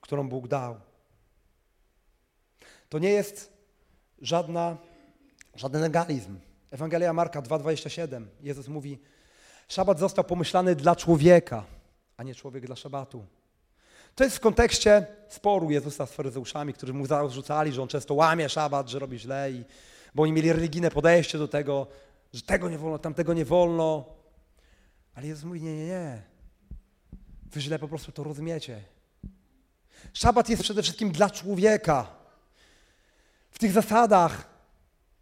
którą 0.01 0.29
Bóg 0.29 0.49
dał. 0.49 0.81
To 2.89 2.99
nie 2.99 3.11
jest 3.11 3.53
żadna, 4.21 4.77
żaden 5.55 5.83
legalizm. 5.83 6.39
Ewangelia 6.71 7.13
Marka 7.13 7.43
2,27. 7.43 8.27
Jezus 8.41 8.69
mówi, 8.69 8.99
szabat 9.69 9.99
został 9.99 10.25
pomyślany 10.25 10.75
dla 10.75 10.97
człowieka, 10.97 11.65
a 12.17 12.23
nie 12.23 12.35
człowiek 12.35 12.67
dla 12.67 12.77
szabatu. 12.77 13.27
To 14.15 14.25
jest 14.25 14.37
w 14.37 14.41
kontekście 14.41 15.07
sporu 15.29 15.71
Jezusa 15.71 16.07
z 16.07 16.13
faryzeuszami, 16.13 16.73
którzy 16.73 16.93
mu 16.93 17.07
zarzucali, 17.07 17.73
że 17.73 17.83
on 17.83 17.89
często 17.89 18.15
łamie 18.15 18.49
szabat, 18.49 18.89
że 18.89 18.99
robi 18.99 19.19
źle, 19.19 19.53
i, 19.53 19.65
bo 20.15 20.23
oni 20.23 20.33
mieli 20.33 20.53
religijne 20.53 20.91
podejście 20.91 21.39
do 21.39 21.49
tego, 21.49 21.87
że 22.33 22.43
tego 22.43 22.71
nie 22.71 22.79
wolno, 22.79 22.99
tamtego 22.99 23.35
nie 23.35 23.45
wolno. 23.45 24.05
Ale 25.15 25.27
Jezus 25.27 25.45
mówi, 25.45 25.63
nie, 25.63 25.77
nie, 25.77 25.87
nie. 25.87 26.23
Wy 27.53 27.61
źle 27.61 27.79
po 27.79 27.89
prostu 27.89 28.13
to 28.13 28.25
rozumiecie. 28.25 28.83
Szabat 30.13 30.49
jest 30.49 30.63
przede 30.63 30.83
wszystkim 30.83 31.13
dla 31.13 31.31
człowieka. 31.31 32.07
W 33.51 33.59
tych 33.59 33.73
zasadach, 33.73 34.49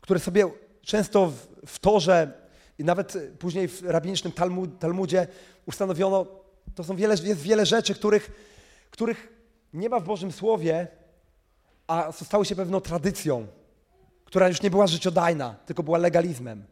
które 0.00 0.20
sobie 0.20 0.50
często 0.82 1.26
w, 1.26 1.46
w 1.66 1.78
Torze 1.78 2.32
i 2.78 2.84
nawet 2.84 3.18
później 3.38 3.68
w 3.68 3.82
rabinicznym 3.82 4.32
Talmud, 4.32 4.78
Talmudzie 4.78 5.26
ustanowiono, 5.66 6.26
to 6.74 6.84
są 6.84 6.96
wiele, 6.96 7.14
jest 7.14 7.42
wiele 7.42 7.66
rzeczy, 7.66 7.94
których, 7.94 8.30
których 8.90 9.28
nie 9.72 9.88
ma 9.88 10.00
w 10.00 10.04
Bożym 10.04 10.32
Słowie, 10.32 10.88
a 11.86 12.12
stały 12.12 12.44
się 12.44 12.56
pewną 12.56 12.80
tradycją, 12.80 13.46
która 14.30 14.48
już 14.48 14.62
nie 14.62 14.70
była 14.70 14.86
życiodajna, 14.86 15.56
tylko 15.66 15.82
była 15.82 15.98
legalizmem. 15.98 16.64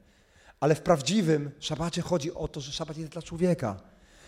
Ale 0.60 0.74
w 0.74 0.80
prawdziwym 0.80 1.50
szabacie 1.60 2.02
chodzi 2.02 2.34
o 2.34 2.48
to, 2.48 2.60
że 2.60 2.72
szabat 2.72 2.96
jest 2.96 3.10
dla 3.10 3.22
człowieka. 3.22 3.80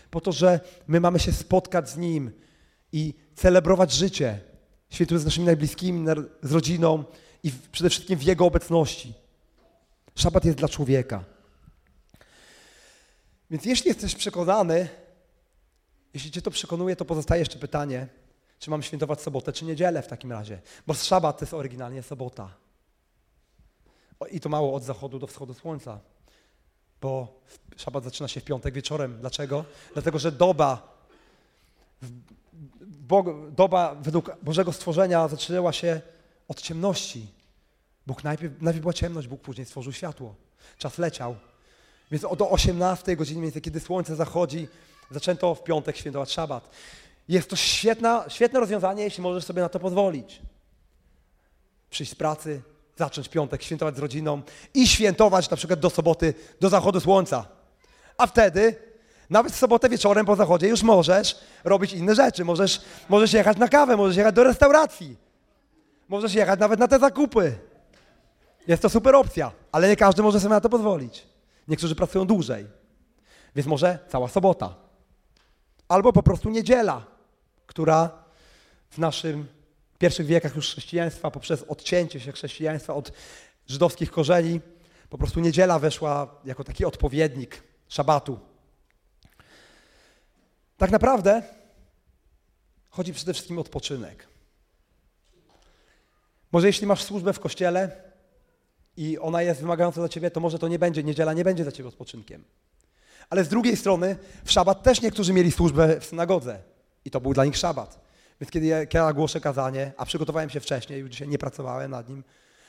Po 0.09 0.21
to, 0.21 0.31
że 0.31 0.59
my 0.87 0.99
mamy 0.99 1.19
się 1.19 1.31
spotkać 1.31 1.89
z 1.89 1.97
Nim 1.97 2.31
i 2.91 3.13
celebrować 3.35 3.91
życie. 3.91 4.39
Świętuję 4.89 5.19
z 5.19 5.25
naszymi 5.25 5.45
najbliskimi, 5.45 6.05
z 6.43 6.51
rodziną 6.51 7.03
i 7.43 7.51
przede 7.71 7.89
wszystkim 7.89 8.19
w 8.19 8.23
Jego 8.23 8.45
obecności. 8.45 9.13
Szabat 10.15 10.45
jest 10.45 10.57
dla 10.57 10.69
człowieka. 10.69 11.23
Więc 13.51 13.65
jeśli 13.65 13.87
jesteś 13.87 14.15
przekonany, 14.15 14.89
jeśli 16.13 16.31
Cię 16.31 16.41
to 16.41 16.51
przekonuje, 16.51 16.95
to 16.95 17.05
pozostaje 17.05 17.39
jeszcze 17.39 17.59
pytanie, 17.59 18.07
czy 18.59 18.69
mam 18.69 18.83
świętować 18.83 19.21
sobotę, 19.21 19.53
czy 19.53 19.65
niedzielę 19.65 20.01
w 20.01 20.07
takim 20.07 20.31
razie. 20.31 20.61
Bo 20.87 20.93
szabat 20.93 21.39
to 21.39 21.45
jest 21.45 21.53
oryginalnie 21.53 22.03
sobota. 22.03 22.60
I 24.27 24.39
to 24.39 24.49
mało 24.49 24.73
od 24.73 24.83
zachodu 24.83 25.19
do 25.19 25.27
wschodu 25.27 25.53
słońca. 25.53 25.99
Bo 27.01 27.41
szabat 27.77 28.03
zaczyna 28.03 28.27
się 28.27 28.41
w 28.41 28.43
piątek 28.43 28.73
wieczorem. 28.73 29.17
Dlaczego? 29.19 29.65
Dlatego, 29.93 30.19
że 30.19 30.31
doba, 30.31 30.97
doba 33.51 33.95
według 33.95 34.31
Bożego 34.43 34.73
stworzenia 34.73 35.27
zaczęła 35.27 35.73
się 35.73 36.01
od 36.47 36.61
ciemności. 36.61 37.27
Bóg 38.07 38.23
najpierw, 38.23 38.61
najpierw 38.61 38.81
była 38.81 38.93
ciemność, 38.93 39.27
Bóg 39.27 39.41
później 39.41 39.65
stworzył 39.65 39.93
światło. 39.93 40.35
Czas 40.77 40.97
leciał. 40.97 41.35
Więc 42.11 42.21
do 42.37 42.49
18 42.49 43.15
godziny, 43.15 43.51
kiedy 43.51 43.79
słońce 43.79 44.15
zachodzi, 44.15 44.67
zaczęto 45.11 45.55
w 45.55 45.63
piątek 45.63 45.97
świętować 45.97 46.31
szabat. 46.31 46.69
Jest 47.29 47.49
to 47.49 47.55
świetna, 47.55 48.25
świetne 48.27 48.59
rozwiązanie, 48.59 49.03
jeśli 49.03 49.23
możesz 49.23 49.45
sobie 49.45 49.61
na 49.61 49.69
to 49.69 49.79
pozwolić. 49.79 50.41
Przyjść 51.89 52.11
z 52.11 52.15
pracy, 52.15 52.61
zacząć 53.01 53.29
piątek, 53.29 53.63
świętować 53.63 53.95
z 53.95 53.99
rodziną 53.99 54.41
i 54.73 54.87
świętować 54.87 55.49
na 55.49 55.57
przykład 55.57 55.79
do 55.79 55.89
soboty, 55.89 56.33
do 56.59 56.69
zachodu 56.69 56.99
słońca. 56.99 57.45
A 58.17 58.27
wtedy, 58.27 58.75
nawet 59.29 59.53
w 59.53 59.57
sobotę 59.57 59.89
wieczorem 59.89 60.25
po 60.25 60.35
zachodzie 60.35 60.67
już 60.67 60.83
możesz 60.83 61.39
robić 61.63 61.93
inne 61.93 62.15
rzeczy. 62.15 62.45
Możesz, 62.45 62.81
możesz 63.09 63.33
jechać 63.33 63.57
na 63.57 63.67
kawę, 63.67 63.97
możesz 63.97 64.17
jechać 64.17 64.35
do 64.35 64.43
restauracji. 64.43 65.17
Możesz 66.09 66.33
jechać 66.33 66.59
nawet 66.59 66.79
na 66.79 66.87
te 66.87 66.99
zakupy. 66.99 67.57
Jest 68.67 68.81
to 68.81 68.89
super 68.89 69.15
opcja, 69.15 69.51
ale 69.71 69.87
nie 69.87 69.95
każdy 69.95 70.21
może 70.21 70.39
sobie 70.39 70.49
na 70.49 70.61
to 70.61 70.69
pozwolić. 70.69 71.25
Niektórzy 71.67 71.95
pracują 71.95 72.25
dłużej, 72.25 72.67
więc 73.55 73.67
może 73.67 73.99
cała 74.09 74.27
sobota. 74.27 74.75
Albo 75.87 76.13
po 76.13 76.23
prostu 76.23 76.49
niedziela, 76.49 77.05
która 77.65 78.09
w 78.89 78.97
naszym 78.97 79.47
pierwszych 80.01 80.25
wiekach 80.25 80.55
już 80.55 80.69
chrześcijaństwa, 80.69 81.31
poprzez 81.31 81.63
odcięcie 81.63 82.19
się 82.19 82.31
chrześcijaństwa 82.31 82.93
od 82.93 83.11
żydowskich 83.67 84.11
korzeni, 84.11 84.61
po 85.09 85.17
prostu 85.17 85.39
niedziela 85.39 85.79
weszła 85.79 86.35
jako 86.45 86.63
taki 86.63 86.85
odpowiednik 86.85 87.63
szabatu. 87.87 88.39
Tak 90.77 90.91
naprawdę 90.91 91.43
chodzi 92.89 93.13
przede 93.13 93.33
wszystkim 93.33 93.57
o 93.57 93.61
odpoczynek. 93.61 94.27
Może 96.51 96.67
jeśli 96.67 96.87
masz 96.87 97.03
służbę 97.03 97.33
w 97.33 97.39
kościele 97.39 97.91
i 98.97 99.19
ona 99.19 99.41
jest 99.41 99.61
wymagająca 99.61 100.01
dla 100.01 100.09
ciebie, 100.09 100.31
to 100.31 100.39
może 100.39 100.59
to 100.59 100.67
nie 100.67 100.79
będzie, 100.79 101.03
niedziela 101.03 101.33
nie 101.33 101.43
będzie 101.43 101.63
dla 101.63 101.71
ciebie 101.71 101.89
odpoczynkiem. 101.89 102.43
Ale 103.29 103.43
z 103.43 103.49
drugiej 103.49 103.77
strony 103.77 104.15
w 104.45 104.51
szabat 104.51 104.83
też 104.83 105.01
niektórzy 105.01 105.33
mieli 105.33 105.51
służbę 105.51 105.99
w 105.99 106.05
synagodze 106.05 106.59
i 107.05 107.11
to 107.11 107.21
był 107.21 107.33
dla 107.33 107.45
nich 107.45 107.57
szabat. 107.57 108.10
Więc 108.41 108.51
kiedy 108.51 108.65
ja, 108.65 108.85
kiedy 108.85 109.05
ja 109.05 109.13
głoszę 109.13 109.41
kazanie, 109.41 109.91
a 109.97 110.05
przygotowałem 110.05 110.49
się 110.49 110.59
wcześniej, 110.59 110.99
już 110.99 111.09
dzisiaj 111.09 111.27
nie 111.27 111.37
pracowałem 111.37 111.91
nad 111.91 112.09
nim, 112.09 112.23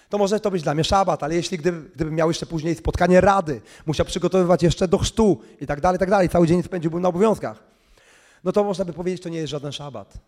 to 0.08 0.18
może 0.18 0.40
to 0.40 0.50
być 0.50 0.62
dla 0.62 0.74
mnie 0.74 0.84
szabat, 0.84 1.22
ale 1.22 1.34
jeśli 1.34 1.58
gdyby, 1.58 1.90
gdybym 1.90 2.14
miał 2.14 2.30
jeszcze 2.30 2.46
później 2.46 2.74
spotkanie 2.74 3.20
rady, 3.20 3.60
musiał 3.86 4.06
przygotowywać 4.06 4.62
jeszcze 4.62 4.88
do 4.88 4.98
chrztu 4.98 5.40
i 5.60 5.66
tak 5.66 5.80
dalej, 5.80 5.96
i 5.96 5.98
tak 5.98 6.10
dalej, 6.10 6.28
cały 6.28 6.46
dzień 6.46 6.62
spędziłbym 6.62 7.02
na 7.02 7.08
obowiązkach, 7.08 7.62
no 8.44 8.52
to 8.52 8.64
można 8.64 8.84
by 8.84 8.92
powiedzieć, 8.92 9.22
to 9.22 9.28
nie 9.28 9.38
jest 9.38 9.50
żaden 9.50 9.72
szabat. 9.72 10.18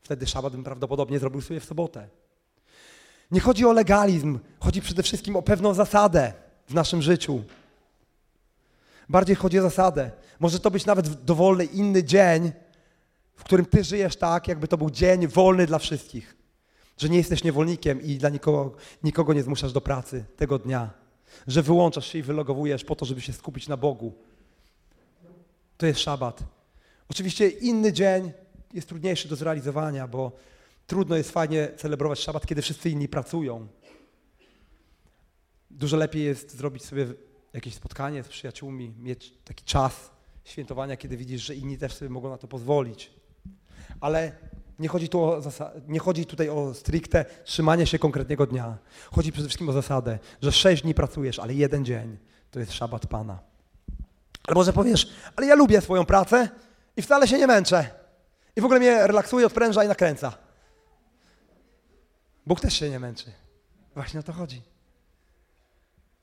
Wtedy 0.00 0.26
szabat 0.26 0.52
bym 0.52 0.64
prawdopodobnie 0.64 1.18
zrobił 1.18 1.40
sobie 1.40 1.60
w 1.60 1.64
sobotę. 1.64 2.08
Nie 3.30 3.40
chodzi 3.40 3.66
o 3.66 3.72
legalizm, 3.72 4.38
chodzi 4.60 4.82
przede 4.82 5.02
wszystkim 5.02 5.36
o 5.36 5.42
pewną 5.42 5.74
zasadę 5.74 6.32
w 6.68 6.74
naszym 6.74 7.02
życiu. 7.02 7.42
Bardziej 9.08 9.36
chodzi 9.36 9.58
o 9.58 9.62
zasadę. 9.62 10.10
Może 10.40 10.60
to 10.60 10.70
być 10.70 10.86
nawet 10.86 11.24
dowolny 11.24 11.64
inny 11.64 12.04
dzień, 12.04 12.52
w 13.40 13.44
którym 13.44 13.66
ty 13.66 13.84
żyjesz 13.84 14.16
tak, 14.16 14.48
jakby 14.48 14.68
to 14.68 14.78
był 14.78 14.90
dzień 14.90 15.26
wolny 15.26 15.66
dla 15.66 15.78
wszystkich. 15.78 16.36
Że 16.98 17.08
nie 17.08 17.18
jesteś 17.18 17.44
niewolnikiem 17.44 18.02
i 18.02 18.16
dla 18.16 18.28
nikogo, 18.28 18.76
nikogo 19.02 19.32
nie 19.32 19.42
zmuszasz 19.42 19.72
do 19.72 19.80
pracy 19.80 20.24
tego 20.36 20.58
dnia. 20.58 20.90
Że 21.46 21.62
wyłączasz 21.62 22.06
się 22.06 22.18
i 22.18 22.22
wylogowujesz 22.22 22.84
po 22.84 22.96
to, 22.96 23.04
żeby 23.04 23.20
się 23.20 23.32
skupić 23.32 23.68
na 23.68 23.76
Bogu. 23.76 24.14
To 25.76 25.86
jest 25.86 26.00
szabat. 26.00 26.42
Oczywiście 27.08 27.48
inny 27.48 27.92
dzień 27.92 28.32
jest 28.74 28.88
trudniejszy 28.88 29.28
do 29.28 29.36
zrealizowania, 29.36 30.08
bo 30.08 30.32
trudno 30.86 31.16
jest 31.16 31.30
fajnie 31.30 31.68
celebrować 31.76 32.18
szabat, 32.18 32.46
kiedy 32.46 32.62
wszyscy 32.62 32.90
inni 32.90 33.08
pracują. 33.08 33.68
Dużo 35.70 35.96
lepiej 35.96 36.24
jest 36.24 36.56
zrobić 36.56 36.84
sobie 36.84 37.06
jakieś 37.52 37.74
spotkanie 37.74 38.22
z 38.22 38.28
przyjaciółmi, 38.28 38.94
mieć 38.98 39.34
taki 39.44 39.64
czas 39.64 40.10
świętowania, 40.44 40.96
kiedy 40.96 41.16
widzisz, 41.16 41.42
że 41.42 41.54
inni 41.54 41.78
też 41.78 41.94
sobie 41.94 42.08
mogą 42.08 42.30
na 42.30 42.38
to 42.38 42.48
pozwolić. 42.48 43.19
Ale 44.00 44.32
nie 44.78 44.88
chodzi, 44.88 45.08
tu 45.08 45.22
o 45.22 45.42
nie 45.88 45.98
chodzi 45.98 46.26
tutaj 46.26 46.48
o 46.48 46.74
stricte 46.74 47.24
trzymanie 47.44 47.86
się 47.86 47.98
konkretnego 47.98 48.46
dnia. 48.46 48.78
Chodzi 49.12 49.32
przede 49.32 49.48
wszystkim 49.48 49.68
o 49.68 49.72
zasadę, 49.72 50.18
że 50.42 50.52
sześć 50.52 50.82
dni 50.82 50.94
pracujesz, 50.94 51.38
ale 51.38 51.54
jeden 51.54 51.84
dzień 51.84 52.18
to 52.50 52.60
jest 52.60 52.72
szabat 52.72 53.06
Pana. 53.06 53.38
Ale 54.46 54.54
może 54.54 54.72
powiesz, 54.72 55.12
ale 55.36 55.46
ja 55.46 55.54
lubię 55.54 55.80
swoją 55.80 56.04
pracę 56.04 56.48
i 56.96 57.02
wcale 57.02 57.28
się 57.28 57.38
nie 57.38 57.46
męczę. 57.46 57.90
I 58.56 58.60
w 58.60 58.64
ogóle 58.64 58.80
mnie 58.80 59.06
relaksuje, 59.06 59.46
odpręża 59.46 59.84
i 59.84 59.88
nakręca. 59.88 60.32
Bóg 62.46 62.60
też 62.60 62.74
się 62.74 62.90
nie 62.90 63.00
męczy. 63.00 63.32
Właśnie 63.94 64.20
o 64.20 64.22
to 64.22 64.32
chodzi. 64.32 64.62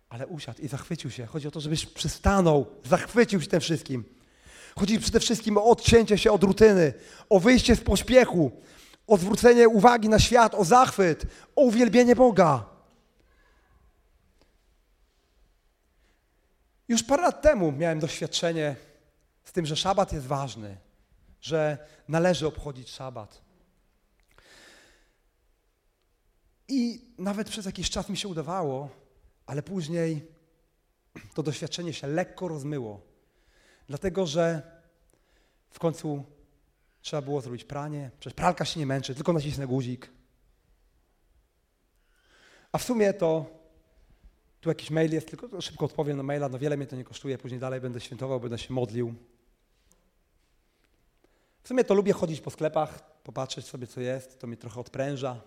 Ale 0.10 0.28
usiadł 0.28 0.62
i 0.62 0.68
zachwycił 0.68 1.12
się. 1.12 1.26
Chodzi 1.26 1.48
o 1.48 1.52
to, 1.52 1.60
żebyś 1.60 1.86
przystanął, 1.86 2.66
zachwycił 2.86 3.42
się 3.42 3.48
tym 3.48 3.60
wszystkim. 3.60 4.17
Chodzi 4.78 5.00
przede 5.00 5.20
wszystkim 5.20 5.58
o 5.58 5.64
odcięcie 5.64 6.18
się 6.18 6.32
od 6.32 6.44
rutyny, 6.44 6.94
o 7.30 7.40
wyjście 7.40 7.76
z 7.76 7.82
pośpiechu, 7.82 8.52
o 9.08 9.18
zwrócenie 9.18 9.70
uwagi 9.70 10.10
na 10.10 10.20
świat, 10.20 10.56
o 10.56 10.64
zachwyt, 10.64 11.26
o 11.56 11.62
uwielbienie 11.62 12.16
Boga. 12.16 12.66
Już 16.88 17.04
parę 17.04 17.24
lat 17.24 17.42
temu 17.42 17.72
miałem 17.72 18.00
doświadczenie 18.00 18.76
z 19.44 19.52
tym, 19.52 19.66
że 19.66 19.76
szabat 19.76 20.14
jest 20.14 20.26
ważny, 20.26 20.78
że 21.42 21.78
należy 22.08 22.48
obchodzić 22.48 22.90
szabat. 22.90 23.42
I 26.68 27.02
nawet 27.18 27.50
przez 27.50 27.66
jakiś 27.66 27.90
czas 27.90 28.10
mi 28.10 28.18
się 28.18 28.28
udawało, 28.28 28.90
ale 29.46 29.64
później 29.64 30.32
to 31.34 31.44
doświadczenie 31.44 31.94
się 31.94 32.08
lekko 32.08 32.48
rozmyło. 32.48 33.07
Dlatego, 33.88 34.26
że 34.26 34.62
w 35.70 35.80
końcu 35.80 36.24
trzeba 37.02 37.22
było 37.22 37.42
zrobić 37.42 37.64
pranie. 37.64 38.12
Przecież 38.20 38.36
pralka 38.36 38.66
się 38.66 38.80
nie 38.80 38.86
męczy, 38.86 39.16
tylko 39.16 39.34
nacisnę 39.34 39.68
guzik. 39.68 40.10
A 42.72 42.78
w 42.78 42.84
sumie 42.84 43.14
to 43.14 43.46
tu 44.62 44.70
jakiś 44.70 44.90
mail 44.90 45.14
jest, 45.14 45.30
tylko 45.30 45.62
szybko 45.62 45.86
odpowiem 45.86 46.18
na 46.18 46.24
maila, 46.24 46.50
no 46.50 46.60
wiele 46.60 46.78
mnie 46.78 46.88
to 46.88 46.96
nie 46.96 47.04
kosztuje, 47.04 47.38
później 47.38 47.60
dalej 47.60 47.82
będę 47.82 48.00
świętował, 48.00 48.40
będę 48.40 48.58
się 48.58 48.74
modlił. 48.74 49.16
W 51.64 51.68
sumie 51.68 51.84
to 51.84 51.94
lubię 51.94 52.14
chodzić 52.14 52.42
po 52.42 52.50
sklepach, 52.50 53.22
popatrzeć 53.24 53.66
sobie 53.66 53.88
co 53.88 54.02
jest, 54.02 54.40
to 54.40 54.48
mnie 54.48 54.58
trochę 54.58 54.80
odpręża. 54.80 55.42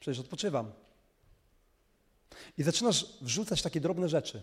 Przecież 0.00 0.20
odpoczywam. 0.20 0.72
I 2.58 2.62
zaczynasz 2.62 3.18
wrzucać 3.20 3.62
takie 3.62 3.80
drobne 3.80 4.08
rzeczy, 4.08 4.42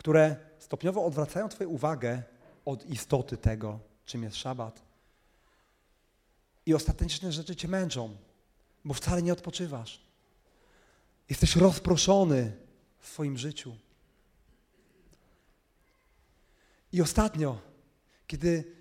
które 0.00 0.36
stopniowo 0.58 1.04
odwracają 1.04 1.48
Twoją 1.48 1.70
uwagę 1.70 2.22
od 2.64 2.86
istoty 2.86 3.36
tego, 3.36 3.78
czym 4.04 4.22
jest 4.22 4.36
szabat. 4.36 4.82
I 6.66 6.74
ostateczne 6.74 7.32
rzeczy 7.32 7.56
Cię 7.56 7.68
męczą, 7.68 8.16
bo 8.84 8.94
wcale 8.94 9.22
nie 9.22 9.32
odpoczywasz. 9.32 10.00
Jesteś 11.28 11.56
rozproszony 11.56 12.56
w 12.98 13.08
swoim 13.08 13.38
życiu. 13.38 13.76
I 16.92 17.02
ostatnio, 17.02 17.58
kiedy 18.26 18.76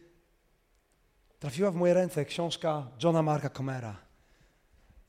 trafiła 1.40 1.72
w 1.72 1.76
moje 1.76 1.94
ręce 1.94 2.26
książka 2.26 2.88
Johna 3.04 3.22
Marka 3.22 3.50
Comera, 3.50 3.98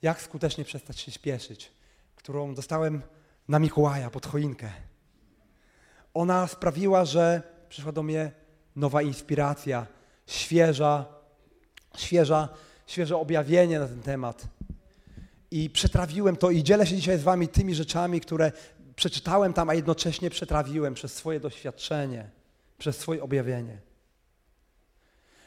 Jak 0.02 0.22
skutecznie 0.22 0.64
przestać 0.64 1.00
się 1.00 1.12
śpieszyć, 1.12 1.72
którą 2.16 2.54
dostałem 2.54 3.02
na 3.48 3.58
Mikołaja 3.58 4.10
pod 4.10 4.26
choinkę. 4.26 4.89
Ona 6.14 6.46
sprawiła, 6.46 7.04
że 7.04 7.42
przyszła 7.68 7.92
do 7.92 8.02
mnie 8.02 8.32
nowa 8.76 9.02
inspiracja, 9.02 9.86
świeża, 10.26 11.04
świeża, 11.96 12.48
świeże 12.86 13.16
objawienie 13.16 13.78
na 13.78 13.88
ten 13.88 14.02
temat. 14.02 14.46
I 15.50 15.70
przetrawiłem 15.70 16.36
to 16.36 16.50
i 16.50 16.62
dzielę 16.62 16.86
się 16.86 16.96
dzisiaj 16.96 17.18
z 17.18 17.22
wami 17.22 17.48
tymi 17.48 17.74
rzeczami, 17.74 18.20
które 18.20 18.52
przeczytałem 18.96 19.52
tam, 19.52 19.70
a 19.70 19.74
jednocześnie 19.74 20.30
przetrawiłem 20.30 20.94
przez 20.94 21.14
swoje 21.14 21.40
doświadczenie, 21.40 22.30
przez 22.78 22.98
swoje 22.98 23.22
objawienie. 23.22 23.78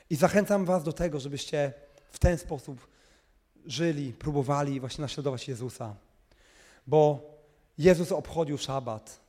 I 0.09 0.15
zachęcam 0.15 0.65
was 0.65 0.83
do 0.83 0.93
tego, 0.93 1.19
żebyście 1.19 1.73
w 2.11 2.19
ten 2.19 2.37
sposób 2.37 2.87
żyli, 3.65 4.13
próbowali 4.13 4.79
właśnie 4.79 5.01
naśladować 5.01 5.47
Jezusa. 5.47 5.95
Bo 6.87 7.31
Jezus 7.77 8.11
obchodził 8.11 8.57
szabat, 8.57 9.19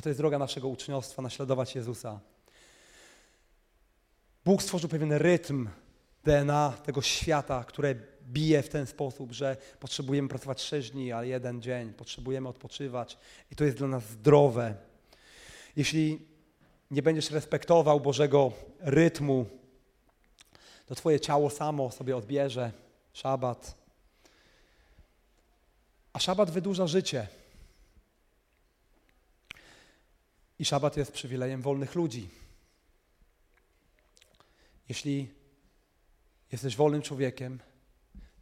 a 0.00 0.02
to 0.02 0.08
jest 0.08 0.20
droga 0.20 0.38
naszego 0.38 0.68
uczniostwa, 0.68 1.22
naśladować 1.22 1.74
Jezusa. 1.74 2.20
Bóg 4.44 4.62
stworzył 4.62 4.88
pewien 4.88 5.12
rytm 5.12 5.68
DNA 6.24 6.72
tego 6.84 7.02
świata, 7.02 7.64
które 7.64 7.94
bije 8.22 8.62
w 8.62 8.68
ten 8.68 8.86
sposób, 8.86 9.32
że 9.32 9.56
potrzebujemy 9.80 10.28
pracować 10.28 10.62
sześć 10.62 10.90
dni, 10.90 11.12
a 11.12 11.24
jeden 11.24 11.62
dzień, 11.62 11.92
potrzebujemy 11.92 12.48
odpoczywać 12.48 13.18
i 13.50 13.56
to 13.56 13.64
jest 13.64 13.76
dla 13.76 13.88
nas 13.88 14.04
zdrowe. 14.04 14.74
Jeśli 15.76 16.26
nie 16.90 17.02
będziesz 17.02 17.30
respektował 17.30 18.00
Bożego 18.00 18.52
rytmu, 18.78 19.46
to 20.86 20.94
Twoje 20.94 21.20
ciało 21.20 21.50
samo 21.50 21.90
sobie 21.90 22.16
odbierze 22.16 22.72
szabat. 23.12 23.74
A 26.12 26.18
szabat 26.18 26.50
wydłuża 26.50 26.86
życie. 26.86 27.39
I 30.60 30.64
szabat 30.64 30.96
jest 30.96 31.12
przywilejem 31.12 31.62
wolnych 31.62 31.94
ludzi. 31.94 32.28
Jeśli 34.88 35.28
jesteś 36.52 36.76
wolnym 36.76 37.02
człowiekiem, 37.02 37.60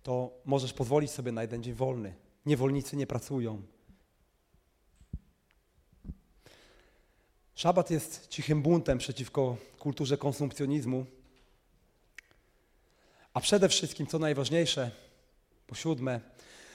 to 0.02 0.30
możesz 0.44 0.72
pozwolić 0.72 1.10
sobie 1.10 1.32
na 1.32 1.42
jeden 1.42 1.62
dzień 1.62 1.74
wolny. 1.74 2.14
Niewolnicy 2.46 2.96
nie 2.96 3.06
pracują. 3.06 3.62
Szabat 7.54 7.90
jest 7.90 8.28
cichym 8.28 8.62
buntem 8.62 8.98
przeciwko 8.98 9.56
kulturze 9.78 10.16
konsumpcjonizmu. 10.16 11.06
A 13.34 13.40
przede 13.40 13.68
wszystkim, 13.68 14.06
co 14.06 14.18
najważniejsze, 14.18 14.90
po 15.66 15.74
siódme, 15.74 16.20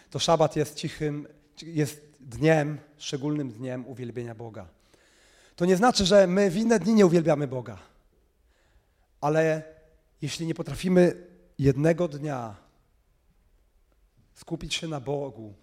to 0.09 0.19
szabat 0.19 0.55
jest 0.55 0.75
cichym, 0.75 1.27
jest 1.61 2.01
dniem, 2.19 2.79
szczególnym 2.97 3.51
dniem 3.51 3.87
uwielbienia 3.87 4.35
Boga. 4.35 4.82
To 5.55 5.65
nie 5.65 5.77
znaczy, 5.77 6.05
że 6.05 6.27
my 6.27 6.49
w 6.49 6.57
inne 6.57 6.79
dni 6.79 6.93
nie 6.93 7.05
uwielbiamy 7.05 7.47
Boga, 7.47 7.77
ale 9.21 9.63
jeśli 10.21 10.47
nie 10.47 10.55
potrafimy 10.55 11.27
jednego 11.59 12.07
dnia 12.07 12.55
skupić 14.33 14.73
się 14.73 14.87
na 14.87 14.99
Bogu 14.99 15.53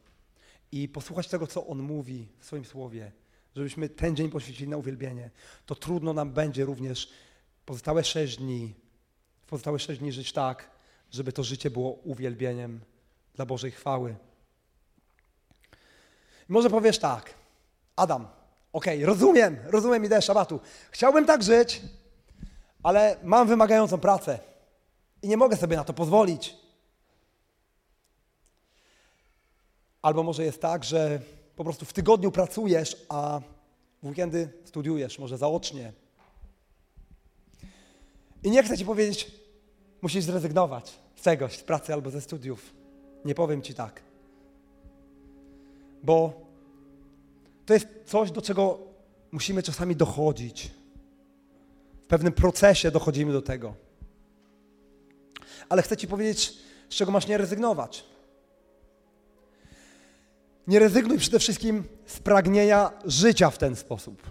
i 0.73 0.89
posłuchać 0.89 1.29
tego, 1.29 1.47
co 1.47 1.67
On 1.67 1.79
mówi 1.79 2.29
w 2.39 2.45
swoim 2.45 2.65
słowie, 2.65 3.13
żebyśmy 3.57 3.89
ten 3.89 4.17
dzień 4.17 4.31
poświęcili 4.31 4.69
na 4.69 4.77
uwielbienie, 4.77 5.31
to 5.67 5.75
trudno 5.75 6.13
nam 6.13 6.31
będzie 6.33 6.65
również 6.65 7.11
pozostałe 7.67 8.05
sześć 8.05 8.37
dni, 8.37 8.75
pozostałe 9.47 9.79
sześć 9.79 10.01
dni 10.01 10.13
żyć 10.13 10.33
tak, 10.33 10.71
żeby 11.11 11.33
to 11.33 11.45
życie 11.45 11.71
było 11.71 11.91
uwielbieniem 11.93 12.81
dla 13.35 13.47
Bożej 13.47 13.71
chwały. 13.71 14.17
Może 16.49 16.71
powiesz 16.71 16.99
tak, 16.99 17.35
Adam, 17.97 18.29
okej, 18.73 18.97
okay, 18.97 19.07
rozumiem, 19.07 19.57
rozumiem 19.67 20.05
ideę 20.05 20.23
szabatu. 20.23 20.61
Chciałbym 20.91 21.27
tak 21.27 21.43
żyć, 21.43 21.83
ale 22.83 23.17
mam 23.23 23.49
wymagającą 23.49 23.99
pracę 23.99 24.39
i 25.23 25.29
nie 25.29 25.37
mogę 25.37 25.57
sobie 25.57 25.77
na 25.77 25.85
to 25.85 25.93
pozwolić. 25.93 26.57
Albo 30.03 30.23
może 30.23 30.45
jest 30.45 30.61
tak, 30.61 30.85
że 30.85 31.21
po 31.57 31.65
prostu 31.65 31.85
w 31.85 31.93
tygodniu 31.93 32.31
pracujesz, 32.31 33.07
a 33.09 33.41
w 34.03 34.07
weekendy 34.07 34.49
studiujesz, 34.65 35.19
może 35.19 35.39
zaocznie. 35.39 35.93
I 38.43 38.51
nie 38.51 38.63
chcę 38.63 38.79
ci 38.79 38.85
powiedzieć, 38.85 39.33
musisz 40.03 40.25
zrezygnować 40.25 40.99
z 41.17 41.23
czegoś, 41.23 41.59
z 41.59 41.63
pracy 41.63 41.93
albo 41.93 42.11
ze 42.11 42.21
studiów. 42.21 42.73
Nie 43.25 43.35
powiem 43.35 43.63
ci 43.63 43.75
tak. 43.75 44.03
Bo 46.03 46.33
to 47.71 47.75
jest 47.75 47.89
coś, 48.07 48.31
do 48.31 48.43
czego 48.43 48.79
musimy 49.33 49.63
czasami 49.63 49.97
dochodzić. 49.97 50.71
W 52.03 52.07
pewnym 52.07 52.33
procesie 52.33 52.91
dochodzimy 52.91 53.33
do 53.33 53.43
tego. 53.43 53.75
Ale 55.69 55.83
chcę 55.83 55.97
ci 55.97 56.09
powiedzieć, 56.09 56.53
z 56.89 56.95
czego 56.95 57.13
masz 57.13 57.27
nie 57.27 57.39
rezygnować. 57.39 58.05
Nie 60.67 60.79
rezygnuj 60.79 61.19
przede 61.19 61.39
wszystkim 61.39 61.85
z 62.07 62.19
pragnienia 62.19 62.93
życia 63.05 63.51
w 63.51 63.59
ten 63.59 63.77
sposób. 63.77 64.23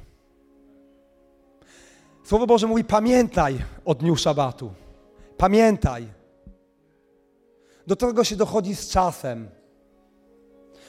Słowo 2.23 2.47
Boże 2.47 2.67
mówi: 2.67 2.83
pamiętaj 2.83 3.59
o 3.85 3.95
dniu 3.95 4.15
szabatu. 4.15 4.73
Pamiętaj. 5.37 6.07
Do 7.87 7.95
tego 7.95 8.23
się 8.23 8.35
dochodzi 8.35 8.75
z 8.75 8.89
czasem. 8.89 9.49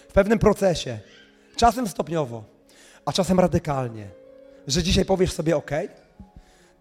W 0.09 0.13
pewnym 0.13 0.39
procesie. 0.39 1.01
Czasem 1.57 1.89
stopniowo, 1.89 2.45
a 3.05 3.13
czasem 3.13 3.41
radykalnie. 3.41 4.09
Że 4.67 4.83
dzisiaj 4.83 5.05
powiesz 5.05 5.33
sobie: 5.33 5.57
OK, 5.57 5.71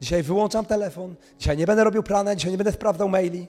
dzisiaj 0.02 0.24
wyłączam 0.24 0.66
telefon, 0.66 1.16
dzisiaj 1.40 1.58
nie 1.58 1.66
będę 1.68 1.84
robił 1.84 2.04
plana, 2.04 2.36
dzisiaj 2.36 2.52
nie 2.52 2.58
będę 2.58 2.72
sprawdzał 2.72 3.10
maili, 3.10 3.48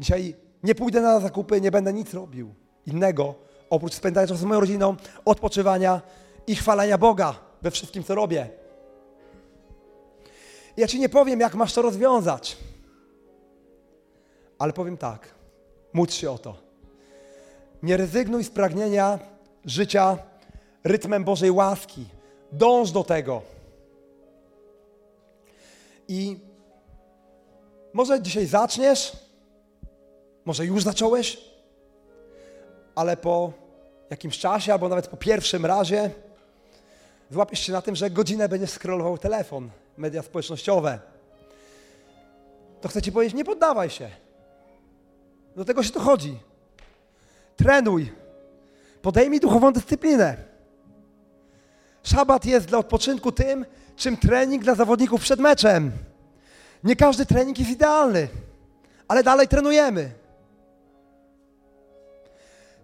dzisiaj 0.00 0.34
nie 0.62 0.74
pójdę 0.74 1.00
na 1.00 1.20
zakupy, 1.20 1.60
nie 1.60 1.70
będę 1.70 1.92
nic 1.92 2.14
robił 2.14 2.54
innego, 2.86 3.34
oprócz 3.70 3.94
spędzania 3.94 4.26
czasu 4.26 4.40
z 4.40 4.44
moją 4.44 4.60
rodziną, 4.60 4.96
odpoczywania 5.24 6.00
i 6.46 6.56
chwalenia 6.56 6.98
Boga 6.98 7.34
we 7.62 7.70
wszystkim, 7.70 8.04
co 8.04 8.14
robię. 8.14 8.48
Ja 10.76 10.86
Ci 10.86 11.00
nie 11.00 11.08
powiem, 11.08 11.40
jak 11.40 11.54
masz 11.54 11.74
to 11.74 11.82
rozwiązać. 11.82 12.56
Ale 14.58 14.72
powiem 14.72 14.96
tak, 14.96 15.34
módl 15.92 16.12
się 16.12 16.30
o 16.30 16.38
to. 16.38 16.56
Nie 17.82 17.96
rezygnuj 17.96 18.44
z 18.44 18.50
pragnienia 18.50 19.18
życia 19.64 20.18
rytmem 20.84 21.24
Bożej 21.24 21.50
łaski. 21.50 22.04
Dąż 22.52 22.90
do 22.90 23.04
tego. 23.04 23.42
I 26.08 26.38
może 27.92 28.22
dzisiaj 28.22 28.46
zaczniesz, 28.46 29.16
może 30.44 30.66
już 30.66 30.82
zacząłeś, 30.82 31.38
ale 32.94 33.16
po 33.16 33.52
jakimś 34.10 34.38
czasie, 34.38 34.72
albo 34.72 34.88
nawet 34.88 35.08
po 35.08 35.16
pierwszym 35.16 35.66
razie, 35.66 36.10
złapiesz 37.30 37.60
się 37.60 37.72
na 37.72 37.82
tym, 37.82 37.96
że 37.96 38.10
godzinę 38.10 38.48
będziesz 38.48 38.70
scrollował 38.70 39.18
telefon, 39.18 39.70
media 39.96 40.22
społecznościowe. 40.22 40.98
To 42.80 42.88
chcę 42.88 43.02
Ci 43.02 43.12
powiedzieć, 43.12 43.36
nie 43.36 43.44
poddawaj 43.44 43.90
się. 43.90 44.10
Do 45.56 45.64
tego 45.64 45.82
się 45.82 45.90
to 45.90 46.00
chodzi. 46.00 46.38
Trenuj. 47.56 48.12
Podejmij 49.02 49.40
duchową 49.40 49.72
dyscyplinę. 49.72 50.53
Szabat 52.04 52.44
jest 52.44 52.66
dla 52.66 52.78
odpoczynku 52.78 53.32
tym, 53.32 53.66
czym 53.96 54.16
trening 54.16 54.64
dla 54.64 54.74
zawodników 54.74 55.20
przed 55.20 55.40
meczem. 55.40 55.92
Nie 56.84 56.96
każdy 56.96 57.26
trening 57.26 57.58
jest 57.58 57.70
idealny, 57.70 58.28
ale 59.08 59.22
dalej 59.22 59.48
trenujemy. 59.48 60.10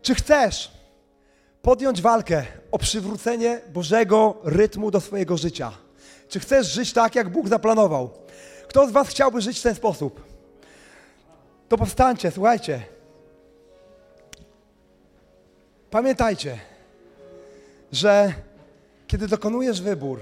Czy 0.03 0.15
chcesz 0.15 0.71
podjąć 1.63 2.03
walkę 2.03 2.45
o 2.71 2.79
przywrócenie 2.79 3.61
Bożego 3.73 4.37
rytmu 4.45 4.91
do 4.91 5.01
swojego 5.01 5.37
życia? 5.37 5.73
Czy 6.29 6.41
chcesz 6.41 6.67
żyć 6.67 6.93
tak, 6.93 7.15
jak 7.15 7.29
Bóg 7.29 7.49
zaplanował? 7.49 8.11
Kto 8.69 8.89
z 8.89 8.91
Was 8.91 9.09
chciałby 9.09 9.41
żyć 9.41 9.59
w 9.59 9.63
ten 9.63 9.75
sposób? 9.75 10.25
To 11.69 11.79
powstańcie, 11.79 12.31
słuchajcie. 12.31 12.83
Pamiętajcie, 15.91 16.59
że 17.93 18.33
kiedy 19.11 19.29
dokonujesz 19.29 19.83
wybór, 19.83 20.21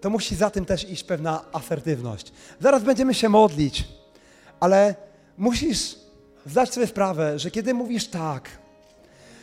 to 0.00 0.10
musi 0.10 0.34
za 0.36 0.50
tym 0.50 0.64
też 0.64 0.90
iść 0.90 1.04
pewna 1.04 1.44
asertywność. 1.52 2.32
Zaraz 2.60 2.82
będziemy 2.82 3.14
się 3.14 3.28
modlić, 3.28 3.84
ale 4.60 4.94
musisz 5.38 5.96
zdać 6.46 6.74
sobie 6.74 6.86
sprawę, 6.86 7.38
że 7.38 7.50
kiedy 7.50 7.74
mówisz 7.74 8.08
tak, 8.08 8.48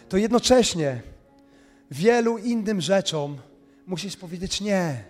to 0.09 0.17
jednocześnie 0.17 1.01
wielu 1.91 2.37
innym 2.37 2.81
rzeczom 2.81 3.37
musisz 3.87 4.17
powiedzieć 4.17 4.61
nie. 4.61 5.03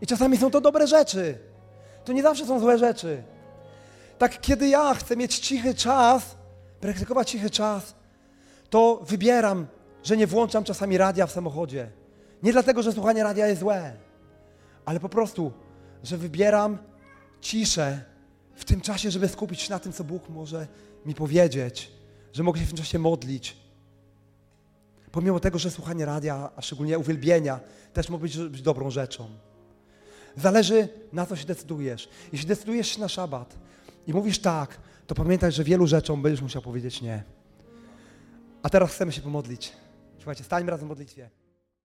I 0.00 0.06
czasami 0.06 0.36
są 0.36 0.50
to 0.50 0.60
dobre 0.60 0.86
rzeczy. 0.86 1.38
To 2.04 2.12
nie 2.12 2.22
zawsze 2.22 2.46
są 2.46 2.60
złe 2.60 2.78
rzeczy. 2.78 3.22
Tak, 4.18 4.40
kiedy 4.40 4.68
ja 4.68 4.94
chcę 4.94 5.16
mieć 5.16 5.38
cichy 5.38 5.74
czas, 5.74 6.36
praktykować 6.80 7.30
cichy 7.30 7.50
czas, 7.50 7.94
to 8.70 9.02
wybieram, 9.08 9.66
że 10.02 10.16
nie 10.16 10.26
włączam 10.26 10.64
czasami 10.64 10.98
radia 10.98 11.26
w 11.26 11.32
samochodzie. 11.32 12.01
Nie 12.42 12.52
dlatego, 12.52 12.82
że 12.82 12.92
słuchanie 12.92 13.22
radia 13.22 13.46
jest 13.46 13.60
złe, 13.60 13.96
ale 14.84 15.00
po 15.00 15.08
prostu, 15.08 15.52
że 16.02 16.16
wybieram 16.16 16.78
ciszę 17.40 18.04
w 18.54 18.64
tym 18.64 18.80
czasie, 18.80 19.10
żeby 19.10 19.28
skupić 19.28 19.60
się 19.60 19.70
na 19.70 19.78
tym, 19.78 19.92
co 19.92 20.04
Bóg 20.04 20.28
może 20.28 20.66
mi 21.06 21.14
powiedzieć, 21.14 21.92
że 22.32 22.42
mogę 22.42 22.60
się 22.60 22.66
w 22.66 22.68
tym 22.68 22.78
czasie 22.78 22.98
modlić. 22.98 23.56
Pomimo 25.12 25.40
tego, 25.40 25.58
że 25.58 25.70
słuchanie 25.70 26.04
radia, 26.04 26.50
a 26.56 26.62
szczególnie 26.62 26.98
uwielbienia, 26.98 27.60
też 27.92 28.08
może 28.08 28.22
być, 28.22 28.38
być 28.38 28.62
dobrą 28.62 28.90
rzeczą. 28.90 29.28
Zależy 30.36 30.88
na 31.12 31.26
co 31.26 31.36
się 31.36 31.46
decydujesz. 31.46 32.08
Jeśli 32.32 32.48
decydujesz 32.48 32.88
się 32.88 33.00
na 33.00 33.08
szabat 33.08 33.54
i 34.06 34.12
mówisz 34.12 34.38
tak, 34.38 34.80
to 35.06 35.14
pamiętaj, 35.14 35.52
że 35.52 35.64
wielu 35.64 35.86
rzeczom 35.86 36.22
będziesz 36.22 36.42
musiał 36.42 36.62
powiedzieć 36.62 37.02
nie. 37.02 37.22
A 38.62 38.70
teraz 38.70 38.90
chcemy 38.90 39.12
się 39.12 39.20
pomodlić. 39.20 39.72
Słuchajcie, 40.16 40.44
stańmy 40.44 40.70
razem 40.70 40.86
w 40.86 40.88
modlitwie. 40.88 41.41